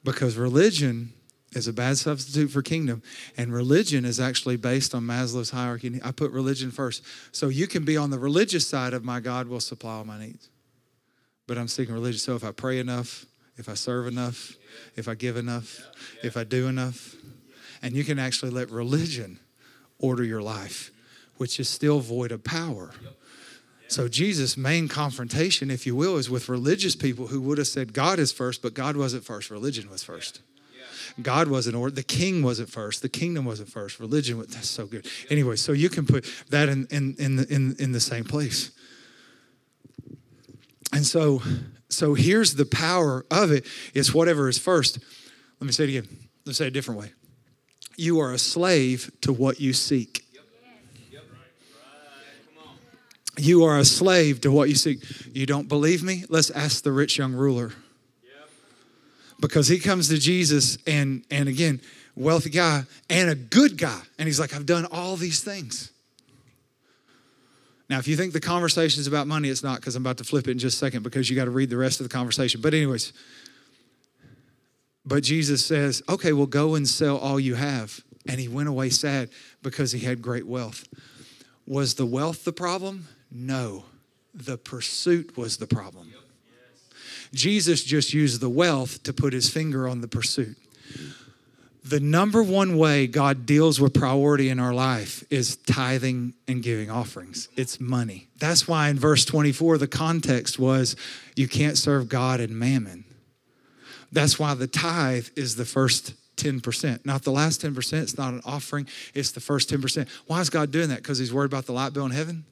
because 0.08 0.36
religion 0.36 1.12
is 1.52 1.68
a 1.68 1.72
bad 1.72 1.98
substitute 1.98 2.50
for 2.50 2.62
kingdom 2.62 3.02
and 3.36 3.52
religion 3.52 4.06
is 4.06 4.18
actually 4.18 4.56
based 4.56 4.94
on 4.94 5.02
maslow's 5.02 5.50
hierarchy. 5.50 6.00
I 6.02 6.12
put 6.12 6.30
religion 6.30 6.70
first. 6.70 7.02
So 7.30 7.48
you 7.48 7.66
can 7.66 7.84
be 7.84 7.96
on 7.96 8.08
the 8.10 8.18
religious 8.18 8.66
side 8.66 8.94
of 8.94 9.04
my 9.04 9.20
god 9.20 9.48
will 9.48 9.60
supply 9.60 9.92
all 9.92 10.04
my 10.04 10.18
needs. 10.18 10.48
But 11.46 11.58
i'm 11.58 11.68
seeking 11.68 11.94
religion 11.94 12.18
so 12.18 12.36
if 12.36 12.44
i 12.44 12.52
pray 12.52 12.78
enough 12.78 13.26
if 13.58 13.68
i 13.68 13.74
serve 13.74 14.06
enough 14.06 14.54
if 14.96 15.08
i 15.08 15.14
give 15.14 15.36
enough 15.36 15.80
if 16.22 16.36
i 16.36 16.44
do 16.44 16.68
enough 16.68 17.14
and 17.82 17.94
you 17.94 18.04
can 18.04 18.18
actually 18.18 18.50
let 18.50 18.70
religion 18.70 19.38
order 19.98 20.24
your 20.24 20.42
life 20.42 20.90
which 21.36 21.60
is 21.60 21.68
still 21.68 22.00
void 22.00 22.32
of 22.32 22.42
power 22.44 22.92
so 23.88 24.06
Jesus' 24.06 24.56
main 24.56 24.86
confrontation, 24.86 25.70
if 25.70 25.86
you 25.86 25.96
will, 25.96 26.18
is 26.18 26.28
with 26.28 26.48
religious 26.48 26.94
people 26.94 27.28
who 27.28 27.40
would 27.40 27.56
have 27.56 27.66
said 27.66 27.94
God 27.94 28.18
is 28.18 28.32
first, 28.32 28.60
but 28.60 28.74
God 28.74 28.96
wasn't 28.96 29.24
first. 29.24 29.50
Religion 29.50 29.90
was 29.90 30.04
first. 30.04 30.40
God 31.22 31.48
wasn't 31.48 31.74
order. 31.74 31.94
The 31.94 32.02
king 32.02 32.42
wasn't 32.42 32.68
first. 32.68 33.02
The 33.02 33.08
kingdom 33.08 33.46
wasn't 33.46 33.70
first. 33.70 33.98
Religion 33.98 34.38
was 34.38 34.48
that's 34.48 34.68
so 34.68 34.86
good. 34.86 35.06
Anyway, 35.30 35.56
so 35.56 35.72
you 35.72 35.88
can 35.88 36.06
put 36.06 36.24
that 36.50 36.68
in 36.68 36.86
in 36.90 37.16
in 37.18 37.36
the, 37.36 37.46
in, 37.52 37.76
in 37.78 37.92
the 37.92 38.00
same 38.00 38.24
place. 38.24 38.70
And 40.92 41.04
so 41.04 41.42
so 41.88 42.14
here's 42.14 42.54
the 42.54 42.66
power 42.66 43.24
of 43.30 43.50
it. 43.50 43.64
It's 43.94 44.12
whatever 44.12 44.48
is 44.48 44.58
first. 44.58 44.98
Let 45.60 45.66
me 45.66 45.72
say 45.72 45.84
it 45.84 45.90
again. 45.90 46.08
Let's 46.44 46.58
say 46.58 46.66
it 46.66 46.68
a 46.68 46.72
different 46.72 47.00
way. 47.00 47.12
You 47.96 48.20
are 48.20 48.32
a 48.32 48.38
slave 48.38 49.10
to 49.22 49.32
what 49.32 49.60
you 49.60 49.72
seek. 49.72 50.24
You 53.38 53.64
are 53.64 53.78
a 53.78 53.84
slave 53.84 54.40
to 54.42 54.50
what 54.50 54.68
you 54.68 54.74
seek. 54.74 54.98
You 55.32 55.46
don't 55.46 55.68
believe 55.68 56.02
me? 56.02 56.24
Let's 56.28 56.50
ask 56.50 56.82
the 56.82 56.92
rich 56.92 57.18
young 57.18 57.32
ruler. 57.32 57.72
Because 59.40 59.68
he 59.68 59.78
comes 59.78 60.08
to 60.08 60.18
Jesus 60.18 60.78
and 60.86 61.24
and 61.30 61.48
again, 61.48 61.80
wealthy 62.16 62.50
guy 62.50 62.82
and 63.08 63.30
a 63.30 63.36
good 63.36 63.78
guy. 63.78 64.00
And 64.18 64.26
he's 64.26 64.40
like, 64.40 64.52
I've 64.52 64.66
done 64.66 64.86
all 64.90 65.16
these 65.16 65.40
things. 65.40 65.92
Now, 67.88 67.98
if 67.98 68.06
you 68.06 68.16
think 68.16 68.34
the 68.34 68.40
conversation 68.40 69.00
is 69.00 69.06
about 69.06 69.26
money, 69.26 69.48
it's 69.48 69.62
not 69.62 69.80
because 69.80 69.96
I'm 69.96 70.02
about 70.02 70.18
to 70.18 70.24
flip 70.24 70.46
it 70.46 70.50
in 70.50 70.58
just 70.58 70.76
a 70.76 70.78
second 70.78 71.04
because 71.04 71.30
you 71.30 71.36
got 71.36 71.46
to 71.46 71.50
read 71.50 71.70
the 71.70 71.76
rest 71.78 72.00
of 72.00 72.08
the 72.08 72.12
conversation. 72.12 72.60
But, 72.60 72.74
anyways, 72.74 73.14
But 75.08 75.22
Jesus 75.22 75.64
says, 75.64 76.02
okay, 76.06 76.34
well, 76.34 76.46
go 76.46 76.74
and 76.74 76.86
sell 76.86 77.16
all 77.16 77.40
you 77.40 77.54
have. 77.54 78.04
And 78.28 78.38
he 78.38 78.46
went 78.46 78.68
away 78.68 78.90
sad 78.90 79.30
because 79.62 79.92
he 79.92 80.00
had 80.00 80.20
great 80.20 80.46
wealth. 80.46 80.86
Was 81.66 81.94
the 81.94 82.04
wealth 82.04 82.44
the 82.44 82.52
problem? 82.52 83.08
No. 83.30 83.84
The 84.34 84.56
pursuit 84.56 85.36
was 85.36 85.56
the 85.56 85.66
problem. 85.66 86.12
Jesus 87.32 87.82
just 87.82 88.14
used 88.14 88.40
the 88.40 88.48
wealth 88.48 89.02
to 89.02 89.12
put 89.12 89.32
his 89.32 89.50
finger 89.50 89.88
on 89.88 90.00
the 90.00 90.08
pursuit. 90.08 90.56
The 91.84 92.00
number 92.00 92.42
one 92.42 92.76
way 92.76 93.06
God 93.06 93.46
deals 93.46 93.80
with 93.80 93.94
priority 93.94 94.50
in 94.50 94.58
our 94.58 94.74
life 94.74 95.24
is 95.30 95.56
tithing 95.56 96.34
and 96.46 96.62
giving 96.62 96.90
offerings. 96.90 97.48
It's 97.56 97.80
money. 97.80 98.28
That's 98.38 98.68
why 98.68 98.90
in 98.90 98.98
verse 98.98 99.24
24, 99.24 99.78
the 99.78 99.86
context 99.86 100.58
was 100.58 100.96
you 101.34 101.48
can't 101.48 101.78
serve 101.78 102.08
God 102.08 102.40
and 102.40 102.58
mammon. 102.58 103.04
That's 104.12 104.38
why 104.38 104.54
the 104.54 104.66
tithe 104.66 105.28
is 105.34 105.56
the 105.56 105.64
first 105.64 106.14
10%, 106.36 107.04
not 107.04 107.22
the 107.22 107.32
last 107.32 107.62
10%. 107.62 108.02
It's 108.02 108.18
not 108.18 108.32
an 108.34 108.42
offering, 108.44 108.86
it's 109.14 109.32
the 109.32 109.40
first 109.40 109.70
10%. 109.70 110.08
Why 110.26 110.40
is 110.40 110.50
God 110.50 110.70
doing 110.70 110.88
that? 110.90 110.98
Because 110.98 111.18
He's 111.18 111.32
worried 111.32 111.50
about 111.50 111.66
the 111.66 111.72
light 111.72 111.92
bill 111.92 112.06
in 112.06 112.12
heaven? 112.12 112.44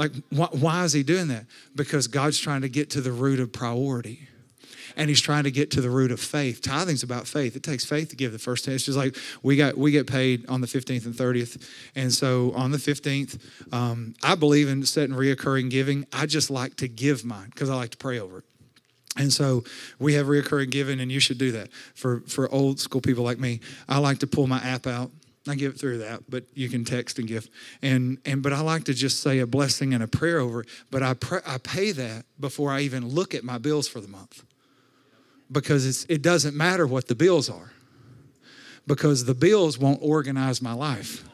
Like, 0.00 0.12
why, 0.30 0.48
why 0.52 0.84
is 0.84 0.94
He 0.94 1.02
doing 1.02 1.28
that? 1.28 1.44
Because 1.74 2.06
God's 2.06 2.38
trying 2.38 2.62
to 2.62 2.70
get 2.70 2.88
to 2.90 3.02
the 3.02 3.12
root 3.12 3.38
of 3.38 3.52
priority 3.52 4.28
and 4.96 5.08
he's 5.08 5.20
trying 5.20 5.44
to 5.44 5.50
get 5.50 5.70
to 5.72 5.80
the 5.80 5.90
root 5.90 6.10
of 6.10 6.18
faith. 6.18 6.62
Tithing's 6.62 7.02
about 7.02 7.26
faith. 7.26 7.54
It 7.54 7.62
takes 7.62 7.84
faith 7.84 8.08
to 8.08 8.16
give 8.16 8.32
the 8.32 8.38
first 8.38 8.64
ten. 8.64 8.74
It's 8.74 8.84
just 8.84 8.96
like 8.96 9.14
we 9.42 9.56
got 9.56 9.76
we 9.76 9.92
get 9.92 10.06
paid 10.06 10.48
on 10.48 10.62
the 10.62 10.66
15th 10.66 11.04
and 11.04 11.14
30th, 11.14 11.62
and 11.94 12.10
so 12.12 12.52
on 12.52 12.70
the 12.70 12.78
15th, 12.78 13.38
um, 13.72 14.14
I 14.22 14.34
believe 14.34 14.68
in 14.68 14.82
setting 14.84 15.14
reoccurring 15.14 15.70
giving. 15.70 16.06
I 16.12 16.26
just 16.26 16.50
like 16.50 16.76
to 16.76 16.88
give 16.88 17.24
mine 17.24 17.50
because 17.50 17.70
I 17.70 17.74
like 17.74 17.90
to 17.90 17.98
pray 17.98 18.18
over 18.18 18.38
it. 18.38 18.44
And 19.16 19.32
so 19.32 19.64
we 19.98 20.14
have 20.14 20.26
reoccurring 20.26 20.70
giving, 20.70 20.98
and 20.98 21.12
you 21.12 21.20
should 21.20 21.38
do 21.38 21.52
that 21.52 21.72
for 21.94 22.22
for 22.26 22.52
old 22.52 22.80
school 22.80 23.00
people 23.00 23.22
like 23.22 23.38
me. 23.38 23.60
I 23.88 23.98
like 23.98 24.18
to 24.20 24.26
pull 24.26 24.46
my 24.46 24.58
app 24.58 24.86
out. 24.86 25.10
I 25.50 25.54
give 25.54 25.74
it 25.74 25.78
through 25.80 25.98
that, 25.98 26.22
but 26.28 26.44
you 26.54 26.68
can 26.68 26.84
text 26.84 27.18
and 27.18 27.28
give. 27.28 27.48
And 27.82 28.18
and 28.24 28.42
but 28.42 28.52
I 28.52 28.60
like 28.60 28.84
to 28.84 28.94
just 28.94 29.20
say 29.20 29.40
a 29.40 29.46
blessing 29.46 29.92
and 29.92 30.02
a 30.02 30.08
prayer 30.08 30.38
over 30.40 30.62
it. 30.62 30.68
But 30.90 31.02
I 31.02 31.14
pray, 31.14 31.40
I 31.46 31.58
pay 31.58 31.92
that 31.92 32.24
before 32.38 32.70
I 32.70 32.80
even 32.80 33.08
look 33.08 33.34
at 33.34 33.44
my 33.44 33.58
bills 33.58 33.88
for 33.88 34.00
the 34.00 34.08
month 34.08 34.44
because 35.50 36.06
it 36.08 36.22
doesn't 36.22 36.56
matter 36.56 36.86
what 36.86 37.08
the 37.08 37.14
bills 37.14 37.50
are 37.50 37.72
because 38.86 39.24
the 39.24 39.34
bills 39.34 39.78
won't 39.78 40.00
organize 40.02 40.62
my 40.62 40.72
life. 40.72 41.24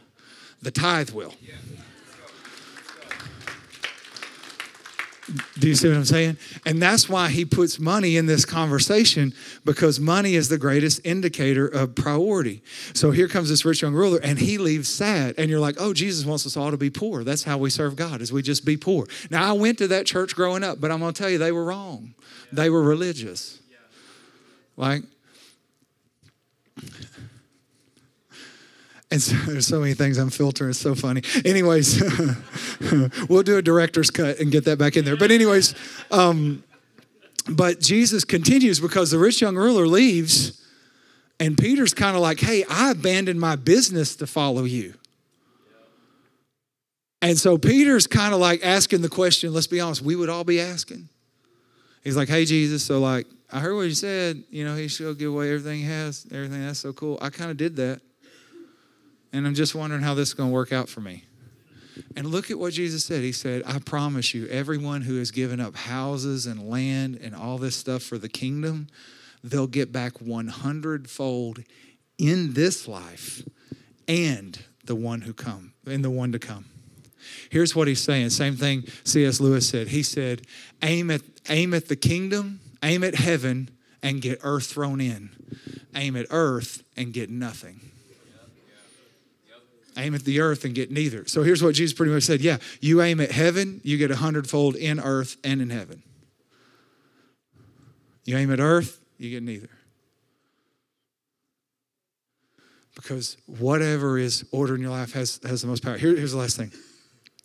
The 0.63 0.71
tithe 0.71 1.11
will. 1.11 1.35
Do 5.59 5.69
you 5.69 5.75
see 5.75 5.89
what 5.89 5.97
I'm 5.97 6.05
saying? 6.05 6.37
And 6.65 6.81
that's 6.81 7.09
why 7.09 7.31
he 7.31 7.45
puts 7.45 7.81
money 7.81 8.17
in 8.17 8.27
this 8.27 8.45
conversation 8.45 9.35
because 9.65 9.99
money 9.99 10.37
is 10.37 10.49
the 10.49 10.59
greatest 10.59 11.01
indicator 11.05 11.67
of 11.67 11.97
priority. 11.97 12.63
So 12.95 13.11
here 13.11 13.27
comes 13.27 13.49
this 13.49 13.65
rich 13.65 13.83
young 13.83 13.95
ruler 13.95 14.21
and 14.23 14.39
he 14.39 14.57
leaves 14.57 14.89
sad. 14.89 15.35
And 15.37 15.51
you're 15.51 15.59
like, 15.59 15.77
oh, 15.81 15.93
Jesus 15.93 16.25
wants 16.25 16.47
us 16.47 16.57
all 16.57 16.71
to 16.71 16.77
be 16.77 16.91
poor. 16.91 17.25
That's 17.25 17.43
how 17.43 17.59
we 17.59 17.71
serve 17.71 17.97
God, 17.97 18.21
is 18.21 18.33
we 18.33 18.41
just 18.41 18.65
be 18.65 18.77
poor. 18.77 19.07
Now, 19.29 19.49
I 19.49 19.53
went 19.53 19.79
to 19.79 19.89
that 19.89 20.07
church 20.07 20.37
growing 20.37 20.63
up, 20.63 20.81
but 20.81 20.93
I'm 20.93 21.01
going 21.01 21.13
to 21.13 21.21
tell 21.21 21.31
you, 21.31 21.39
they 21.39 21.53
were 21.53 21.65
wrong. 21.65 22.15
They 22.53 22.71
were 22.71 22.83
religious. 22.83 23.59
Like, 24.77 25.03
and 29.11 29.23
so, 29.23 29.37
there's 29.47 29.67
so 29.67 29.81
many 29.81 29.95
things 29.95 30.19
I'm 30.19 30.31
filtering. 30.31 30.71
It's 30.71 30.79
so 30.79 30.95
funny. 30.95 31.23
Anyways, 31.45 32.03
we'll 33.29 33.43
do 33.43 33.57
a 33.59 33.63
director's 33.63 34.11
cut 34.11 34.41
and 34.41 34.51
get 34.51 34.65
that 34.65 34.79
back 34.79 34.97
in 34.97 35.05
there. 35.05 35.17
But 35.17 35.31
anyways, 35.31 35.75
um, 36.11 36.63
but 37.49 37.81
Jesus 37.81 38.25
continues 38.25 38.81
because 38.81 39.11
the 39.11 39.19
rich 39.19 39.41
young 39.41 39.57
ruler 39.57 39.87
leaves, 39.87 40.63
and 41.39 41.57
Peter's 41.57 41.95
kind 41.95 42.17
of 42.17 42.23
like, 42.23 42.41
"Hey, 42.41 42.65
I 42.69 42.91
abandoned 42.91 43.41
my 43.41 43.57
business 43.57 44.17
to 44.17 44.27
follow 44.27 44.65
you." 44.65 44.95
And 47.23 47.39
so 47.39 47.57
Peter's 47.59 48.07
kind 48.07 48.35
of 48.35 48.41
like 48.41 48.65
asking 48.65 49.03
the 49.03 49.09
question. 49.09 49.53
Let's 49.53 49.67
be 49.67 49.81
honest, 49.81 50.03
we 50.03 50.17
would 50.17 50.29
all 50.29 50.45
be 50.45 50.61
asking. 50.61 51.09
He's 52.03 52.17
like, 52.17 52.29
"Hey, 52.29 52.45
Jesus, 52.45 52.85
so 52.85 52.99
like, 53.01 53.27
I 53.53 53.61
heard 53.61 53.75
what 53.75 53.83
you 53.83 53.95
said. 53.95 54.43
You 54.51 54.65
know, 54.65 54.75
he 54.75 54.89
should 54.89 55.19
give 55.19 55.31
away 55.31 55.53
everything 55.53 55.79
he 55.79 55.87
has, 55.87 56.27
everything. 56.33 56.67
That's 56.67 56.81
so 56.81 56.93
cool. 56.93 57.19
I 57.23 57.31
kind 57.31 57.51
of 57.51 57.57
did 57.57 57.77
that. 57.77 58.01
And 59.37 59.47
I'm 59.47 59.55
just 59.55 59.75
wondering 59.75 60.03
how 60.03 60.15
this 60.15 60.29
is 60.29 60.35
going 60.35 60.51
to 60.51 60.55
work 60.55 60.73
out 60.73 60.89
for 60.89 61.01
me. 61.01 61.25
And 62.15 62.27
look 62.27 62.51
at 62.51 62.59
what 62.59 62.73
Jesus 62.73 63.05
said. 63.05 63.23
He 63.23 63.33
said, 63.33 63.63
I 63.67 63.79
promise 63.79 64.35
you, 64.35 64.47
everyone 64.49 65.03
who 65.03 65.19
has 65.19 65.31
given 65.31 65.61
up 65.61 65.77
houses 65.77 66.47
and 66.47 66.69
land 66.69 67.19
and 67.23 67.35
all 67.35 67.59
this 67.59 67.77
stuff 67.77 68.03
for 68.03 68.19
the 68.19 68.29
kingdom, 68.29 68.89
they'll 69.43 69.67
get 69.67 69.93
back 69.93 70.21
100 70.21 71.09
fold 71.09 71.63
in 72.19 72.55
this 72.55 72.87
life 72.87 73.43
and 74.09 74.63
the 74.85 74.95
one 74.95 75.23
who 75.23 75.33
come, 75.33 75.73
in 75.87 76.03
the 76.03 76.11
one 76.11 76.33
to 76.33 76.39
come. 76.39 76.67
Here's 77.51 77.75
what 77.75 77.89
he's 77.89 78.03
saying. 78.03 78.31
Same 78.31 78.57
thing 78.57 78.85
C.S. 79.05 79.41
Lewis 79.41 79.69
said. 79.69 79.89
He 79.89 80.03
said, 80.03 80.43
aim 80.83 81.11
at, 81.11 81.23
aim 81.49 81.75
at 81.75 81.89
the 81.89 81.97
kingdom 81.97 82.61
Aim 82.83 83.03
at 83.03 83.17
heaven 83.17 83.71
and 84.03 84.21
get 84.21 84.41
earth 84.43 84.67
thrown 84.67 85.01
in. 85.01 85.31
Aim 85.95 86.17
at 86.17 86.27
earth 86.31 86.85
and 86.97 87.13
get 87.13 87.31
nothing. 87.31 87.86
Aim 89.97 90.15
at 90.15 90.25
the 90.25 90.41
earth 90.41 90.65
and 90.65 90.75
get 90.75 90.91
neither. 90.91 91.27
So 91.27 91.43
here's 91.43 91.63
what 91.63 91.75
Jesus 91.75 91.97
pretty 91.97 92.13
much 92.13 92.25
said 92.25 92.41
Yeah, 92.41 92.59
you 92.81 93.03
aim 93.03 93.21
at 93.21 93.31
heaven, 93.31 93.81
you 93.85 93.97
get 93.97 94.11
a 94.11 94.17
hundredfold 94.17 94.77
in 94.77 95.01
earth 95.01 95.37
and 95.45 95.61
in 95.61 95.71
heaven. 95.71 96.03
You 98.25 98.37
aim 98.37 98.53
at 98.53 98.61
earth, 98.61 99.01
you 99.19 99.31
get 99.31 99.43
neither. 99.43 99.71
Because 102.95 103.37
whatever 103.47 104.19
is 104.19 104.45
order 104.53 104.75
in 104.75 104.81
your 104.81 104.91
life 104.91 105.13
has, 105.13 105.39
has 105.45 105.61
the 105.61 105.69
most 105.69 105.83
power. 105.83 105.97
Here, 105.97 106.17
here's 106.17 106.33
the 106.33 106.39
last 106.39 106.57
thing 106.57 106.73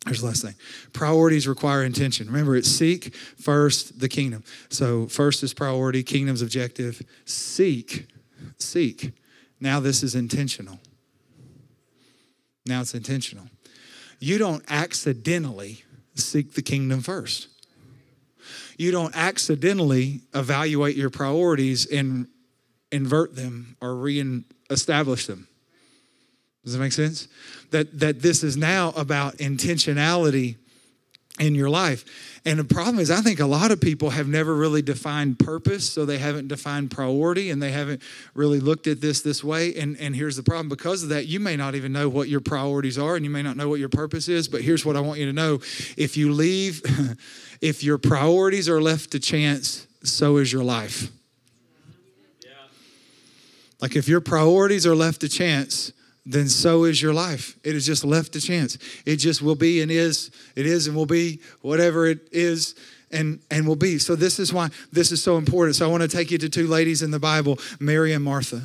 Here's 0.06 0.20
the 0.20 0.26
last 0.26 0.42
thing. 0.42 0.54
Priorities 0.92 1.46
require 1.46 1.84
intention. 1.84 2.26
Remember, 2.26 2.56
it's 2.56 2.68
seek 2.68 3.14
first 3.14 4.00
the 4.00 4.08
kingdom. 4.08 4.42
So, 4.68 5.06
first 5.06 5.42
is 5.44 5.54
priority, 5.54 6.02
kingdom's 6.02 6.42
objective. 6.42 7.00
Seek, 7.24 8.08
seek. 8.58 9.12
Now, 9.60 9.78
this 9.78 10.02
is 10.02 10.16
intentional. 10.16 10.80
Now 12.66 12.80
it's 12.80 12.94
intentional. 12.94 13.46
You 14.18 14.38
don't 14.38 14.64
accidentally 14.68 15.84
seek 16.14 16.54
the 16.54 16.62
kingdom 16.62 17.00
first. 17.00 17.48
You 18.76 18.90
don't 18.90 19.14
accidentally 19.16 20.22
evaluate 20.34 20.96
your 20.96 21.10
priorities 21.10 21.86
and 21.86 22.28
invert 22.90 23.34
them 23.34 23.76
or 23.80 23.94
re-establish 23.96 25.26
them. 25.26 25.48
Does 26.64 26.74
that 26.74 26.78
make 26.78 26.92
sense? 26.92 27.28
That, 27.70 27.98
that 27.98 28.22
this 28.22 28.44
is 28.44 28.56
now 28.56 28.92
about 28.96 29.38
intentionality 29.38 30.56
in 31.40 31.54
your 31.54 31.70
life. 31.70 32.04
And 32.44 32.58
the 32.58 32.64
problem 32.64 32.98
is, 32.98 33.10
I 33.10 33.20
think 33.20 33.40
a 33.40 33.46
lot 33.46 33.70
of 33.70 33.80
people 33.80 34.10
have 34.10 34.28
never 34.28 34.54
really 34.54 34.82
defined 34.82 35.38
purpose, 35.38 35.88
so 35.88 36.04
they 36.04 36.18
haven't 36.18 36.48
defined 36.48 36.90
priority 36.90 37.50
and 37.50 37.62
they 37.62 37.72
haven't 37.72 38.02
really 38.34 38.60
looked 38.60 38.86
at 38.86 39.00
this 39.00 39.22
this 39.22 39.42
way. 39.42 39.74
And, 39.74 39.96
and 39.98 40.14
here's 40.14 40.36
the 40.36 40.42
problem 40.42 40.68
because 40.68 41.02
of 41.02 41.08
that, 41.08 41.26
you 41.26 41.40
may 41.40 41.56
not 41.56 41.74
even 41.74 41.92
know 41.92 42.08
what 42.08 42.28
your 42.28 42.40
priorities 42.40 42.98
are 42.98 43.16
and 43.16 43.24
you 43.24 43.30
may 43.30 43.42
not 43.42 43.56
know 43.56 43.68
what 43.68 43.80
your 43.80 43.88
purpose 43.88 44.28
is. 44.28 44.46
But 44.46 44.60
here's 44.60 44.84
what 44.84 44.96
I 44.96 45.00
want 45.00 45.20
you 45.20 45.26
to 45.26 45.32
know 45.32 45.60
if 45.96 46.16
you 46.16 46.32
leave, 46.32 46.82
if 47.60 47.82
your 47.82 47.96
priorities 47.96 48.68
are 48.68 48.82
left 48.82 49.12
to 49.12 49.18
chance, 49.18 49.86
so 50.02 50.36
is 50.36 50.52
your 50.52 50.64
life. 50.64 51.10
Like 53.80 53.96
if 53.96 54.06
your 54.06 54.20
priorities 54.20 54.86
are 54.86 54.94
left 54.94 55.22
to 55.22 55.28
chance, 55.28 55.92
then 56.24 56.48
so 56.48 56.84
is 56.84 57.02
your 57.02 57.12
life. 57.12 57.56
It 57.64 57.74
is 57.74 57.84
just 57.84 58.04
left 58.04 58.32
to 58.32 58.40
chance. 58.40 58.78
It 59.04 59.16
just 59.16 59.42
will 59.42 59.56
be 59.56 59.82
and 59.82 59.90
is, 59.90 60.30
it 60.54 60.66
is 60.66 60.86
and 60.86 60.96
will 60.96 61.06
be 61.06 61.40
whatever 61.62 62.06
it 62.06 62.28
is 62.30 62.74
and 63.10 63.40
and 63.50 63.66
will 63.66 63.76
be. 63.76 63.98
So 63.98 64.16
this 64.16 64.38
is 64.38 64.52
why 64.52 64.70
this 64.90 65.12
is 65.12 65.22
so 65.22 65.36
important. 65.36 65.76
So 65.76 65.86
I 65.86 65.90
want 65.90 66.02
to 66.02 66.08
take 66.08 66.30
you 66.30 66.38
to 66.38 66.48
two 66.48 66.66
ladies 66.66 67.02
in 67.02 67.10
the 67.10 67.18
Bible, 67.18 67.58
Mary 67.78 68.12
and 68.12 68.24
Martha. 68.24 68.62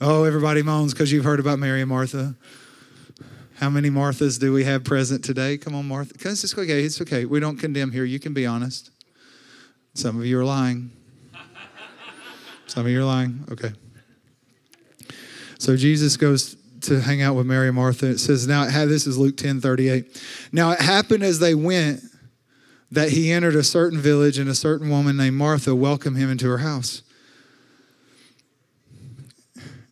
Oh, 0.00 0.24
everybody 0.24 0.62
moans 0.62 0.92
because 0.92 1.12
you've 1.12 1.24
heard 1.24 1.40
about 1.40 1.58
Mary 1.58 1.80
and 1.80 1.88
Martha. 1.88 2.34
How 3.54 3.70
many 3.70 3.90
Marthas 3.90 4.40
do 4.40 4.52
we 4.52 4.64
have 4.64 4.82
present 4.82 5.24
today? 5.24 5.56
Come 5.56 5.76
on, 5.76 5.86
Martha. 5.86 6.14
It's 6.14 6.58
okay. 6.58 6.82
It's 6.82 7.00
okay. 7.00 7.24
We 7.24 7.38
don't 7.38 7.56
condemn 7.56 7.92
here. 7.92 8.04
You 8.04 8.18
can 8.18 8.34
be 8.34 8.44
honest. 8.44 8.90
Some 9.94 10.18
of 10.18 10.26
you 10.26 10.40
are 10.40 10.44
lying. 10.44 10.90
Some 12.66 12.86
of 12.86 12.90
you 12.90 13.00
are 13.00 13.04
lying. 13.04 13.44
Okay. 13.52 13.72
So 15.62 15.76
Jesus 15.76 16.16
goes 16.16 16.56
to 16.80 17.00
hang 17.00 17.22
out 17.22 17.36
with 17.36 17.46
Mary 17.46 17.68
and 17.68 17.76
Martha. 17.76 18.06
It 18.06 18.18
says, 18.18 18.48
now 18.48 18.64
it 18.64 18.72
had, 18.72 18.88
this 18.88 19.06
is 19.06 19.16
Luke 19.16 19.36
10 19.36 19.60
38. 19.60 20.20
Now 20.50 20.72
it 20.72 20.80
happened 20.80 21.22
as 21.22 21.38
they 21.38 21.54
went 21.54 22.00
that 22.90 23.10
he 23.10 23.30
entered 23.30 23.54
a 23.54 23.62
certain 23.62 24.00
village 24.00 24.38
and 24.38 24.50
a 24.50 24.56
certain 24.56 24.90
woman 24.90 25.16
named 25.16 25.36
Martha 25.36 25.72
welcomed 25.72 26.16
him 26.16 26.32
into 26.32 26.48
her 26.48 26.58
house. 26.58 27.02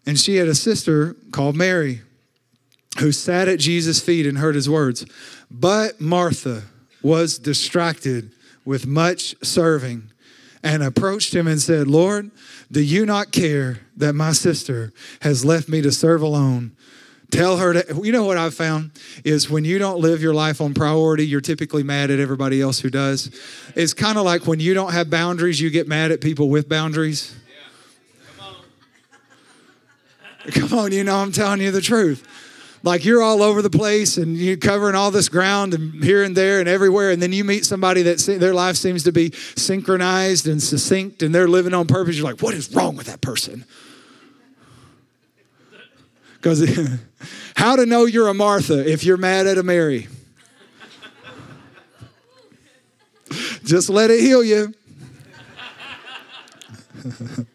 And 0.04 0.18
she 0.18 0.38
had 0.38 0.48
a 0.48 0.56
sister 0.56 1.14
called 1.30 1.54
Mary 1.54 2.00
who 2.98 3.12
sat 3.12 3.46
at 3.46 3.60
Jesus' 3.60 4.00
feet 4.00 4.26
and 4.26 4.38
heard 4.38 4.56
his 4.56 4.68
words. 4.68 5.06
But 5.52 6.00
Martha 6.00 6.64
was 7.00 7.38
distracted 7.38 8.32
with 8.64 8.88
much 8.88 9.36
serving 9.40 10.10
and 10.64 10.82
approached 10.82 11.32
him 11.32 11.46
and 11.46 11.60
said, 11.60 11.86
Lord, 11.86 12.32
do 12.70 12.80
you 12.80 13.04
not 13.04 13.32
care 13.32 13.80
that 13.96 14.14
my 14.14 14.32
sister 14.32 14.92
has 15.22 15.44
left 15.44 15.68
me 15.68 15.82
to 15.82 15.90
serve 15.90 16.22
alone? 16.22 16.72
Tell 17.30 17.58
her 17.58 17.72
to, 17.74 18.00
you 18.02 18.10
know 18.10 18.24
what 18.24 18.36
I've 18.36 18.54
found 18.54 18.90
is 19.24 19.48
when 19.48 19.64
you 19.64 19.78
don't 19.78 20.00
live 20.00 20.20
your 20.20 20.34
life 20.34 20.60
on 20.60 20.74
priority, 20.74 21.26
you're 21.26 21.40
typically 21.40 21.84
mad 21.84 22.10
at 22.10 22.18
everybody 22.18 22.60
else 22.60 22.80
who 22.80 22.90
does. 22.90 23.30
It's 23.76 23.94
kind 23.94 24.18
of 24.18 24.24
like 24.24 24.46
when 24.46 24.58
you 24.58 24.74
don't 24.74 24.92
have 24.92 25.10
boundaries, 25.10 25.60
you 25.60 25.70
get 25.70 25.86
mad 25.86 26.10
at 26.10 26.20
people 26.20 26.48
with 26.48 26.68
boundaries. 26.68 27.36
Come 30.52 30.78
on, 30.78 30.90
you 30.90 31.04
know 31.04 31.16
I'm 31.16 31.32
telling 31.32 31.60
you 31.60 31.70
the 31.70 31.82
truth. 31.82 32.26
Like 32.82 33.04
you're 33.04 33.22
all 33.22 33.42
over 33.42 33.60
the 33.60 33.70
place 33.70 34.16
and 34.16 34.36
you're 34.36 34.56
covering 34.56 34.94
all 34.94 35.10
this 35.10 35.28
ground 35.28 35.74
and 35.74 36.02
here 36.02 36.22
and 36.22 36.34
there 36.34 36.60
and 36.60 36.68
everywhere, 36.68 37.10
and 37.10 37.20
then 37.20 37.32
you 37.32 37.44
meet 37.44 37.66
somebody 37.66 38.02
that 38.02 38.20
se- 38.20 38.38
their 38.38 38.54
life 38.54 38.76
seems 38.76 39.02
to 39.04 39.12
be 39.12 39.32
synchronized 39.56 40.48
and 40.48 40.62
succinct 40.62 41.22
and 41.22 41.34
they're 41.34 41.48
living 41.48 41.74
on 41.74 41.86
purpose. 41.86 42.16
You're 42.16 42.24
like, 42.24 42.40
what 42.40 42.54
is 42.54 42.74
wrong 42.74 42.96
with 42.96 43.06
that 43.06 43.20
person? 43.20 43.64
Because 46.34 46.98
how 47.56 47.76
to 47.76 47.84
know 47.84 48.06
you're 48.06 48.28
a 48.28 48.34
Martha 48.34 48.90
if 48.90 49.04
you're 49.04 49.18
mad 49.18 49.46
at 49.46 49.58
a 49.58 49.62
Mary? 49.62 50.08
Just 53.62 53.90
let 53.90 54.10
it 54.10 54.20
heal 54.20 54.42
you. 54.42 54.74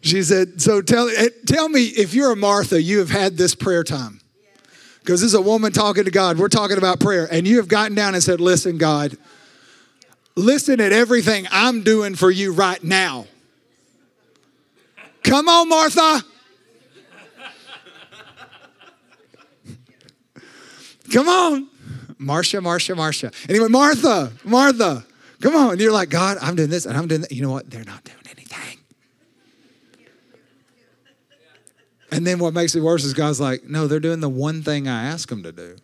she 0.00 0.22
said, 0.22 0.60
So 0.60 0.82
tell, 0.82 1.08
eh, 1.08 1.30
tell 1.46 1.68
me 1.68 1.86
if 1.86 2.14
you're 2.14 2.32
a 2.32 2.36
Martha, 2.36 2.80
you 2.80 2.98
have 2.98 3.10
had 3.10 3.36
this 3.36 3.54
prayer 3.54 3.82
time. 3.82 4.20
Because 5.06 5.20
this 5.20 5.28
is 5.28 5.34
a 5.34 5.40
woman 5.40 5.70
talking 5.70 6.04
to 6.04 6.10
God. 6.10 6.36
We're 6.36 6.48
talking 6.48 6.78
about 6.78 6.98
prayer. 6.98 7.28
And 7.30 7.46
you 7.46 7.58
have 7.58 7.68
gotten 7.68 7.94
down 7.94 8.14
and 8.14 8.22
said, 8.22 8.40
Listen, 8.40 8.76
God, 8.76 9.16
listen 10.34 10.80
at 10.80 10.90
everything 10.90 11.46
I'm 11.52 11.84
doing 11.84 12.16
for 12.16 12.28
you 12.28 12.52
right 12.52 12.82
now. 12.82 13.26
Come 15.22 15.48
on, 15.48 15.68
Martha. 15.68 16.24
Come 21.12 21.28
on. 21.28 21.68
Marcia, 22.18 22.60
Marcia, 22.60 22.96
Marcia. 22.96 23.30
Anyway, 23.48 23.68
Martha, 23.68 24.32
Martha, 24.42 25.06
come 25.40 25.54
on. 25.54 25.70
And 25.70 25.80
you're 25.80 25.92
like, 25.92 26.08
God, 26.08 26.36
I'm 26.42 26.56
doing 26.56 26.70
this 26.70 26.84
and 26.84 26.96
I'm 26.96 27.06
doing 27.06 27.20
that. 27.20 27.30
You 27.30 27.42
know 27.42 27.52
what? 27.52 27.70
They're 27.70 27.84
not 27.84 28.02
doing 28.02 28.16
anything. 28.26 28.80
And 32.16 32.26
then 32.26 32.38
what 32.38 32.54
makes 32.54 32.74
it 32.74 32.80
worse 32.80 33.04
is 33.04 33.12
God's 33.12 33.40
like, 33.40 33.64
no, 33.64 33.86
they're 33.86 34.00
doing 34.00 34.20
the 34.20 34.28
one 34.30 34.62
thing 34.62 34.88
I 34.88 35.04
asked 35.04 35.28
them 35.28 35.42
to 35.42 35.52
do. 35.52 35.76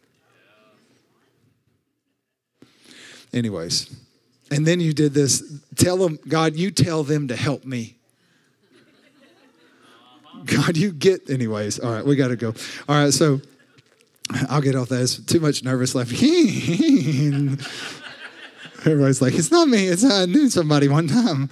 Anyways, 3.35 3.95
and 4.51 4.67
then 4.67 4.81
you 4.81 4.95
did 4.95 5.13
this. 5.13 5.61
Tell 5.77 5.99
them, 5.99 6.19
God, 6.27 6.57
you 6.57 6.71
tell 6.71 7.03
them 7.03 7.29
to 7.29 7.37
help 7.37 7.67
me. 7.67 7.97
God, 10.47 10.79
you 10.79 10.91
get, 10.91 11.29
anyways. 11.29 11.79
All 11.81 11.93
right, 11.93 12.05
we 12.05 12.17
got 12.17 12.29
to 12.29 12.37
go. 12.37 12.55
All 12.89 12.97
right, 12.97 13.13
so 13.13 13.43
I'll 14.49 14.63
get 14.63 14.75
off 14.75 14.89
that. 14.89 15.03
It's 15.03 15.19
too 15.19 15.41
much 15.41 15.63
nervous 15.63 15.95
laughing. 15.95 16.17
Everybody's 18.79 19.21
like, 19.21 19.35
it's 19.35 19.51
not 19.51 19.69
me. 19.69 19.87
It's 19.87 20.03
I 20.03 20.25
knew 20.25 20.49
somebody 20.49 20.89
one 20.89 21.09
time. 21.09 21.51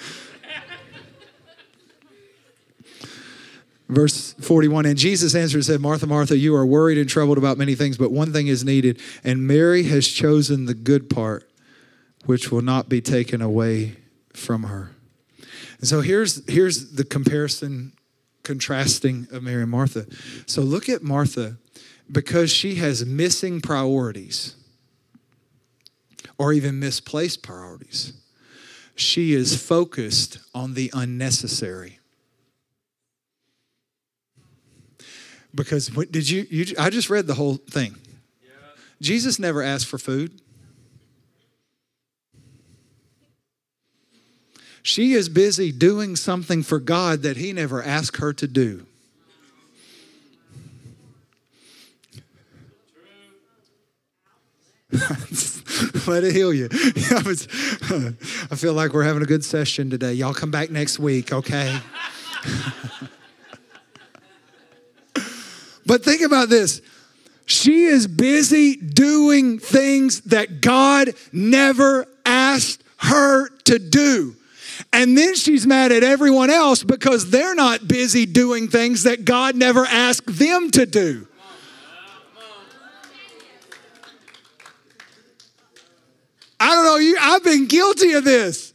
Verse 3.90 4.34
41 4.34 4.86
And 4.86 4.96
Jesus 4.96 5.34
answered 5.34 5.58
and 5.58 5.64
said, 5.64 5.80
Martha, 5.80 6.06
Martha, 6.06 6.36
you 6.36 6.54
are 6.54 6.64
worried 6.64 6.96
and 6.96 7.08
troubled 7.08 7.38
about 7.38 7.58
many 7.58 7.74
things, 7.74 7.98
but 7.98 8.12
one 8.12 8.32
thing 8.32 8.46
is 8.46 8.64
needed, 8.64 9.00
and 9.24 9.46
Mary 9.46 9.82
has 9.84 10.06
chosen 10.06 10.66
the 10.66 10.74
good 10.74 11.10
part, 11.10 11.50
which 12.24 12.52
will 12.52 12.62
not 12.62 12.88
be 12.88 13.00
taken 13.00 13.42
away 13.42 13.96
from 14.32 14.64
her. 14.64 14.92
And 15.78 15.88
so 15.88 16.02
here's, 16.02 16.48
here's 16.48 16.92
the 16.92 17.04
comparison, 17.04 17.92
contrasting 18.44 19.26
of 19.32 19.42
Mary 19.42 19.62
and 19.62 19.70
Martha. 19.70 20.06
So 20.46 20.62
look 20.62 20.88
at 20.88 21.02
Martha 21.02 21.56
because 22.10 22.50
she 22.50 22.76
has 22.76 23.04
missing 23.04 23.60
priorities 23.60 24.54
or 26.38 26.52
even 26.52 26.78
misplaced 26.78 27.42
priorities. 27.42 28.12
She 28.94 29.32
is 29.32 29.60
focused 29.60 30.38
on 30.54 30.74
the 30.74 30.90
unnecessary. 30.94 31.99
Because 35.54 35.88
did 35.88 36.28
you, 36.28 36.46
you? 36.50 36.74
I 36.78 36.90
just 36.90 37.10
read 37.10 37.26
the 37.26 37.34
whole 37.34 37.56
thing. 37.56 37.96
Jesus 39.00 39.38
never 39.38 39.62
asked 39.62 39.86
for 39.86 39.98
food. 39.98 40.40
She 44.82 45.12
is 45.12 45.28
busy 45.28 45.72
doing 45.72 46.16
something 46.16 46.62
for 46.62 46.78
God 46.80 47.22
that 47.22 47.36
He 47.36 47.52
never 47.52 47.82
asked 47.82 48.18
her 48.18 48.32
to 48.32 48.46
do. 48.46 48.86
Let 56.06 56.24
it 56.24 56.34
heal 56.34 56.52
you. 56.52 56.68
I 56.72 58.56
feel 58.56 58.72
like 58.72 58.92
we're 58.92 59.04
having 59.04 59.22
a 59.22 59.26
good 59.26 59.44
session 59.44 59.90
today. 59.90 60.14
Y'all 60.14 60.34
come 60.34 60.50
back 60.50 60.70
next 60.70 60.98
week, 60.98 61.32
okay? 61.32 61.78
But 65.90 66.04
think 66.04 66.22
about 66.22 66.48
this. 66.48 66.82
She 67.46 67.86
is 67.86 68.06
busy 68.06 68.76
doing 68.76 69.58
things 69.58 70.20
that 70.20 70.60
God 70.60 71.14
never 71.32 72.06
asked 72.24 72.84
her 72.98 73.48
to 73.64 73.80
do. 73.80 74.36
And 74.92 75.18
then 75.18 75.34
she's 75.34 75.66
mad 75.66 75.90
at 75.90 76.04
everyone 76.04 76.48
else 76.48 76.84
because 76.84 77.30
they're 77.30 77.56
not 77.56 77.88
busy 77.88 78.24
doing 78.24 78.68
things 78.68 79.02
that 79.02 79.24
God 79.24 79.56
never 79.56 79.84
asked 79.84 80.28
them 80.28 80.70
to 80.70 80.86
do. 80.86 81.26
I 86.60 86.68
don't 86.68 86.84
know 86.84 86.98
you. 86.98 87.18
I've 87.20 87.42
been 87.42 87.66
guilty 87.66 88.12
of 88.12 88.22
this. 88.22 88.72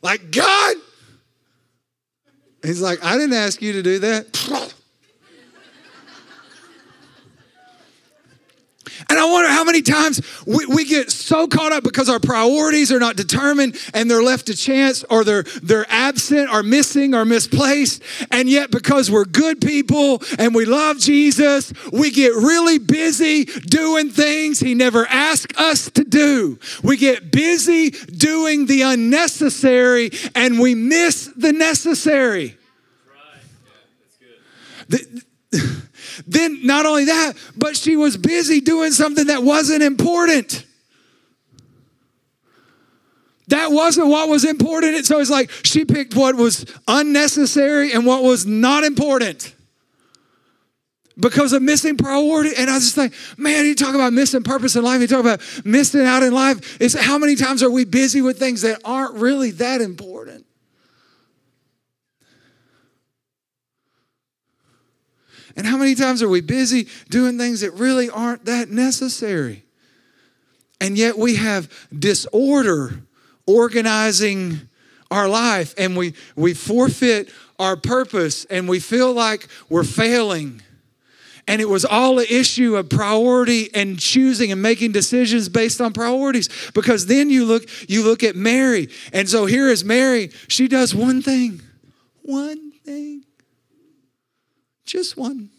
Like 0.00 0.30
God, 0.30 0.76
He's 2.62 2.80
like, 2.80 3.04
I 3.04 3.14
didn't 3.18 3.34
ask 3.34 3.60
you 3.60 3.72
to 3.72 3.82
do 3.82 3.98
that. 3.98 4.74
And 9.14 9.22
I 9.22 9.26
wonder 9.26 9.48
how 9.48 9.62
many 9.62 9.80
times 9.80 10.20
we, 10.44 10.66
we 10.66 10.84
get 10.84 11.08
so 11.08 11.46
caught 11.46 11.70
up 11.70 11.84
because 11.84 12.08
our 12.08 12.18
priorities 12.18 12.90
are 12.90 12.98
not 12.98 13.14
determined 13.14 13.76
and 13.94 14.10
they're 14.10 14.24
left 14.24 14.46
to 14.46 14.56
chance 14.56 15.04
or 15.04 15.22
they're, 15.22 15.44
they're 15.62 15.86
absent 15.88 16.50
or 16.52 16.64
missing 16.64 17.14
or 17.14 17.24
misplaced. 17.24 18.02
And 18.32 18.50
yet, 18.50 18.72
because 18.72 19.12
we're 19.12 19.24
good 19.24 19.60
people 19.60 20.20
and 20.36 20.52
we 20.52 20.64
love 20.64 20.98
Jesus, 20.98 21.72
we 21.92 22.10
get 22.10 22.34
really 22.34 22.78
busy 22.78 23.44
doing 23.44 24.10
things 24.10 24.58
He 24.58 24.74
never 24.74 25.06
asked 25.06 25.56
us 25.56 25.88
to 25.92 26.02
do. 26.02 26.58
We 26.82 26.96
get 26.96 27.30
busy 27.30 27.90
doing 27.90 28.66
the 28.66 28.82
unnecessary 28.82 30.10
and 30.34 30.58
we 30.58 30.74
miss 30.74 31.26
the 31.36 31.52
necessary. 31.52 32.58
Right. 33.08 33.42
The, 34.88 35.22
then, 36.26 36.66
not 36.66 36.86
only 36.86 37.04
that, 37.06 37.34
but 37.56 37.76
she 37.76 37.96
was 37.96 38.16
busy 38.16 38.60
doing 38.60 38.92
something 38.92 39.26
that 39.28 39.42
wasn't 39.42 39.82
important. 39.82 40.64
That 43.48 43.72
wasn't 43.72 44.08
what 44.08 44.28
was 44.28 44.44
important. 44.44 45.04
So 45.04 45.20
it's 45.20 45.30
like 45.30 45.50
she 45.62 45.84
picked 45.84 46.14
what 46.14 46.34
was 46.34 46.64
unnecessary 46.88 47.92
and 47.92 48.06
what 48.06 48.22
was 48.22 48.46
not 48.46 48.84
important 48.84 49.54
because 51.18 51.52
of 51.52 51.62
missing 51.62 51.96
priority. 51.96 52.50
And 52.56 52.70
I 52.70 52.74
was 52.74 52.84
just 52.84 52.94
think, 52.94 53.14
man, 53.38 53.66
you 53.66 53.74
talk 53.74 53.94
about 53.94 54.12
missing 54.12 54.42
purpose 54.42 54.76
in 54.76 54.82
life, 54.82 55.00
you 55.00 55.06
talk 55.06 55.20
about 55.20 55.40
missing 55.64 56.02
out 56.02 56.22
in 56.22 56.32
life. 56.32 56.80
It's 56.80 56.98
how 56.98 57.18
many 57.18 57.36
times 57.36 57.62
are 57.62 57.70
we 57.70 57.84
busy 57.84 58.22
with 58.22 58.38
things 58.38 58.62
that 58.62 58.80
aren't 58.84 59.14
really 59.14 59.50
that 59.52 59.80
important? 59.80 60.43
And 65.56 65.66
how 65.66 65.76
many 65.76 65.94
times 65.94 66.22
are 66.22 66.28
we 66.28 66.40
busy 66.40 66.88
doing 67.10 67.38
things 67.38 67.60
that 67.60 67.72
really 67.72 68.10
aren't 68.10 68.44
that 68.46 68.70
necessary? 68.70 69.64
And 70.80 70.98
yet 70.98 71.16
we 71.16 71.36
have 71.36 71.70
disorder 71.96 73.00
organizing 73.46 74.62
our 75.10 75.28
life 75.28 75.74
and 75.78 75.96
we, 75.96 76.14
we 76.34 76.54
forfeit 76.54 77.30
our 77.58 77.76
purpose 77.76 78.44
and 78.46 78.68
we 78.68 78.80
feel 78.80 79.12
like 79.12 79.46
we're 79.68 79.84
failing. 79.84 80.60
And 81.46 81.60
it 81.60 81.68
was 81.68 81.84
all 81.84 82.18
an 82.18 82.26
issue 82.30 82.76
of 82.76 82.88
priority 82.88 83.72
and 83.74 83.98
choosing 83.98 84.50
and 84.50 84.62
making 84.62 84.92
decisions 84.92 85.48
based 85.48 85.80
on 85.80 85.92
priorities. 85.92 86.48
Because 86.72 87.06
then 87.06 87.28
you 87.28 87.44
look, 87.44 87.68
you 87.88 88.02
look 88.02 88.22
at 88.22 88.34
Mary. 88.34 88.88
And 89.12 89.28
so 89.28 89.44
here 89.44 89.68
is 89.68 89.84
Mary. 89.84 90.30
She 90.48 90.68
does 90.68 90.94
one 90.94 91.20
thing. 91.20 91.60
One 92.22 92.72
thing. 92.72 93.23
Just 94.84 95.16
one. 95.16 95.50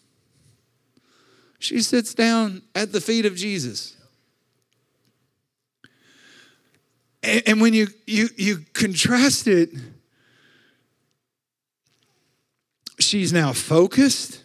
She 1.60 1.82
sits 1.82 2.14
down 2.14 2.62
at 2.76 2.92
the 2.92 3.02
feet 3.02 3.26
of 3.26 3.36
Jesus. 3.36 3.96
And, 7.24 7.44
and 7.48 7.62
when 7.62 7.74
you, 7.74 7.88
you, 8.06 8.30
you 8.38 8.66
contrast 8.74 9.48
it, 9.48 9.70
she's 13.00 13.34
now 13.34 13.52
focused 13.54 14.44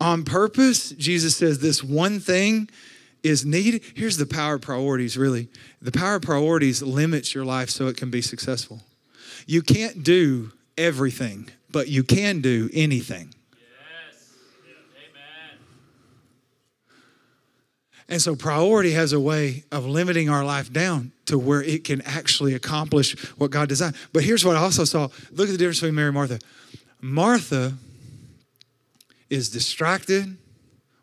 on 0.00 0.24
purpose. 0.24 0.90
Jesus 0.90 1.36
says 1.36 1.58
this 1.58 1.82
one 1.82 2.20
thing 2.20 2.68
is 3.22 3.44
needed. 3.44 3.82
Here's 3.94 4.16
the 4.16 4.26
power 4.26 4.54
of 4.54 4.60
priorities, 4.60 5.16
really. 5.16 5.48
The 5.80 5.92
power 5.92 6.16
of 6.16 6.22
priorities 6.22 6.82
limits 6.82 7.34
your 7.34 7.44
life 7.44 7.70
so 7.70 7.88
it 7.88 7.96
can 7.96 8.10
be 8.10 8.20
successful. 8.20 8.82
You 9.46 9.62
can't 9.62 10.02
do 10.02 10.52
everything, 10.76 11.48
but 11.70 11.88
you 11.88 12.04
can 12.04 12.40
do 12.40 12.70
anything. 12.72 13.34
And 18.08 18.20
so 18.20 18.36
priority 18.36 18.92
has 18.92 19.12
a 19.12 19.20
way 19.20 19.64
of 19.72 19.86
limiting 19.86 20.28
our 20.28 20.44
life 20.44 20.72
down 20.72 21.12
to 21.26 21.38
where 21.38 21.62
it 21.62 21.84
can 21.84 22.02
actually 22.02 22.54
accomplish 22.54 23.18
what 23.36 23.50
God 23.50 23.68
designed. 23.68 23.96
But 24.12 24.24
here's 24.24 24.44
what 24.44 24.56
I 24.56 24.60
also 24.60 24.84
saw. 24.84 25.08
Look 25.32 25.48
at 25.48 25.52
the 25.52 25.58
difference 25.58 25.80
between 25.80 25.94
Mary 25.94 26.08
and 26.08 26.14
Martha. 26.14 26.38
Martha 27.00 27.74
is 29.30 29.48
distracted 29.48 30.36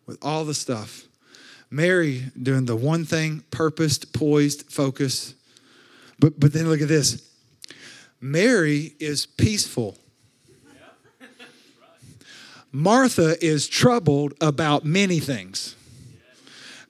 with 0.06 0.18
all 0.22 0.46
the 0.46 0.54
stuff. 0.54 1.04
Mary 1.72 2.26
doing 2.42 2.66
the 2.66 2.76
one 2.76 3.06
thing, 3.06 3.44
purposed, 3.50 4.14
poised, 4.14 4.72
focused. 4.72 5.36
But 6.20 6.40
but 6.40 6.54
then 6.54 6.70
look 6.70 6.82
at 6.82 6.88
this. 6.88 7.28
Mary 8.20 8.94
is 9.00 9.26
peaceful. 9.26 9.98
Martha 12.72 13.44
is 13.44 13.68
troubled 13.68 14.34
about 14.40 14.86
many 14.86 15.20
things. 15.20 15.76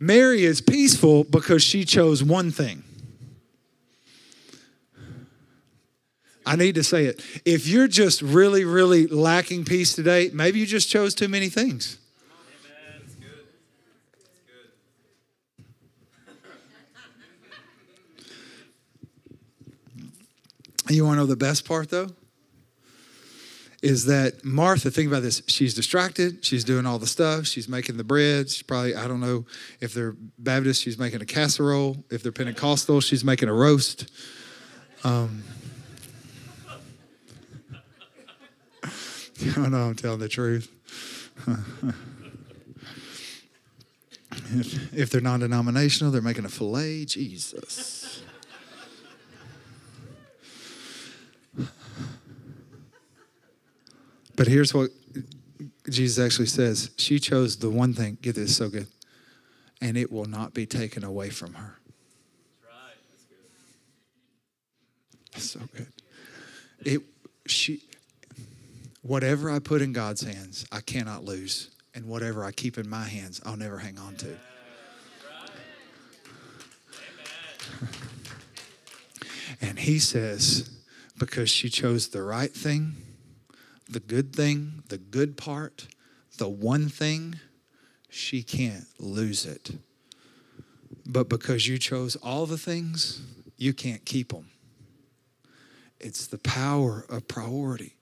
Mary 0.01 0.43
is 0.43 0.61
peaceful 0.61 1.23
because 1.23 1.61
she 1.61 1.85
chose 1.85 2.23
one 2.23 2.49
thing. 2.49 2.83
I 6.43 6.55
need 6.55 6.73
to 6.73 6.83
say 6.83 7.05
it. 7.05 7.23
If 7.45 7.67
you're 7.67 7.87
just 7.87 8.23
really, 8.23 8.65
really 8.65 9.05
lacking 9.05 9.63
peace 9.63 9.93
today, 9.93 10.31
maybe 10.33 10.59
you 10.59 10.65
just 10.65 10.89
chose 10.89 11.13
too 11.13 11.27
many 11.27 11.49
things. 11.49 11.99
You 20.89 21.05
want 21.05 21.17
to 21.17 21.21
know 21.21 21.25
the 21.27 21.35
best 21.35 21.63
part 21.63 21.91
though? 21.91 22.09
Is 23.82 24.05
that 24.05 24.45
Martha, 24.45 24.91
think 24.91 25.07
about 25.07 25.23
this. 25.23 25.41
She's 25.47 25.73
distracted. 25.73 26.45
She's 26.45 26.63
doing 26.63 26.86
all 26.86 26.99
the 26.99 27.07
stuff. 27.07 27.47
She's 27.47 27.67
making 27.67 27.97
the 27.97 28.03
bread. 28.03 28.49
She's 28.49 28.61
probably, 28.61 28.95
I 28.95 29.07
don't 29.07 29.19
know 29.19 29.45
if 29.79 29.93
they're 29.93 30.15
Baptist, 30.38 30.84
she's 30.84 30.99
making 30.99 31.21
a 31.21 31.25
casserole. 31.25 32.03
If 32.11 32.21
they're 32.21 32.32
Pentecostal, 32.32 33.01
she's 33.01 33.23
making 33.23 33.49
a 33.49 33.53
roast. 33.53 34.11
Um, 35.03 35.43
I 39.57 39.67
know 39.67 39.88
I'm 39.88 39.95
telling 39.95 40.19
the 40.19 40.29
truth. 40.29 40.69
if, 44.51 44.93
if 44.93 45.09
they're 45.09 45.21
non 45.21 45.39
denominational, 45.39 46.11
they're 46.11 46.21
making 46.21 46.45
a 46.45 46.49
filet. 46.49 47.05
Jesus. 47.05 48.21
But 54.41 54.47
here's 54.47 54.73
what 54.73 54.89
Jesus 55.87 56.17
actually 56.17 56.47
says 56.47 56.89
She 56.97 57.19
chose 57.19 57.57
the 57.57 57.69
one 57.69 57.93
thing, 57.93 58.17
get 58.23 58.33
this 58.33 58.57
so 58.57 58.69
good, 58.69 58.87
and 59.79 59.95
it 59.95 60.11
will 60.11 60.25
not 60.25 60.55
be 60.55 60.65
taken 60.65 61.03
away 61.03 61.29
from 61.29 61.53
her. 61.53 61.77
That's 65.31 65.51
so 65.51 65.59
good. 65.77 65.89
It 66.83 67.03
she 67.45 67.83
whatever 69.03 69.51
I 69.51 69.59
put 69.59 69.83
in 69.83 69.93
God's 69.93 70.23
hands, 70.23 70.65
I 70.71 70.81
cannot 70.81 71.23
lose. 71.23 71.69
And 71.93 72.07
whatever 72.07 72.43
I 72.43 72.51
keep 72.51 72.79
in 72.79 72.89
my 72.89 73.03
hands, 73.03 73.41
I'll 73.45 73.57
never 73.57 73.77
hang 73.77 73.99
on 73.99 74.15
to. 74.15 74.37
And 79.61 79.77
he 79.77 79.99
says, 79.99 80.71
because 81.19 81.51
she 81.51 81.69
chose 81.69 82.07
the 82.07 82.23
right 82.23 82.51
thing, 82.51 82.95
the 83.91 83.99
good 83.99 84.35
thing, 84.35 84.83
the 84.89 84.97
good 84.97 85.37
part, 85.37 85.87
the 86.37 86.49
one 86.49 86.89
thing, 86.89 87.35
she 88.09 88.43
can't 88.43 88.85
lose 88.99 89.45
it. 89.45 89.71
But 91.05 91.29
because 91.29 91.67
you 91.67 91.77
chose 91.77 92.15
all 92.17 92.45
the 92.45 92.57
things, 92.57 93.21
you 93.57 93.73
can't 93.73 94.05
keep 94.05 94.31
them. 94.31 94.49
It's 95.99 96.27
the 96.27 96.37
power 96.37 97.05
of 97.09 97.27
priority. 97.27 97.95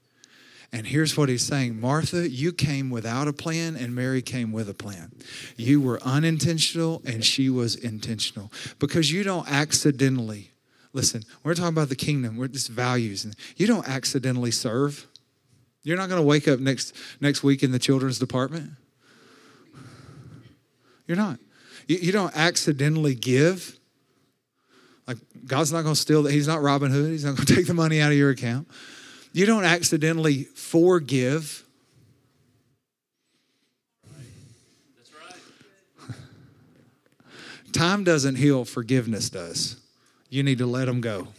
And 0.72 0.86
here's 0.86 1.18
what 1.18 1.30
he's 1.30 1.46
saying 1.46 1.80
Martha, 1.80 2.30
you 2.30 2.54
came 2.54 2.90
without 2.90 3.28
a 3.28 3.34
plan, 3.34 3.76
and 3.76 3.96
Mary 3.96 4.22
came 4.22 4.52
with 4.52 4.70
a 4.70 4.74
plan. 4.74 5.12
You 5.58 5.82
were 5.82 6.00
unintentional, 6.04 7.02
and 7.06 7.26
she 7.26 7.50
was 7.50 7.76
intentional. 7.76 8.52
Because 8.78 9.12
you 9.12 9.24
don't 9.24 9.50
accidentally, 9.52 10.52
listen, 10.94 11.24
we're 11.44 11.56
talking 11.56 11.70
about 11.70 11.90
the 11.90 11.96
kingdom, 11.96 12.38
we're 12.38 12.48
just 12.48 12.70
values, 12.70 13.26
and 13.26 13.36
you 13.58 13.66
don't 13.66 13.88
accidentally 13.88 14.52
serve. 14.52 15.08
You're 15.84 15.98
not 15.98 16.10
going 16.10 16.22
to 16.22 16.28
wake 16.28 16.48
up 16.48 16.60
next, 16.60 16.96
next 17.22 17.44
week 17.44 17.64
in 17.64 17.72
the 17.72 17.80
children's 17.80 18.20
department. 18.20 18.72
You're 21.08 21.18
not. 21.18 21.40
You, 21.88 21.98
you 21.98 22.12
don't 22.12 22.36
accidentally 22.36 23.16
give. 23.16 23.78
Like, 25.08 25.18
God's 25.46 25.72
not 25.72 25.82
going 25.82 25.96
to 25.96 26.00
steal 26.00 26.24
that. 26.24 26.32
He's 26.32 26.48
not 26.48 26.62
Robin 26.62 26.92
Hood. 26.92 27.10
He's 27.10 27.26
not 27.26 27.36
going 27.36 27.46
to 27.48 27.56
take 27.56 27.68
the 27.68 27.74
money 27.74 28.02
out 28.02 28.12
of 28.12 28.18
your 28.18 28.30
account. 28.30 28.68
You 29.32 29.46
don't 29.46 29.64
accidentally 29.64 30.44
forgive. 30.44 31.64
That's 34.98 35.12
right. 36.08 36.16
Time 37.74 38.04
doesn't 38.04 38.36
heal, 38.36 38.66
forgiveness 38.66 39.30
does. 39.30 39.78
You 40.30 40.44
need 40.44 40.58
to 40.60 40.66
let 40.66 40.86
them 40.86 41.02
go. 41.02 41.30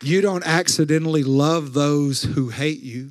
You 0.00 0.20
don't 0.20 0.46
accidentally 0.46 1.24
love 1.24 1.72
those 1.72 2.22
who 2.22 2.50
hate 2.50 2.82
you. 2.82 3.10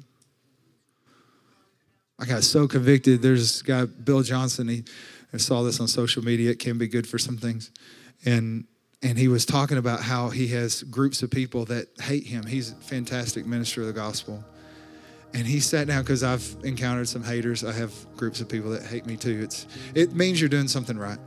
I 2.20 2.26
got 2.26 2.44
so 2.44 2.68
convicted. 2.68 3.22
There's 3.22 3.62
guy, 3.62 3.86
Bill 3.86 4.24
Johnson. 4.24 4.68
He, 4.68 4.84
I 5.34 5.38
saw 5.38 5.64
this 5.64 5.80
on 5.80 5.88
social 5.88 6.24
media. 6.24 6.52
It 6.52 6.60
can 6.60 6.78
be 6.78 6.88
good 6.88 7.08
for 7.08 7.18
some 7.18 7.38
things, 7.38 7.72
and 8.26 8.66
and 9.04 9.20
he 9.20 9.28
was 9.28 9.46
talking 9.46 9.78
about 9.78 10.02
how 10.02 10.30
he 10.30 10.48
has 10.48 10.82
groups 10.84 11.22
of 11.22 11.30
people 11.30 11.66
that 11.66 11.88
hate 12.02 12.26
him. 12.26 12.46
He's 12.46 12.72
a 12.72 12.76
fantastic 12.76 13.46
minister 13.46 13.82
of 13.82 13.88
the 13.88 13.94
gospel, 13.94 14.44
and 15.34 15.46
he 15.46 15.60
sat 15.60 15.88
down 15.88 16.02
because 16.02 16.24
I've 16.24 16.56
encountered 16.64 17.08
some 17.08 17.24
haters. 17.24 17.64
I 17.64 17.74
have 17.74 17.94
groups 18.16 18.42
of 18.42 18.50
people 18.50 18.72
that 18.72 18.84
hate 18.84 19.06
me 19.06 19.16
too. 19.18 19.42
It's 19.44 19.68
it 19.94 20.14
means 20.14 20.40
you're 20.40 20.50
doing 20.50 20.68
something 20.68 20.98
right. 20.98 21.20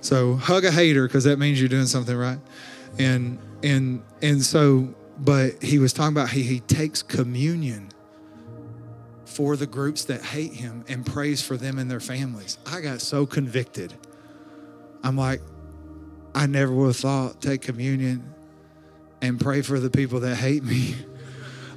So 0.00 0.34
hug 0.34 0.64
a 0.64 0.72
hater 0.72 1.06
because 1.06 1.24
that 1.24 1.38
means 1.38 1.60
you're 1.60 1.68
doing 1.68 1.86
something 1.86 2.16
right, 2.16 2.38
and 2.98 3.38
and 3.66 4.02
and 4.22 4.42
so. 4.42 4.94
But 5.18 5.62
he 5.62 5.78
was 5.78 5.92
talking 5.94 6.14
about 6.14 6.28
he 6.28 6.42
he 6.42 6.60
takes 6.60 7.02
communion 7.02 7.88
for 9.24 9.56
the 9.56 9.66
groups 9.66 10.04
that 10.06 10.22
hate 10.22 10.52
him 10.52 10.84
and 10.88 11.04
prays 11.04 11.42
for 11.42 11.56
them 11.56 11.78
and 11.78 11.90
their 11.90 12.00
families. 12.00 12.58
I 12.66 12.80
got 12.80 13.00
so 13.00 13.26
convicted. 13.26 13.92
I'm 15.02 15.16
like, 15.16 15.40
I 16.34 16.46
never 16.46 16.72
would 16.72 16.88
have 16.88 16.96
thought 16.96 17.40
take 17.40 17.62
communion 17.62 18.34
and 19.22 19.40
pray 19.40 19.62
for 19.62 19.80
the 19.80 19.90
people 19.90 20.20
that 20.20 20.36
hate 20.36 20.64
me. 20.64 20.94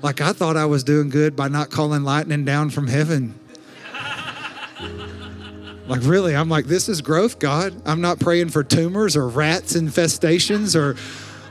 Like 0.02 0.22
I 0.22 0.32
thought 0.32 0.56
I 0.56 0.66
was 0.66 0.86
doing 0.86 1.10
good 1.10 1.36
by 1.36 1.50
not 1.50 1.72
calling 1.72 2.04
lightning 2.04 2.46
down 2.46 2.70
from 2.70 2.88
heaven. 2.88 3.38
Like 5.90 6.04
really, 6.04 6.36
I'm 6.36 6.50
like, 6.50 6.68
this 6.68 6.88
is 6.88 7.02
growth, 7.02 7.40
God. 7.40 7.82
I'm 7.84 8.00
not 8.00 8.20
praying 8.20 8.50
for 8.50 8.64
tumors 8.64 9.18
or 9.18 9.28
rats 9.28 9.74
infestations 9.74 10.74
or 10.74 10.96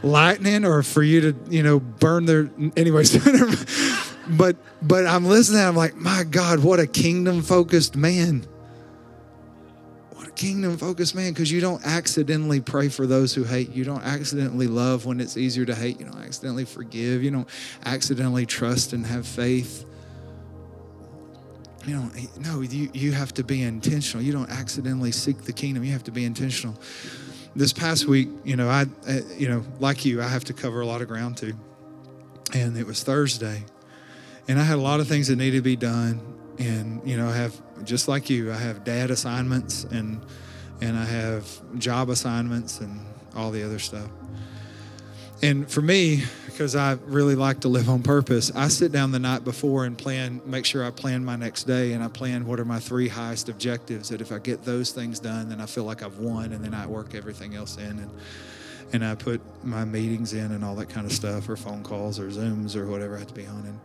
lightning 0.02 0.64
or 0.64 0.82
for 0.82 1.02
you 1.02 1.20
to, 1.32 1.36
you 1.50 1.62
know, 1.62 1.80
burn 1.80 2.26
their 2.26 2.50
anyways. 2.76 3.16
but 4.28 4.56
but 4.82 5.06
I'm 5.06 5.24
listening, 5.24 5.62
I'm 5.62 5.76
like, 5.76 5.96
my 5.96 6.24
God, 6.24 6.60
what 6.60 6.80
a 6.80 6.86
kingdom 6.86 7.42
focused 7.42 7.96
man 7.96 8.46
What 10.12 10.28
a 10.28 10.30
kingdom 10.30 10.76
focused 10.76 11.14
man 11.14 11.32
because 11.32 11.50
you 11.50 11.60
don't 11.60 11.84
accidentally 11.84 12.60
pray 12.60 12.88
for 12.88 13.06
those 13.06 13.34
who 13.34 13.44
hate 13.44 13.70
you. 13.70 13.84
don't 13.84 14.04
accidentally 14.04 14.66
love 14.68 15.06
when 15.06 15.20
it's 15.20 15.36
easier 15.36 15.64
to 15.64 15.74
hate. 15.74 15.98
You 15.98 16.06
don't 16.06 16.22
accidentally 16.22 16.64
forgive. 16.64 17.22
You 17.22 17.30
don't 17.30 17.48
accidentally 17.84 18.46
trust 18.46 18.92
and 18.92 19.06
have 19.06 19.26
faith. 19.26 19.84
You 21.86 21.96
know, 21.96 22.10
no, 22.40 22.60
you, 22.60 22.90
you 22.92 23.12
have 23.12 23.32
to 23.34 23.44
be 23.44 23.62
intentional. 23.62 24.22
You 24.22 24.32
don't 24.32 24.50
accidentally 24.50 25.10
seek 25.10 25.42
the 25.42 25.54
kingdom. 25.54 25.84
You 25.84 25.92
have 25.92 26.04
to 26.04 26.10
be 26.10 26.24
intentional. 26.24 26.76
This 27.58 27.72
past 27.72 28.06
week, 28.06 28.28
you 28.44 28.54
know, 28.54 28.68
I, 28.68 28.86
you 29.36 29.48
know, 29.48 29.64
like 29.80 30.04
you, 30.04 30.22
I 30.22 30.28
have 30.28 30.44
to 30.44 30.52
cover 30.52 30.80
a 30.80 30.86
lot 30.86 31.02
of 31.02 31.08
ground 31.08 31.36
too. 31.36 31.54
And 32.54 32.76
it 32.76 32.86
was 32.86 33.02
Thursday. 33.02 33.64
And 34.46 34.58
I 34.58 34.62
had 34.62 34.78
a 34.78 34.80
lot 34.80 35.00
of 35.00 35.08
things 35.08 35.26
that 35.26 35.36
needed 35.36 35.56
to 35.58 35.62
be 35.62 35.76
done 35.76 36.38
and 36.58 37.00
you 37.04 37.16
know 37.16 37.28
I 37.28 37.36
have 37.36 37.60
just 37.84 38.08
like 38.08 38.28
you, 38.28 38.52
I 38.52 38.56
have 38.56 38.84
dad 38.84 39.10
assignments 39.10 39.84
and 39.84 40.24
and 40.80 40.96
I 40.96 41.04
have 41.04 41.46
job 41.78 42.08
assignments 42.08 42.80
and 42.80 43.04
all 43.34 43.50
the 43.50 43.62
other 43.62 43.78
stuff. 43.78 44.08
And 45.42 45.70
for 45.70 45.82
me, 45.82 46.24
because 46.58 46.74
I 46.74 46.94
really 47.06 47.36
like 47.36 47.60
to 47.60 47.68
live 47.68 47.88
on 47.88 48.02
purpose, 48.02 48.50
I 48.52 48.66
sit 48.66 48.90
down 48.90 49.12
the 49.12 49.20
night 49.20 49.44
before 49.44 49.84
and 49.84 49.96
plan, 49.96 50.40
make 50.44 50.64
sure 50.64 50.84
I 50.84 50.90
plan 50.90 51.24
my 51.24 51.36
next 51.36 51.68
day 51.68 51.92
and 51.92 52.02
I 52.02 52.08
plan 52.08 52.46
what 52.46 52.58
are 52.58 52.64
my 52.64 52.80
three 52.80 53.06
highest 53.06 53.48
objectives. 53.48 54.08
That 54.08 54.20
if 54.20 54.32
I 54.32 54.40
get 54.40 54.64
those 54.64 54.90
things 54.90 55.20
done, 55.20 55.50
then 55.50 55.60
I 55.60 55.66
feel 55.66 55.84
like 55.84 56.02
I've 56.02 56.18
won 56.18 56.52
and 56.52 56.64
then 56.64 56.74
I 56.74 56.84
work 56.88 57.14
everything 57.14 57.54
else 57.54 57.76
in. 57.76 58.00
And, 58.00 58.10
and 58.92 59.04
I 59.04 59.14
put 59.14 59.40
my 59.62 59.84
meetings 59.84 60.32
in 60.32 60.50
and 60.50 60.64
all 60.64 60.74
that 60.74 60.88
kind 60.88 61.06
of 61.06 61.12
stuff, 61.12 61.48
or 61.48 61.56
phone 61.56 61.84
calls 61.84 62.18
or 62.18 62.26
Zooms 62.26 62.74
or 62.74 62.88
whatever 62.88 63.14
I 63.14 63.20
have 63.20 63.28
to 63.28 63.34
be 63.34 63.46
on. 63.46 63.58
And, 63.58 63.68
and 63.68 63.78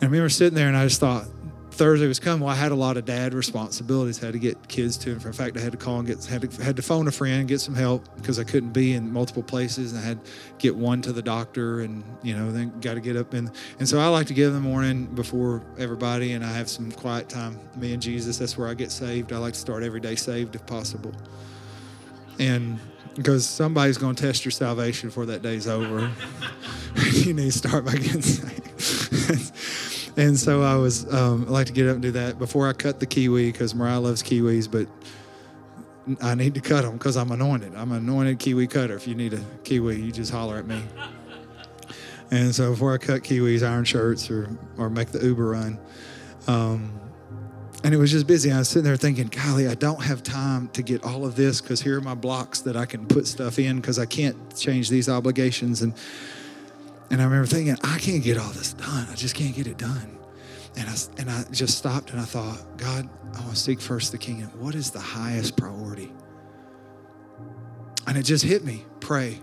I 0.00 0.06
remember 0.06 0.30
sitting 0.30 0.54
there 0.54 0.68
and 0.68 0.76
I 0.78 0.84
just 0.86 0.98
thought, 0.98 1.26
Thursday 1.72 2.06
was 2.06 2.20
coming. 2.20 2.40
Well, 2.40 2.50
I 2.50 2.54
had 2.54 2.70
a 2.70 2.76
lot 2.76 2.98
of 2.98 3.06
dad 3.06 3.32
responsibilities. 3.32 4.18
Had 4.18 4.34
to 4.34 4.38
get 4.38 4.68
kids 4.68 4.98
to 4.98 5.12
and 5.12 5.22
from. 5.22 5.30
In 5.30 5.36
fact, 5.36 5.56
I 5.56 5.60
had 5.60 5.72
to 5.72 5.78
call 5.78 5.98
and 5.98 6.06
get 6.06 6.22
had 6.26 6.42
to 6.42 6.62
had 6.62 6.76
to 6.76 6.82
phone 6.82 7.08
a 7.08 7.10
friend, 7.10 7.48
get 7.48 7.60
some 7.60 7.74
help 7.74 8.04
because 8.16 8.38
I 8.38 8.44
couldn't 8.44 8.72
be 8.72 8.92
in 8.92 9.10
multiple 9.10 9.42
places. 9.42 9.92
And 9.92 10.00
I 10.00 10.04
had 10.04 10.24
to 10.24 10.30
get 10.58 10.76
one 10.76 11.00
to 11.02 11.12
the 11.12 11.22
doctor, 11.22 11.80
and 11.80 12.04
you 12.22 12.36
know, 12.36 12.52
then 12.52 12.78
got 12.80 12.94
to 12.94 13.00
get 13.00 13.16
up 13.16 13.32
and 13.32 13.50
and 13.78 13.88
so 13.88 13.98
I 13.98 14.08
like 14.08 14.26
to 14.26 14.34
get 14.34 14.48
in 14.48 14.52
the 14.52 14.60
morning 14.60 15.06
before 15.06 15.62
everybody, 15.78 16.32
and 16.32 16.44
I 16.44 16.52
have 16.52 16.68
some 16.68 16.92
quiet 16.92 17.30
time. 17.30 17.58
Me 17.76 17.94
and 17.94 18.02
Jesus. 18.02 18.36
That's 18.36 18.58
where 18.58 18.68
I 18.68 18.74
get 18.74 18.92
saved. 18.92 19.32
I 19.32 19.38
like 19.38 19.54
to 19.54 19.60
start 19.60 19.82
every 19.82 20.00
day 20.00 20.14
saved 20.14 20.54
if 20.54 20.66
possible. 20.66 21.12
And 22.38 22.78
because 23.14 23.48
somebody's 23.48 23.98
going 23.98 24.14
to 24.14 24.22
test 24.22 24.44
your 24.44 24.52
salvation 24.52 25.08
before 25.08 25.26
that 25.26 25.42
day's 25.42 25.66
over, 25.66 26.10
you 27.12 27.32
need 27.32 27.44
to 27.44 27.52
start 27.52 27.84
by 27.84 27.92
getting 27.92 28.22
saved. 28.22 29.52
And 30.16 30.38
so 30.38 30.62
I 30.62 30.76
was 30.76 31.12
um, 31.12 31.46
I 31.48 31.50
like 31.50 31.66
to 31.68 31.72
get 31.72 31.88
up 31.88 31.94
and 31.94 32.02
do 32.02 32.10
that 32.12 32.38
before 32.38 32.68
I 32.68 32.72
cut 32.72 33.00
the 33.00 33.06
kiwi 33.06 33.50
because 33.50 33.74
Mariah 33.74 34.00
loves 34.00 34.22
kiwis, 34.22 34.70
but 34.70 34.86
I 36.20 36.34
need 36.34 36.54
to 36.54 36.60
cut 36.60 36.82
them 36.82 36.94
because 36.94 37.16
I'm 37.16 37.30
anointed. 37.30 37.74
I'm 37.74 37.92
an 37.92 37.98
anointed 37.98 38.38
kiwi 38.38 38.66
cutter. 38.66 38.94
If 38.94 39.06
you 39.06 39.14
need 39.14 39.32
a 39.32 39.40
kiwi, 39.64 40.00
you 40.00 40.12
just 40.12 40.30
holler 40.30 40.58
at 40.58 40.66
me. 40.66 40.82
And 42.30 42.54
so 42.54 42.70
before 42.70 42.92
I 42.92 42.98
cut 42.98 43.22
kiwis, 43.22 43.66
iron 43.66 43.84
shirts, 43.84 44.30
or 44.30 44.50
or 44.76 44.90
make 44.90 45.08
the 45.08 45.24
Uber 45.24 45.50
run, 45.50 45.78
um, 46.46 46.92
and 47.84 47.94
it 47.94 47.96
was 47.96 48.10
just 48.10 48.26
busy. 48.26 48.52
I 48.52 48.58
was 48.58 48.68
sitting 48.68 48.84
there 48.84 48.96
thinking, 48.96 49.28
golly, 49.28 49.66
I 49.66 49.74
don't 49.74 50.02
have 50.02 50.22
time 50.22 50.68
to 50.68 50.82
get 50.82 51.04
all 51.04 51.24
of 51.24 51.36
this 51.36 51.60
because 51.60 51.80
here 51.80 51.98
are 51.98 52.02
my 52.02 52.14
blocks 52.14 52.60
that 52.60 52.76
I 52.76 52.84
can 52.84 53.06
put 53.06 53.26
stuff 53.26 53.58
in 53.58 53.76
because 53.76 53.98
I 53.98 54.06
can't 54.06 54.56
change 54.56 54.88
these 54.88 55.08
obligations 55.08 55.82
and 55.82 55.94
and 57.12 57.20
I 57.20 57.24
remember 57.24 57.46
thinking, 57.46 57.76
I 57.84 57.98
can't 57.98 58.24
get 58.24 58.38
all 58.38 58.50
this 58.52 58.72
done. 58.72 59.06
I 59.10 59.14
just 59.14 59.34
can't 59.34 59.54
get 59.54 59.66
it 59.66 59.76
done. 59.76 60.18
And 60.78 60.88
I, 60.88 60.94
and 61.18 61.30
I 61.30 61.44
just 61.50 61.76
stopped 61.76 62.10
and 62.10 62.18
I 62.18 62.24
thought, 62.24 62.58
God, 62.78 63.06
I 63.34 63.40
want 63.40 63.50
to 63.50 63.56
seek 63.56 63.82
first 63.82 64.12
the 64.12 64.18
kingdom. 64.18 64.50
What 64.58 64.74
is 64.74 64.90
the 64.90 64.98
highest 64.98 65.58
priority? 65.58 66.10
And 68.06 68.16
it 68.16 68.22
just 68.22 68.42
hit 68.42 68.64
me 68.64 68.86
pray. 69.00 69.38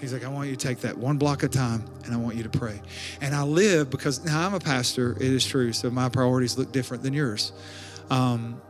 He's 0.00 0.12
like, 0.12 0.24
I 0.24 0.28
want 0.28 0.48
you 0.48 0.56
to 0.56 0.66
take 0.66 0.80
that 0.80 0.98
one 0.98 1.16
block 1.16 1.44
of 1.44 1.52
time 1.52 1.84
and 2.04 2.12
I 2.12 2.16
want 2.16 2.34
you 2.34 2.42
to 2.42 2.48
pray. 2.48 2.82
And 3.20 3.36
I 3.36 3.44
live 3.44 3.88
because 3.88 4.24
now 4.24 4.44
I'm 4.44 4.54
a 4.54 4.60
pastor, 4.60 5.12
it 5.12 5.22
is 5.22 5.46
true. 5.46 5.72
So 5.72 5.90
my 5.90 6.08
priorities 6.08 6.58
look 6.58 6.72
different 6.72 7.04
than 7.04 7.14
yours. 7.14 7.52
Um, 8.10 8.60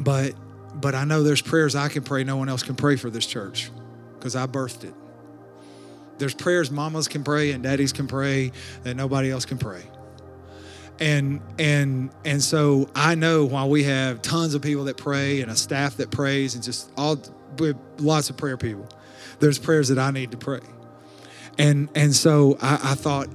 but 0.00 0.34
but 0.74 0.96
I 0.96 1.04
know 1.04 1.22
there's 1.22 1.42
prayers 1.42 1.76
I 1.76 1.88
can 1.88 2.02
pray 2.02 2.24
no 2.24 2.36
one 2.36 2.48
else 2.48 2.64
can 2.64 2.74
pray 2.74 2.96
for 2.96 3.08
this 3.08 3.24
church 3.24 3.70
because 4.18 4.34
I 4.34 4.48
birthed 4.48 4.82
it. 4.82 4.94
There's 6.22 6.34
prayers 6.34 6.70
mamas 6.70 7.08
can 7.08 7.24
pray 7.24 7.50
and 7.50 7.64
daddies 7.64 7.92
can 7.92 8.06
pray 8.06 8.52
that 8.84 8.94
nobody 8.94 9.32
else 9.32 9.44
can 9.44 9.58
pray. 9.58 9.82
And 11.00 11.40
and 11.58 12.10
and 12.24 12.40
so 12.40 12.88
I 12.94 13.16
know 13.16 13.44
while 13.44 13.68
we 13.68 13.82
have 13.82 14.22
tons 14.22 14.54
of 14.54 14.62
people 14.62 14.84
that 14.84 14.96
pray 14.96 15.40
and 15.40 15.50
a 15.50 15.56
staff 15.56 15.96
that 15.96 16.12
prays 16.12 16.54
and 16.54 16.62
just 16.62 16.92
all 16.96 17.18
lots 17.98 18.30
of 18.30 18.36
prayer 18.36 18.56
people, 18.56 18.88
there's 19.40 19.58
prayers 19.58 19.88
that 19.88 19.98
I 19.98 20.12
need 20.12 20.30
to 20.30 20.36
pray. 20.36 20.60
And 21.58 21.88
and 21.96 22.14
so 22.14 22.56
I, 22.62 22.74
I 22.74 22.94
thought 22.94 23.26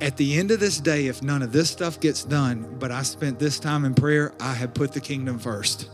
at 0.00 0.16
the 0.16 0.38
end 0.38 0.52
of 0.52 0.60
this 0.60 0.78
day, 0.78 1.08
if 1.08 1.24
none 1.24 1.42
of 1.42 1.50
this 1.50 1.68
stuff 1.68 1.98
gets 1.98 2.22
done, 2.22 2.76
but 2.78 2.92
I 2.92 3.02
spent 3.02 3.40
this 3.40 3.58
time 3.58 3.84
in 3.84 3.94
prayer, 3.94 4.32
I 4.38 4.54
have 4.54 4.74
put 4.74 4.92
the 4.92 5.00
kingdom 5.00 5.40
first. 5.40 5.90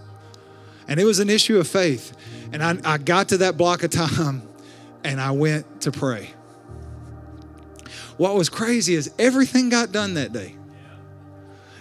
And 0.88 1.00
it 1.00 1.04
was 1.04 1.20
an 1.20 1.30
issue 1.30 1.56
of 1.56 1.66
faith. 1.66 2.14
And 2.52 2.62
I, 2.62 2.76
I 2.84 2.98
got 2.98 3.30
to 3.30 3.38
that 3.38 3.56
block 3.56 3.82
of 3.82 3.92
time 3.92 4.46
and 5.04 5.20
I 5.20 5.30
went 5.32 5.82
to 5.82 5.92
pray. 5.92 6.30
What 8.16 8.34
was 8.34 8.48
crazy 8.48 8.94
is 8.94 9.12
everything 9.18 9.68
got 9.68 9.92
done 9.92 10.14
that 10.14 10.32
day. 10.32 10.56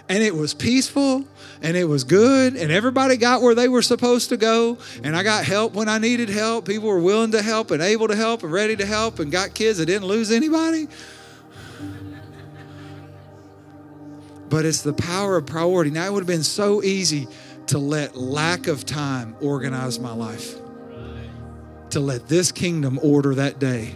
And 0.08 0.22
it 0.22 0.34
was 0.34 0.52
peaceful 0.52 1.24
and 1.62 1.76
it 1.76 1.84
was 1.84 2.04
good 2.04 2.56
and 2.56 2.70
everybody 2.70 3.16
got 3.16 3.40
where 3.40 3.54
they 3.54 3.68
were 3.68 3.80
supposed 3.80 4.28
to 4.28 4.36
go 4.36 4.76
and 5.02 5.16
I 5.16 5.22
got 5.22 5.46
help 5.46 5.72
when 5.72 5.88
I 5.88 5.96
needed 5.96 6.28
help. 6.28 6.66
People 6.66 6.88
were 6.90 7.00
willing 7.00 7.30
to 7.30 7.40
help 7.40 7.70
and 7.70 7.80
able 7.80 8.08
to 8.08 8.16
help 8.16 8.42
and 8.42 8.52
ready 8.52 8.76
to 8.76 8.84
help 8.84 9.18
and 9.18 9.32
got 9.32 9.54
kids 9.54 9.78
that 9.78 9.86
didn't 9.86 10.06
lose 10.06 10.30
anybody. 10.30 10.88
But 14.50 14.66
it's 14.66 14.82
the 14.82 14.92
power 14.92 15.38
of 15.38 15.46
priority. 15.46 15.90
Now 15.90 16.06
it 16.06 16.12
would 16.12 16.20
have 16.20 16.26
been 16.26 16.42
so 16.42 16.82
easy 16.82 17.26
to 17.68 17.78
let 17.78 18.14
lack 18.14 18.66
of 18.66 18.84
time 18.84 19.34
organize 19.40 19.98
my 19.98 20.12
life 20.12 20.60
to 21.94 22.00
let 22.00 22.26
this 22.28 22.50
kingdom 22.50 22.98
order 23.02 23.36
that 23.36 23.60
day. 23.60 23.94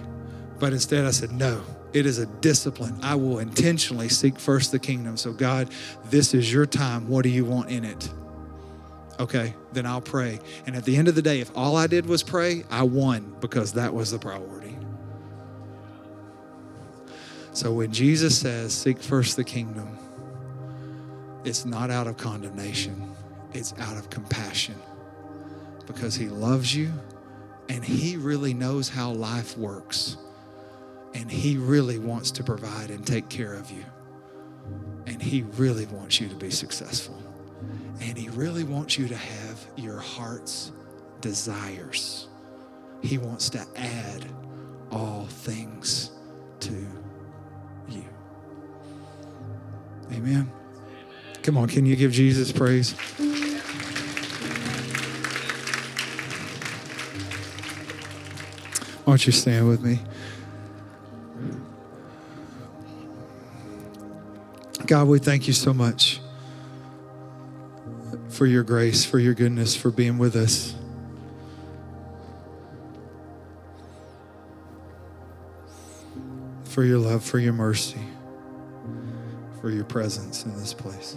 But 0.60 0.72
instead, 0.72 1.04
I 1.04 1.10
said, 1.10 1.32
no, 1.32 1.62
it 1.92 2.06
is 2.06 2.18
a 2.18 2.26
discipline. 2.26 2.96
I 3.02 3.16
will 3.16 3.40
intentionally 3.40 4.08
seek 4.08 4.38
first 4.38 4.70
the 4.70 4.78
kingdom. 4.78 5.16
So, 5.16 5.32
God, 5.32 5.68
this 6.08 6.32
is 6.32 6.52
your 6.52 6.64
time. 6.64 7.08
What 7.08 7.24
do 7.24 7.28
you 7.28 7.44
want 7.44 7.70
in 7.70 7.84
it? 7.84 8.08
Okay, 9.18 9.52
then 9.72 9.84
I'll 9.84 10.00
pray. 10.00 10.38
And 10.64 10.76
at 10.76 10.84
the 10.84 10.96
end 10.96 11.08
of 11.08 11.16
the 11.16 11.22
day, 11.22 11.40
if 11.40 11.50
all 11.56 11.76
I 11.76 11.88
did 11.88 12.06
was 12.06 12.22
pray, 12.22 12.64
I 12.70 12.84
won 12.84 13.34
because 13.40 13.72
that 13.72 13.92
was 13.92 14.12
the 14.12 14.18
priority. 14.18 14.76
So 17.52 17.72
when 17.72 17.92
Jesus 17.92 18.38
says, 18.38 18.72
seek 18.72 19.02
first 19.02 19.36
the 19.36 19.42
kingdom, 19.42 19.98
it's 21.44 21.64
not 21.64 21.90
out 21.90 22.06
of 22.06 22.16
condemnation, 22.16 23.12
it's 23.54 23.74
out 23.80 23.96
of 23.96 24.08
compassion 24.08 24.76
because 25.86 26.14
he 26.14 26.28
loves 26.28 26.76
you 26.76 26.92
and 27.68 27.84
He 27.84 28.16
really 28.16 28.54
knows 28.54 28.88
how 28.88 29.12
life 29.12 29.56
works. 29.56 30.16
And 31.14 31.30
He 31.30 31.56
really 31.56 31.98
wants 31.98 32.30
to 32.32 32.44
provide 32.44 32.90
and 32.90 33.06
take 33.06 33.28
care 33.28 33.54
of 33.54 33.70
you. 33.70 33.84
And 35.06 35.22
He 35.22 35.42
really 35.42 35.86
wants 35.86 36.20
you 36.20 36.28
to 36.28 36.34
be 36.34 36.50
successful. 36.50 37.20
And 38.00 38.16
He 38.16 38.28
really 38.30 38.64
wants 38.64 38.98
you 38.98 39.08
to 39.08 39.16
have 39.16 39.66
your 39.76 39.98
heart's 39.98 40.72
desires. 41.20 42.28
He 43.02 43.18
wants 43.18 43.50
to 43.50 43.64
add 43.76 44.26
all 44.90 45.26
things 45.26 46.10
to 46.60 46.86
you. 47.88 48.04
Amen. 50.12 50.50
Come 51.42 51.58
on, 51.58 51.68
can 51.68 51.86
you 51.86 51.96
give 51.96 52.12
Jesus 52.12 52.52
praise? 52.52 52.94
Why 59.08 59.12
don't 59.12 59.24
you 59.24 59.32
stand 59.32 59.66
with 59.66 59.80
me? 59.80 60.00
God, 64.84 65.08
we 65.08 65.18
thank 65.18 65.46
you 65.46 65.54
so 65.54 65.72
much 65.72 66.20
for 68.28 68.44
your 68.44 68.62
grace, 68.62 69.06
for 69.06 69.18
your 69.18 69.32
goodness, 69.32 69.74
for 69.74 69.90
being 69.90 70.18
with 70.18 70.36
us. 70.36 70.74
For 76.64 76.84
your 76.84 76.98
love, 76.98 77.24
for 77.24 77.38
your 77.38 77.54
mercy, 77.54 78.02
for 79.62 79.70
your 79.70 79.84
presence 79.84 80.44
in 80.44 80.54
this 80.58 80.74
place. 80.74 81.16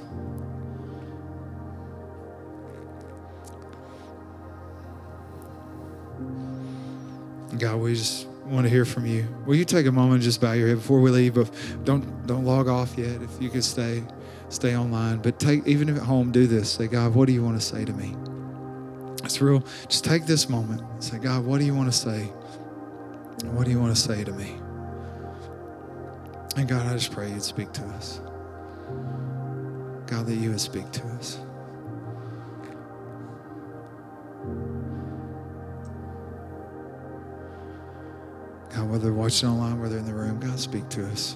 God, 7.58 7.80
we 7.80 7.96
just 7.96 8.28
want 8.46 8.66
to 8.66 8.70
hear 8.70 8.86
from 8.86 9.06
you. 9.06 9.28
Will 9.46 9.56
you 9.56 9.66
take 9.66 9.86
a 9.86 9.92
moment 9.92 10.16
and 10.16 10.24
just 10.24 10.40
bow 10.42 10.54
your 10.54 10.68
head 10.68 10.78
before 10.78 11.02
we 11.02 11.12
leave? 11.12 11.36
But 11.36 11.52
don't 11.84 12.26
don't 12.28 12.46
log 12.46 12.68
off 12.68 12.98
yet. 12.98 13.22
If 13.22 13.42
you 13.42 13.50
could 13.50 13.64
stay, 13.64 14.04
stay 14.50 14.76
online. 14.76 15.18
But 15.18 15.40
take 15.40 15.66
even 15.68 15.90
if 15.90 15.98
at 15.98 16.04
home, 16.04 16.32
do 16.32 16.48
this. 16.48 16.72
Say, 16.72 16.88
God, 16.88 17.14
what 17.14 17.28
do 17.28 17.34
you 17.34 17.44
want 17.44 17.60
to 17.60 17.66
say 17.66 17.86
to 17.86 17.94
me? 17.94 18.16
It's 19.24 19.42
real. 19.42 19.64
Just 19.88 20.04
take 20.04 20.26
this 20.26 20.50
moment. 20.50 20.82
Say, 21.04 21.20
God, 21.20 21.46
what 21.46 21.60
do 21.60 21.66
you 21.66 21.76
want 21.76 21.92
to 21.92 21.98
say? 21.98 22.32
What 23.52 23.66
do 23.66 23.72
you 23.72 23.80
want 23.80 23.96
to 23.96 24.02
say 24.02 24.24
to 24.24 24.32
me? 24.32 24.56
And 26.58 26.68
God, 26.68 26.86
I 26.86 26.94
just 26.94 27.12
pray 27.12 27.30
you'd 27.30 27.44
speak 27.44 27.72
to 27.74 27.84
us. 27.84 28.20
God, 30.06 30.26
that 30.26 30.36
you 30.36 30.50
would 30.50 30.62
speak 30.62 30.92
to 30.92 31.04
us. 31.08 31.40
God, 38.82 38.90
whether 38.90 39.04
they're 39.04 39.14
watching 39.14 39.48
online, 39.48 39.80
whether 39.80 39.98
in 39.98 40.06
the 40.06 40.14
room, 40.14 40.40
God, 40.40 40.60
speak 40.60 40.88
to 40.90 41.06
us. 41.08 41.36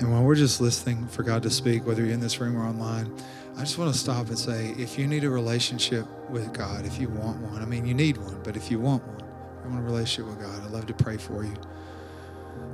And 0.00 0.10
while 0.10 0.24
we're 0.24 0.34
just 0.34 0.60
listening 0.60 1.06
for 1.08 1.22
God 1.22 1.42
to 1.42 1.50
speak, 1.50 1.86
whether 1.86 2.02
you're 2.02 2.14
in 2.14 2.20
this 2.20 2.40
room 2.40 2.56
or 2.56 2.64
online, 2.64 3.14
I 3.56 3.60
just 3.60 3.76
want 3.76 3.92
to 3.92 3.98
stop 3.98 4.28
and 4.28 4.38
say 4.38 4.74
if 4.78 4.98
you 4.98 5.06
need 5.06 5.24
a 5.24 5.30
relationship 5.30 6.06
with 6.30 6.52
God, 6.54 6.86
if 6.86 6.98
you 6.98 7.08
want 7.10 7.40
one, 7.42 7.60
I 7.60 7.66
mean, 7.66 7.84
you 7.84 7.94
need 7.94 8.16
one, 8.16 8.40
but 8.42 8.56
if 8.56 8.70
you 8.70 8.80
want 8.80 9.06
one, 9.06 9.20
if 9.20 9.64
you 9.64 9.70
want 9.70 9.82
a 9.82 9.86
relationship 9.86 10.34
with 10.34 10.40
God, 10.40 10.64
I'd 10.64 10.70
love 10.70 10.86
to 10.86 10.94
pray 10.94 11.18
for 11.18 11.44
you. 11.44 11.54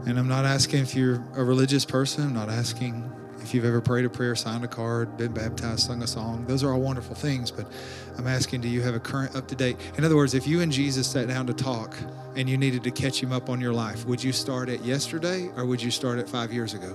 And 0.06 0.16
I'm 0.18 0.28
not 0.28 0.44
asking 0.44 0.82
if 0.82 0.94
you're 0.94 1.22
a 1.34 1.42
religious 1.42 1.84
person, 1.84 2.24
I'm 2.24 2.34
not 2.34 2.48
asking 2.48 3.12
if 3.42 3.54
you've 3.54 3.64
ever 3.64 3.80
prayed 3.80 4.04
a 4.04 4.10
prayer, 4.10 4.34
signed 4.34 4.64
a 4.64 4.68
card, 4.68 5.16
been 5.16 5.32
baptized, 5.32 5.80
sung 5.80 6.02
a 6.02 6.06
song. 6.06 6.44
Those 6.46 6.62
are 6.62 6.72
all 6.72 6.80
wonderful 6.80 7.14
things, 7.14 7.50
but 7.50 7.70
I'm 8.16 8.26
asking 8.26 8.60
do 8.60 8.68
you 8.68 8.82
have 8.82 8.94
a 8.94 9.00
current 9.00 9.36
up 9.36 9.48
to 9.48 9.54
date? 9.54 9.76
In 9.96 10.04
other 10.04 10.16
words, 10.16 10.34
if 10.34 10.46
you 10.46 10.60
and 10.60 10.70
Jesus 10.70 11.06
sat 11.06 11.28
down 11.28 11.46
to 11.46 11.54
talk 11.54 11.96
and 12.36 12.48
you 12.48 12.56
needed 12.56 12.84
to 12.84 12.90
catch 12.90 13.22
him 13.22 13.32
up 13.32 13.48
on 13.48 13.60
your 13.60 13.72
life, 13.72 14.04
would 14.06 14.22
you 14.22 14.32
start 14.32 14.68
at 14.68 14.84
yesterday 14.84 15.50
or 15.56 15.64
would 15.64 15.82
you 15.82 15.90
start 15.90 16.18
at 16.18 16.28
five 16.28 16.52
years 16.52 16.74
ago? 16.74 16.94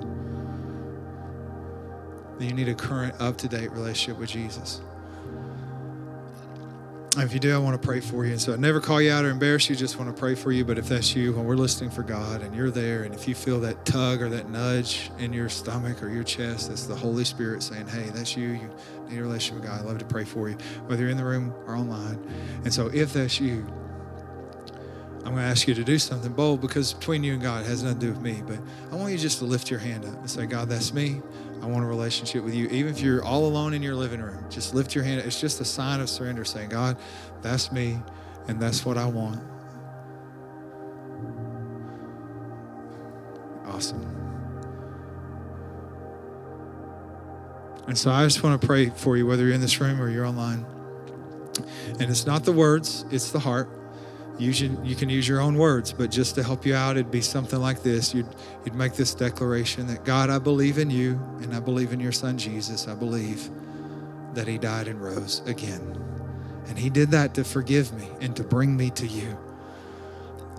You 2.39 2.53
need 2.53 2.67
a 2.67 2.75
current 2.75 3.15
up 3.19 3.37
to 3.37 3.47
date 3.47 3.71
relationship 3.71 4.19
with 4.19 4.29
Jesus. 4.29 4.81
If 7.16 7.32
you 7.32 7.39
do, 7.39 7.53
I 7.53 7.59
want 7.59 7.80
to 7.80 7.86
pray 7.86 7.99
for 7.99 8.26
you. 8.26 8.32
And 8.32 8.41
so 8.41 8.53
I 8.53 8.55
never 8.55 8.80
call 8.80 8.99
you 8.99 9.11
out 9.11 9.24
or 9.24 9.30
embarrass 9.30 9.70
you, 9.70 9.76
just 9.76 9.99
want 9.99 10.14
to 10.14 10.20
pray 10.20 10.34
for 10.34 10.51
you. 10.51 10.66
But 10.66 10.80
if 10.80 10.89
that's 10.89 11.16
you, 11.16 11.34
when 11.34 11.45
we're 11.45 11.55
listening 11.55 11.91
for 11.91 12.01
God 12.01 12.41
and 12.41 12.55
you're 12.55 12.72
there, 12.72 13.03
and 13.03 13.14
if 13.14 13.28
you 13.28 13.36
feel 13.36 13.59
that 13.59 13.86
tug 13.86 14.24
or 14.24 14.30
that 14.30 14.49
nudge 14.49 15.11
in 15.20 15.32
your 15.32 15.47
stomach 15.47 16.01
or 16.01 16.09
your 16.09 16.24
chest, 16.24 16.70
that's 16.70 16.88
the 16.88 16.95
Holy 16.95 17.24
Spirit 17.24 17.61
saying, 17.61 17.88
Hey, 17.88 18.09
that's 18.09 18.36
you. 18.36 18.49
You 18.49 18.70
need 19.09 19.20
a 19.20 19.22
relationship 19.22 19.61
with 19.61 19.70
God. 19.70 19.82
I'd 19.82 19.86
love 19.86 19.99
to 19.99 20.05
pray 20.05 20.24
for 20.24 20.49
you, 20.49 20.57
whether 20.88 21.03
you're 21.03 21.11
in 21.11 21.18
the 21.18 21.24
room 21.24 21.53
or 21.68 21.76
online. 21.76 22.20
And 22.64 22.74
so 22.74 22.88
if 22.88 23.14
that's 23.14 23.39
you, 23.39 23.64
I'm 25.18 25.32
going 25.32 25.38
to 25.38 25.43
ask 25.43 25.68
you 25.68 25.74
to 25.76 25.84
do 25.84 25.99
something 25.99 26.34
bold 26.34 26.61
because 26.61 26.93
between 26.93 27.24
you 27.24 27.34
and 27.34 27.41
God, 27.41 27.64
it 27.64 27.68
has 27.68 27.84
nothing 27.84 27.99
to 27.99 28.05
do 28.07 28.11
with 28.11 28.22
me. 28.22 28.41
But 28.45 28.59
I 28.91 28.95
want 28.95 29.11
you 29.11 29.18
just 29.18 29.38
to 29.38 29.45
lift 29.45 29.70
your 29.70 29.80
hand 29.80 30.03
up 30.03 30.16
and 30.16 30.30
say, 30.30 30.45
God, 30.45 30.68
that's 30.68 30.93
me. 30.93 31.22
I 31.64 31.66
want 31.66 31.86
a 31.86 31.88
relationship 31.88 32.43
with 32.43 32.53
you. 32.53 32.68
Even 32.68 32.91
if 32.91 32.99
you're 32.99 33.24
all 33.24 33.45
alone 33.45 33.74
in 33.74 33.82
your 33.82 33.95
living 33.95 34.22
room, 34.22 34.45
just 34.49 34.74
lift 34.74 34.93
your 34.93 35.05
hand. 35.05 35.22
It's 35.22 35.39
just 35.39 35.61
a 35.61 35.66
sign 35.66 36.01
of 36.01 36.09
surrender 36.09 36.43
saying, 36.43 36.68
God, 36.68 36.97
that's 37.41 37.72
me 37.72 37.99
and 38.49 38.61
that's 38.61 38.86
what 38.86 38.97
I 38.97 39.05
want. 39.05 39.41
Awesome. 43.66 44.01
And 47.88 47.97
so 47.97 48.11
I 48.11 48.26
just 48.26 48.43
want 48.43 48.59
to 48.59 48.68
pray 48.68 48.89
for 48.89 49.16
you, 49.16 49.26
whether 49.26 49.45
you're 49.45 49.53
in 49.53 49.61
this 49.61 49.80
room 49.80 50.01
or 50.01 50.09
you're 50.09 50.26
online. 50.26 50.66
And 51.97 52.01
it's 52.01 52.26
not 52.26 52.43
the 52.43 52.51
words, 52.51 53.05
it's 53.09 53.32
the 53.32 53.39
heart. 53.39 53.70
You, 54.39 54.51
you 54.84 54.95
can 54.95 55.09
use 55.09 55.27
your 55.27 55.39
own 55.39 55.57
words, 55.57 55.93
but 55.93 56.09
just 56.09 56.36
to 56.36 56.43
help 56.43 56.65
you 56.65 56.73
out, 56.73 56.97
it'd 56.97 57.11
be 57.11 57.21
something 57.21 57.59
like 57.59 57.84
this. 57.84 58.13
You'd, 58.15 58.27
you'd 58.65 58.73
make 58.73 58.93
this 58.93 59.13
declaration 59.13 59.86
that 59.88 60.05
God, 60.05 60.29
I 60.29 60.39
believe 60.39 60.79
in 60.79 60.89
you, 60.89 61.19
and 61.41 61.53
I 61.53 61.59
believe 61.59 61.93
in 61.93 61.99
your 61.99 62.11
son 62.11 62.38
Jesus. 62.38 62.88
I 62.88 62.95
believe 62.95 63.49
that 64.34 64.47
he 64.47 64.57
died 64.57 64.88
and 64.88 65.01
rose 65.01 65.41
again. 65.45 65.99
And 66.67 66.79
he 66.79 66.89
did 66.89 67.11
that 67.11 67.36
to 67.36 67.43
forgive 67.43 67.93
me 67.93 68.07
and 68.21 68.36
to 68.36 68.43
bring 68.43 68.75
me 68.75 68.89
to 68.91 69.05
you. 69.05 69.38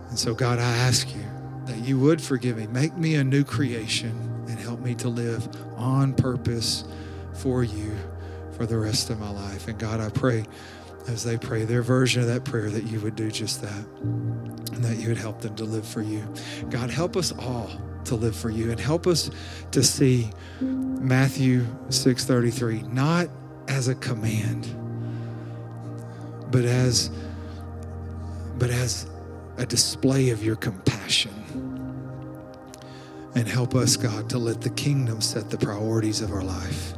And 0.09 0.19
so, 0.19 0.35
God, 0.35 0.59
I 0.59 0.77
ask 0.77 1.13
you 1.15 1.25
that 1.67 1.79
you 1.79 1.99
would 1.99 2.23
forgive 2.23 2.57
me. 2.57 2.67
Make 2.69 2.97
me 2.97 3.17
a 3.17 3.25
new 3.25 3.43
creation 3.43 4.45
and 4.49 4.59
help 4.59 4.81
me 4.81 4.95
to 4.97 5.09
live 5.09 5.49
on 5.77 6.15
purpose 6.15 6.85
for 7.33 7.65
you 7.65 7.97
for 8.53 8.67
the 8.67 8.79
rest 8.79 9.11
of 9.11 9.19
my 9.19 9.31
life. 9.31 9.67
And 9.67 9.79
God, 9.79 10.01
I 10.01 10.11
pray 10.11 10.45
as 11.09 11.25
they 11.25 11.37
pray 11.37 11.65
their 11.65 11.83
version 11.83 12.23
of 12.23 12.29
that 12.29 12.45
prayer 12.45 12.71
that 12.71 12.85
you 12.85 13.01
would 13.01 13.17
do 13.17 13.31
just 13.31 13.63
that 13.63 13.85
and 14.03 14.85
that 14.85 14.97
you 14.97 15.09
would 15.09 15.19
help 15.19 15.41
them 15.41 15.55
to 15.57 15.65
live 15.65 15.87
for 15.87 16.03
you. 16.03 16.27
God, 16.71 16.91
help 16.91 17.17
us 17.17 17.33
all 17.33 17.71
to 18.05 18.15
live 18.15 18.37
for 18.37 18.51
you 18.51 18.71
and 18.71 18.79
help 18.79 19.07
us 19.07 19.31
to 19.71 19.83
see 19.83 20.31
Matthew 20.61 21.65
6:33 21.89 22.83
not 22.93 23.29
as 23.69 23.89
a 23.89 23.95
command 23.95 24.69
but 26.51 26.65
as 26.65 27.11
but 28.59 28.71
as 28.71 29.07
a 29.59 29.67
display 29.67 30.31
of 30.31 30.45
your 30.45 30.57
compassion. 30.57 31.33
And 33.35 33.49
help 33.49 33.75
us, 33.75 33.97
God, 33.97 34.31
to 34.31 34.39
let 34.39 34.61
the 34.61 34.71
kingdom 34.71 35.21
set 35.21 35.51
the 35.51 35.59
priorities 35.59 36.21
of 36.21 36.33
our 36.33 36.43
life. 36.43 36.95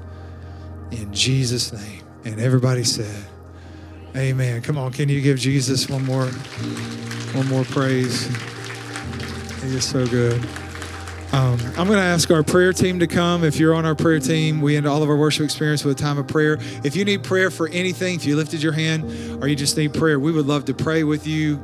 In 0.90 1.12
Jesus' 1.12 1.72
name. 1.72 2.02
And 2.24 2.40
everybody 2.40 2.84
said, 2.84 3.24
Amen. 4.16 4.62
Come 4.62 4.78
on, 4.78 4.92
can 4.92 5.10
you 5.10 5.20
give 5.20 5.38
Jesus 5.38 5.90
one 5.90 6.04
more 6.04 6.26
one 7.34 7.46
more 7.48 7.64
praise? 7.64 8.26
He 9.62 9.76
is 9.76 9.84
so 9.84 10.06
good. 10.06 10.42
Um, 11.32 11.58
I'm 11.76 11.86
going 11.86 11.98
to 11.98 12.04
ask 12.04 12.30
our 12.30 12.42
prayer 12.42 12.72
team 12.72 12.98
to 13.00 13.06
come. 13.06 13.44
If 13.44 13.58
you're 13.58 13.74
on 13.74 13.84
our 13.84 13.94
prayer 13.94 14.18
team, 14.18 14.62
we 14.62 14.74
end 14.76 14.86
all 14.86 15.02
of 15.02 15.10
our 15.10 15.16
worship 15.16 15.44
experience 15.44 15.84
with 15.84 16.00
a 16.00 16.02
time 16.02 16.16
of 16.16 16.26
prayer. 16.26 16.56
If 16.82 16.96
you 16.96 17.04
need 17.04 17.24
prayer 17.24 17.50
for 17.50 17.68
anything, 17.68 18.14
if 18.14 18.24
you 18.24 18.36
lifted 18.36 18.62
your 18.62 18.72
hand 18.72 19.42
or 19.42 19.48
you 19.48 19.56
just 19.56 19.76
need 19.76 19.92
prayer, 19.92 20.18
we 20.18 20.32
would 20.32 20.46
love 20.46 20.64
to 20.66 20.74
pray 20.74 21.04
with 21.04 21.26
you. 21.26 21.62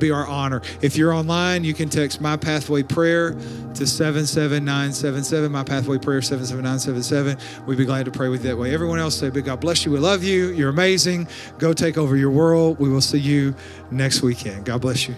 Be 0.00 0.10
our 0.10 0.26
honor. 0.26 0.62
If 0.80 0.96
you're 0.96 1.12
online, 1.12 1.62
you 1.62 1.74
can 1.74 1.88
text 1.88 2.20
My 2.20 2.36
Pathway 2.36 2.82
Prayer 2.82 3.32
to 3.32 3.86
77977. 3.86 5.52
My 5.52 5.62
Pathway 5.62 5.98
Prayer 5.98 6.22
77977. 6.22 7.66
We'd 7.66 7.78
be 7.78 7.84
glad 7.84 8.06
to 8.06 8.10
pray 8.10 8.28
with 8.28 8.42
you 8.42 8.50
that 8.50 8.56
way. 8.56 8.74
Everyone 8.74 8.98
else 8.98 9.16
say, 9.16 9.30
Big 9.30 9.44
God 9.44 9.60
bless 9.60 9.84
you. 9.84 9.92
We 9.92 9.98
love 9.98 10.24
you. 10.24 10.48
You're 10.48 10.70
amazing. 10.70 11.28
Go 11.58 11.72
take 11.72 11.98
over 11.98 12.16
your 12.16 12.30
world. 12.30 12.78
We 12.80 12.88
will 12.88 13.00
see 13.00 13.18
you 13.18 13.54
next 13.90 14.22
weekend. 14.22 14.64
God 14.64 14.80
bless 14.80 15.06
you. 15.06 15.14